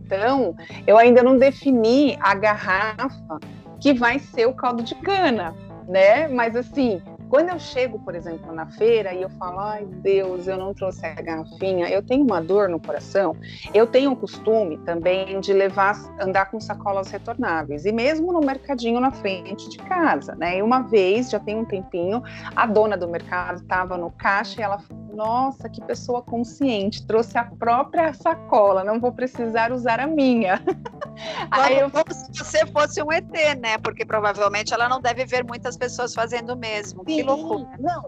Então, 0.07 0.55
eu 0.87 0.97
ainda 0.97 1.21
não 1.21 1.37
defini 1.37 2.17
a 2.21 2.33
garrafa 2.33 3.41
que 3.81 3.93
vai 3.93 4.21
ser 4.21 4.47
o 4.47 4.55
caldo 4.55 4.83
de 4.83 4.95
cana, 4.95 5.53
né? 5.87 6.29
Mas 6.29 6.57
assim, 6.57 7.01
quando 7.29 7.51
eu 7.51 7.59
chego, 7.59 7.99
por 7.99 8.15
exemplo, 8.15 8.53
na 8.53 8.67
feira 8.67 9.13
e 9.13 9.23
eu 9.23 9.31
falo, 9.31 9.59
ai 9.61 9.85
Deus, 9.85 10.47
eu 10.47 10.57
não 10.57 10.73
trouxe 10.73 11.05
a 11.05 11.15
garrafinha, 11.15 11.89
eu 11.89 12.03
tenho 12.03 12.23
uma 12.23 12.41
dor 12.41 12.69
no 12.69 12.81
coração. 12.81 13.37
Eu 13.75 13.87
tenho 13.87 14.13
o 14.13 14.17
costume 14.17 14.79
também 14.79 15.41
de 15.41 15.53
levar, 15.53 15.97
andar 16.21 16.51
com 16.51 16.61
sacolas 16.61 17.11
retornáveis, 17.11 17.85
e 17.85 17.93
mesmo 17.93 18.33
no 18.33 18.41
mercadinho 18.41 19.01
na 19.01 19.11
frente 19.11 19.69
de 19.69 19.79
casa, 19.79 20.35
né? 20.35 20.59
E 20.59 20.63
uma 20.63 20.83
vez, 20.83 21.31
já 21.31 21.41
tem 21.41 21.57
um 21.57 21.65
tempinho, 21.65 22.23
a 22.55 22.67
dona 22.67 22.97
do 22.97 23.09
mercado 23.09 23.63
estava 23.63 23.97
no 23.97 24.11
caixa 24.11 24.61
e 24.61 24.65
ela 24.65 24.79
falou, 24.79 25.07
nossa, 25.17 25.69
que 25.69 25.81
pessoa 25.81 26.23
consciente, 26.23 27.07
trouxe 27.07 27.39
a 27.39 27.45
própria 27.45 28.13
sacola, 28.13 28.85
não 28.85 29.01
vou 29.01 29.13
precisar 29.13 29.73
usar 29.73 29.99
a 29.99 30.07
minha. 30.07 30.63
Aí 31.51 31.79
eu... 31.79 31.91
Como 31.91 32.13
se 32.13 32.45
você 32.45 32.67
fosse 32.67 33.03
um 33.03 33.11
ET, 33.11 33.33
né? 33.59 33.79
Porque 33.79 34.05
provavelmente 34.05 34.75
ela 34.75 34.89
não 34.89 35.01
deve 35.01 35.25
ver 35.25 35.45
muitas 35.45 35.77
pessoas 35.77 36.15
fazendo 36.15 36.53
o 36.53 36.57
mesmo. 36.57 37.03
Sim, 37.09 37.16
que 37.17 37.23
loucura. 37.23 37.69
Não, 37.79 38.05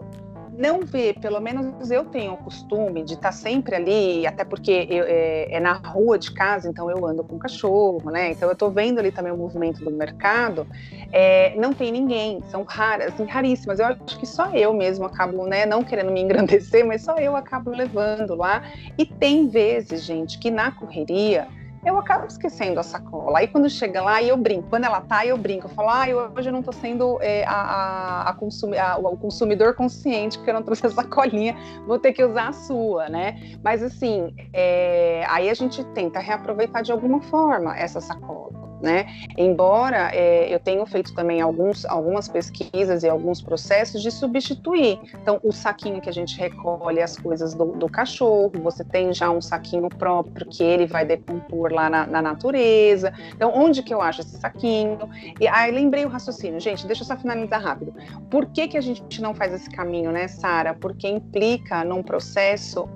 não 0.59 0.81
vê, 0.81 1.13
pelo 1.13 1.39
menos 1.39 1.89
eu 1.89 2.03
tenho 2.03 2.33
o 2.33 2.37
costume 2.37 3.01
de 3.01 3.13
estar 3.13 3.31
sempre 3.31 3.75
ali, 3.75 4.27
até 4.27 4.43
porque 4.43 4.87
eu, 4.89 5.05
é, 5.07 5.53
é, 5.53 5.59
na 5.59 5.71
rua 5.71 6.19
de 6.19 6.33
casa, 6.33 6.67
então 6.67 6.91
eu 6.91 7.05
ando 7.05 7.23
com 7.23 7.37
o 7.37 7.39
cachorro, 7.39 8.11
né? 8.11 8.31
Então 8.31 8.49
eu 8.49 8.53
estou 8.53 8.69
vendo 8.69 8.99
ali 8.99 9.09
também 9.09 9.31
o 9.31 9.37
movimento 9.37 9.81
do 9.81 9.89
mercado. 9.89 10.67
É, 11.13 11.55
não 11.55 11.73
tem 11.73 11.93
ninguém, 11.93 12.43
são 12.49 12.63
raras, 12.63 13.13
assim, 13.13 13.23
raríssimas. 13.23 13.79
Eu 13.79 13.85
acho 13.85 14.19
que 14.19 14.25
só 14.25 14.51
eu 14.51 14.73
mesmo 14.73 15.05
acabo, 15.05 15.47
né? 15.47 15.65
Não 15.65 15.81
querendo 15.81 16.11
me 16.11 16.19
engrandecer, 16.19 16.85
mas 16.85 17.03
só 17.03 17.15
eu 17.15 17.37
acabo 17.37 17.71
levando 17.71 18.35
lá. 18.35 18.61
E 18.97 19.05
tem 19.05 19.47
vezes, 19.47 20.03
gente, 20.03 20.37
que 20.37 20.51
na 20.51 20.71
correria 20.71 21.47
eu 21.85 21.97
acabo 21.97 22.25
esquecendo 22.25 22.79
a 22.79 22.83
sacola. 22.83 23.39
Aí 23.39 23.47
quando 23.47 23.69
chega 23.69 24.01
lá, 24.01 24.21
eu 24.21 24.35
brinco. 24.35 24.69
Quando 24.69 24.85
ela 24.85 25.01
tá, 25.01 25.25
eu 25.25 25.37
brinco. 25.37 25.67
Eu 25.67 25.69
falo, 25.69 25.89
ah, 25.89 26.09
eu, 26.09 26.31
hoje 26.35 26.49
eu 26.49 26.53
não 26.53 26.61
tô 26.61 26.71
sendo 26.71 27.17
é, 27.21 27.43
a, 27.45 27.53
a, 27.53 28.29
a, 28.29 28.33
consumi 28.33 28.77
a, 28.77 28.97
o 28.97 29.17
consumidor 29.17 29.75
consciente, 29.75 30.37
porque 30.37 30.49
eu 30.49 30.53
não 30.53 30.63
trouxe 30.63 30.85
a 30.85 30.89
sacolinha, 30.89 31.55
vou 31.85 31.99
ter 31.99 32.13
que 32.13 32.23
usar 32.23 32.49
a 32.49 32.53
sua, 32.53 33.09
né? 33.09 33.57
Mas 33.63 33.81
assim, 33.81 34.33
é, 34.53 35.25
aí 35.29 35.49
a 35.49 35.53
gente 35.53 35.83
tenta 35.93 36.19
reaproveitar 36.19 36.83
de 36.83 36.91
alguma 36.91 37.21
forma 37.21 37.77
essa 37.77 38.01
sacola 38.01 38.48
né? 38.81 39.05
Embora 39.37 40.09
é, 40.13 40.53
eu 40.53 40.59
tenha 40.59 40.85
feito 40.85 41.13
também 41.13 41.41
alguns, 41.41 41.85
algumas 41.85 42.27
pesquisas 42.27 43.03
e 43.03 43.09
alguns 43.09 43.41
processos 43.41 44.01
de 44.01 44.11
substituir. 44.11 44.99
Então, 45.21 45.39
o 45.43 45.51
saquinho 45.51 46.01
que 46.01 46.09
a 46.09 46.13
gente 46.13 46.37
recolhe 46.37 47.01
as 47.01 47.17
coisas 47.17 47.53
do, 47.53 47.65
do 47.65 47.89
cachorro, 47.89 48.51
você 48.61 48.83
tem 48.83 49.13
já 49.13 49.29
um 49.29 49.41
saquinho 49.41 49.89
próprio 49.89 50.47
que 50.47 50.63
ele 50.63 50.85
vai 50.85 51.05
decompor 51.05 51.71
lá 51.73 51.89
na, 51.89 52.05
na, 52.07 52.21
natureza. 52.21 53.13
Então, 53.35 53.51
onde 53.53 53.83
que 53.83 53.93
eu 53.93 54.01
acho 54.01 54.21
esse 54.21 54.37
saquinho? 54.37 55.09
E 55.39 55.47
aí 55.47 55.71
lembrei 55.71 56.05
o 56.05 56.09
raciocínio, 56.09 56.59
gente, 56.59 56.85
deixa 56.85 57.03
eu 57.03 57.07
só 57.07 57.17
finalizar 57.17 57.61
rápido. 57.61 57.93
Por 58.29 58.45
que, 58.47 58.67
que 58.67 58.77
a 58.77 58.81
gente 58.81 59.21
não 59.21 59.33
faz 59.33 59.53
esse 59.53 59.69
caminho, 59.69 60.11
né, 60.11 60.27
Sara? 60.27 60.73
Porque 60.73 61.07
implica 61.07 61.83
num 61.83 62.03
processo 62.03 62.87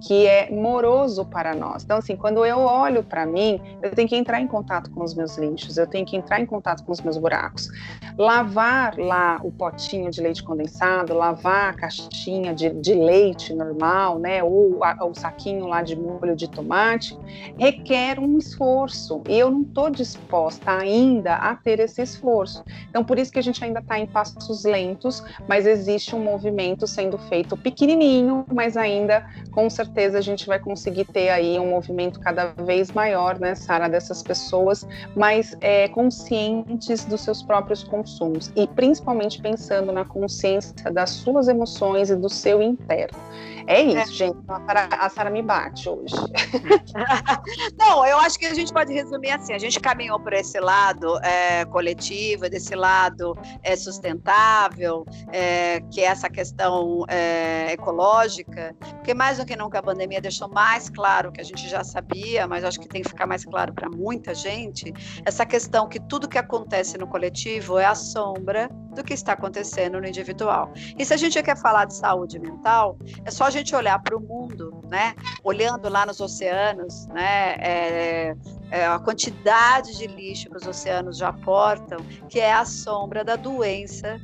que 0.00 0.26
é 0.26 0.50
moroso 0.50 1.24
para 1.24 1.54
nós. 1.54 1.82
Então, 1.82 1.98
assim, 1.98 2.16
quando 2.16 2.44
eu 2.44 2.58
olho 2.58 3.02
para 3.02 3.26
mim, 3.26 3.60
eu 3.82 3.90
tenho 3.90 4.08
que 4.08 4.16
entrar 4.16 4.40
em 4.40 4.46
contato 4.46 4.90
com 4.90 5.02
os 5.02 5.14
meus 5.14 5.36
lixos, 5.36 5.76
eu 5.76 5.86
tenho 5.86 6.06
que 6.06 6.16
entrar 6.16 6.40
em 6.40 6.46
contato 6.46 6.84
com 6.84 6.92
os 6.92 7.00
meus 7.00 7.16
buracos. 7.16 7.68
Lavar 8.16 8.98
lá 8.98 9.40
o 9.42 9.50
potinho 9.50 10.10
de 10.10 10.20
leite 10.20 10.42
condensado, 10.42 11.14
lavar 11.14 11.70
a 11.70 11.74
caixinha 11.74 12.54
de, 12.54 12.70
de 12.70 12.94
leite 12.94 13.54
normal, 13.54 14.18
né, 14.18 14.42
ou 14.42 14.84
a, 14.84 15.04
o 15.04 15.14
saquinho 15.14 15.66
lá 15.66 15.82
de 15.82 15.96
molho 15.96 16.36
de 16.36 16.48
tomate, 16.48 17.18
requer 17.58 18.18
um 18.18 18.38
esforço 18.38 19.22
e 19.28 19.38
eu 19.38 19.50
não 19.50 19.62
estou 19.62 19.90
disposta 19.90 20.70
ainda 20.70 21.34
a 21.34 21.56
ter 21.56 21.80
esse 21.80 22.02
esforço. 22.02 22.62
Então, 22.88 23.02
por 23.02 23.18
isso 23.18 23.32
que 23.32 23.38
a 23.38 23.42
gente 23.42 23.62
ainda 23.64 23.80
está 23.80 23.98
em 23.98 24.06
passos 24.06 24.64
lentos, 24.64 25.24
mas 25.48 25.66
existe 25.66 26.14
um 26.14 26.22
movimento 26.22 26.86
sendo 26.86 27.18
feito 27.18 27.56
pequenininho, 27.56 28.44
mas 28.52 28.76
ainda 28.76 29.26
com 29.50 29.68
certeza 29.72 30.18
a 30.18 30.20
gente 30.20 30.46
vai 30.46 30.58
conseguir 30.58 31.04
ter 31.06 31.30
aí 31.30 31.58
um 31.58 31.70
movimento 31.70 32.20
cada 32.20 32.52
vez 32.64 32.92
maior, 32.92 33.38
né, 33.38 33.54
Sara, 33.54 33.88
dessas 33.88 34.22
pessoas 34.22 34.86
mais 35.16 35.56
é, 35.60 35.88
conscientes 35.88 37.04
dos 37.04 37.22
seus 37.22 37.42
próprios 37.42 37.82
consumos 37.82 38.52
e 38.54 38.66
principalmente 38.66 39.40
pensando 39.40 39.92
na 39.92 40.04
consciência 40.04 40.90
das 40.92 41.10
suas 41.10 41.48
emoções 41.48 42.10
e 42.10 42.16
do 42.16 42.28
seu 42.28 42.62
interno. 42.62 43.18
É 43.66 43.82
isso, 43.82 43.98
é. 43.98 44.06
gente. 44.06 44.38
A 44.98 45.08
Sara 45.08 45.30
me 45.30 45.42
bate 45.42 45.88
hoje. 45.88 46.14
Não, 47.78 48.04
eu 48.06 48.18
acho 48.18 48.38
que 48.38 48.46
a 48.46 48.54
gente 48.54 48.72
pode 48.72 48.92
resumir 48.92 49.30
assim: 49.30 49.52
a 49.52 49.58
gente 49.58 49.80
caminhou 49.80 50.18
por 50.20 50.32
esse 50.32 50.58
lado 50.60 51.18
é, 51.22 51.64
coletivo, 51.66 52.48
desse 52.48 52.74
lado 52.74 53.36
é, 53.62 53.76
sustentável, 53.76 55.04
é, 55.32 55.80
que 55.90 56.00
é 56.00 56.04
essa 56.04 56.28
questão 56.28 57.04
é, 57.08 57.72
ecológica, 57.72 58.74
porque 58.96 59.14
mais 59.14 59.38
do 59.38 59.46
que 59.46 59.56
nunca 59.56 59.78
a 59.78 59.82
pandemia 59.82 60.20
deixou 60.20 60.48
mais 60.48 60.88
claro 60.88 61.32
que 61.32 61.40
a 61.40 61.44
gente 61.44 61.68
já 61.68 61.84
sabia, 61.84 62.46
mas 62.46 62.64
acho 62.64 62.80
que 62.80 62.88
tem 62.88 63.02
que 63.02 63.08
ficar 63.08 63.26
mais 63.26 63.44
claro 63.44 63.72
para 63.72 63.88
muita 63.88 64.34
gente, 64.34 64.92
essa 65.24 65.44
questão 65.46 65.88
que 65.88 66.00
tudo 66.00 66.28
que 66.28 66.38
acontece 66.38 66.98
no 66.98 67.06
coletivo 67.06 67.78
é 67.78 67.84
a 67.84 67.94
sombra 67.94 68.68
do 68.94 69.02
que 69.02 69.14
está 69.14 69.32
acontecendo 69.32 70.00
no 70.00 70.06
individual. 70.06 70.72
E 70.98 71.04
se 71.04 71.14
a 71.14 71.16
gente 71.16 71.42
quer 71.42 71.56
falar 71.56 71.86
de 71.86 71.94
saúde 71.94 72.38
mental, 72.38 72.96
é 73.24 73.30
só 73.30 73.50
gente 73.52 73.74
olhar 73.74 73.98
para 74.02 74.16
o 74.16 74.20
mundo, 74.20 74.82
né? 74.88 75.14
Olhando 75.44 75.88
lá 75.88 76.04
nos 76.04 76.20
oceanos, 76.20 77.06
né? 77.08 77.54
É, 77.58 78.36
é 78.70 78.86
a 78.86 78.98
quantidade 78.98 79.96
de 79.96 80.06
lixo 80.06 80.50
que 80.50 80.56
os 80.56 80.66
oceanos 80.66 81.18
já 81.18 81.28
aportam, 81.28 81.98
que 82.28 82.40
é 82.40 82.52
a 82.52 82.64
sombra 82.64 83.22
da 83.22 83.36
doença 83.36 84.20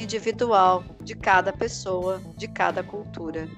individual 0.00 0.84
de 1.02 1.14
cada 1.14 1.52
pessoa, 1.52 2.20
de 2.36 2.48
cada 2.48 2.82
cultura. 2.82 3.48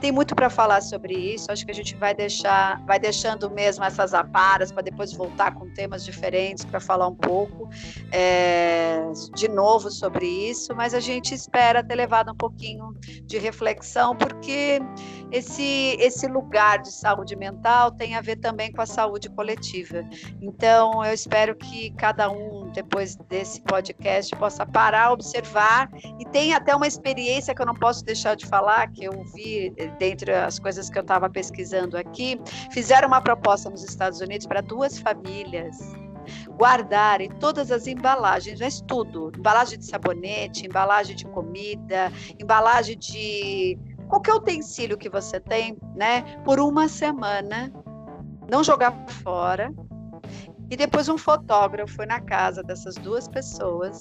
Tem 0.00 0.10
muito 0.10 0.34
para 0.34 0.48
falar 0.48 0.80
sobre 0.80 1.14
isso. 1.14 1.52
Acho 1.52 1.64
que 1.64 1.70
a 1.70 1.74
gente 1.74 1.94
vai 1.94 2.14
deixar, 2.14 2.82
vai 2.86 2.98
deixando 2.98 3.50
mesmo 3.50 3.84
essas 3.84 4.14
aparas 4.14 4.72
para 4.72 4.82
depois 4.82 5.12
voltar 5.12 5.54
com 5.54 5.68
temas 5.70 6.04
diferentes 6.04 6.64
para 6.64 6.80
falar 6.80 7.06
um 7.06 7.14
pouco 7.14 7.68
é, 8.10 9.02
de 9.34 9.48
novo 9.48 9.90
sobre 9.90 10.26
isso. 10.26 10.74
Mas 10.74 10.94
a 10.94 11.00
gente 11.00 11.34
espera 11.34 11.84
ter 11.84 11.94
levado 11.94 12.32
um 12.32 12.36
pouquinho 12.36 12.94
de 13.24 13.38
reflexão, 13.38 14.16
porque 14.16 14.80
esse 15.30 15.96
esse 16.00 16.26
lugar 16.26 16.80
de 16.80 16.90
saúde 16.90 17.36
mental 17.36 17.90
tem 17.92 18.14
a 18.14 18.20
ver 18.20 18.36
também 18.36 18.72
com 18.72 18.80
a 18.80 18.86
saúde 18.86 19.28
coletiva. 19.28 20.02
Então 20.40 21.04
eu 21.04 21.12
espero 21.12 21.54
que 21.54 21.90
cada 21.90 22.30
um 22.30 22.70
depois 22.72 23.16
desse 23.28 23.60
podcast 23.62 24.34
possa 24.36 24.64
parar, 24.64 25.12
observar 25.12 25.90
e 26.18 26.24
tem 26.24 26.54
até 26.54 26.74
uma 26.74 26.86
experiência 26.86 27.54
que 27.54 27.60
eu 27.60 27.66
não 27.66 27.74
posso 27.74 28.04
deixar 28.04 28.34
de 28.34 28.46
falar 28.46 28.88
que 28.88 29.04
eu 29.04 29.24
vi 29.34 29.74
dentre 29.98 30.32
as 30.32 30.58
coisas 30.58 30.88
que 30.88 30.98
eu 30.98 31.02
estava 31.02 31.28
pesquisando 31.28 31.96
aqui, 31.96 32.40
fizeram 32.70 33.08
uma 33.08 33.20
proposta 33.20 33.68
nos 33.70 33.84
Estados 33.84 34.20
Unidos 34.20 34.46
para 34.46 34.60
duas 34.60 34.98
famílias 34.98 35.78
guardarem 36.56 37.30
todas 37.40 37.70
as 37.70 37.86
embalagens, 37.86 38.60
mas 38.60 38.80
tudo, 38.80 39.32
embalagem 39.36 39.78
de 39.78 39.86
sabonete, 39.86 40.66
embalagem 40.66 41.16
de 41.16 41.24
comida, 41.26 42.12
embalagem 42.38 42.98
de 42.98 43.78
qualquer 44.08 44.34
utensílio 44.34 44.98
que 44.98 45.08
você 45.08 45.40
tem, 45.40 45.76
né, 45.94 46.22
por 46.44 46.60
uma 46.60 46.88
semana, 46.88 47.72
não 48.50 48.62
jogar 48.62 48.92
fora. 49.22 49.72
E 50.68 50.76
depois 50.76 51.08
um 51.08 51.18
fotógrafo 51.18 51.94
foi 51.94 52.06
na 52.06 52.20
casa 52.20 52.62
dessas 52.62 52.94
duas 52.96 53.26
pessoas 53.26 54.00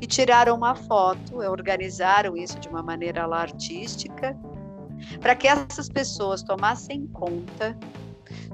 e 0.00 0.06
tiraram 0.06 0.56
uma 0.56 0.74
foto, 0.74 1.38
organizaram 1.38 2.36
isso 2.36 2.58
de 2.60 2.68
uma 2.68 2.82
maneira 2.82 3.26
lá 3.26 3.40
artística, 3.40 4.36
para 5.20 5.34
que 5.34 5.46
essas 5.46 5.88
pessoas 5.88 6.42
tomassem 6.42 7.06
conta 7.08 7.76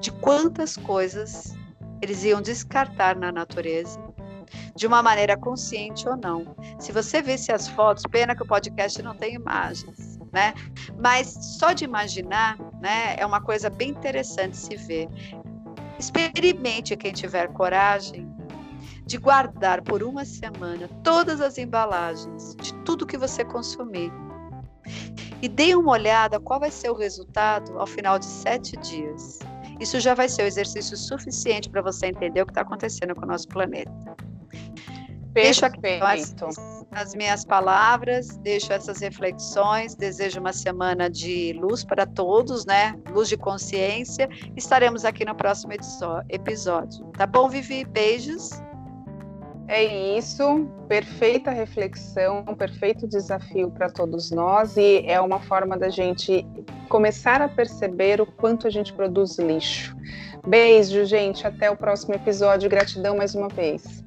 de 0.00 0.10
quantas 0.10 0.76
coisas 0.76 1.56
eles 2.02 2.24
iam 2.24 2.40
descartar 2.40 3.16
na 3.16 3.30
natureza, 3.30 3.98
de 4.74 4.86
uma 4.86 5.02
maneira 5.02 5.36
consciente 5.36 6.08
ou 6.08 6.16
não. 6.16 6.56
Se 6.78 6.92
você 6.92 7.20
visse 7.20 7.52
as 7.52 7.68
fotos, 7.68 8.04
pena 8.10 8.34
que 8.34 8.42
o 8.42 8.46
podcast 8.46 9.02
não 9.02 9.14
tem 9.14 9.34
imagens, 9.34 10.18
né? 10.32 10.54
Mas 10.98 11.28
só 11.58 11.72
de 11.72 11.84
imaginar, 11.84 12.58
né, 12.80 13.16
é 13.18 13.26
uma 13.26 13.40
coisa 13.40 13.68
bem 13.68 13.90
interessante 13.90 14.56
se 14.56 14.76
ver. 14.76 15.08
Experimente 15.98 16.96
quem 16.96 17.12
tiver 17.12 17.48
coragem 17.48 18.26
de 19.04 19.18
guardar 19.18 19.82
por 19.82 20.02
uma 20.02 20.24
semana 20.24 20.88
todas 21.02 21.40
as 21.40 21.58
embalagens 21.58 22.54
de 22.56 22.72
tudo 22.84 23.06
que 23.06 23.18
você 23.18 23.44
consumir. 23.44 24.10
E 25.42 25.48
dê 25.48 25.74
uma 25.74 25.92
olhada 25.92 26.38
qual 26.38 26.60
vai 26.60 26.70
ser 26.70 26.90
o 26.90 26.94
resultado 26.94 27.78
ao 27.78 27.86
final 27.86 28.18
de 28.18 28.26
sete 28.26 28.76
dias. 28.76 29.38
Isso 29.80 29.98
já 29.98 30.14
vai 30.14 30.28
ser 30.28 30.42
o 30.42 30.44
um 30.44 30.48
exercício 30.48 30.96
suficiente 30.96 31.70
para 31.70 31.80
você 31.80 32.06
entender 32.06 32.42
o 32.42 32.46
que 32.46 32.52
está 32.52 32.60
acontecendo 32.60 33.14
com 33.14 33.24
o 33.24 33.28
nosso 33.28 33.48
planeta. 33.48 33.90
Perfeito. 35.32 35.32
Deixo 35.32 35.64
aqui 35.64 36.00
as, 36.02 36.34
as 36.90 37.14
minhas 37.14 37.44
palavras, 37.44 38.36
deixo 38.38 38.72
essas 38.72 39.00
reflexões, 39.00 39.94
desejo 39.94 40.40
uma 40.40 40.52
semana 40.52 41.08
de 41.08 41.52
luz 41.54 41.84
para 41.84 42.04
todos, 42.04 42.66
né? 42.66 42.98
Luz 43.10 43.28
de 43.28 43.36
consciência. 43.36 44.28
Estaremos 44.56 45.04
aqui 45.04 45.24
no 45.24 45.34
próximo 45.34 45.72
episódio. 46.28 47.06
Tá 47.16 47.26
bom, 47.26 47.48
Vivi? 47.48 47.84
Beijos. 47.84 48.50
É 49.72 49.84
isso, 50.18 50.66
perfeita 50.88 51.52
reflexão, 51.52 52.44
um 52.48 52.56
perfeito 52.56 53.06
desafio 53.06 53.70
para 53.70 53.88
todos 53.88 54.32
nós 54.32 54.76
e 54.76 55.04
é 55.06 55.20
uma 55.20 55.38
forma 55.38 55.78
da 55.78 55.88
gente 55.88 56.44
começar 56.88 57.40
a 57.40 57.48
perceber 57.48 58.20
o 58.20 58.26
quanto 58.26 58.66
a 58.66 58.70
gente 58.70 58.92
produz 58.92 59.38
lixo. 59.38 59.96
Beijo, 60.44 61.04
gente, 61.04 61.46
até 61.46 61.70
o 61.70 61.76
próximo 61.76 62.16
episódio. 62.16 62.68
Gratidão 62.68 63.16
mais 63.16 63.32
uma 63.36 63.46
vez. 63.46 64.02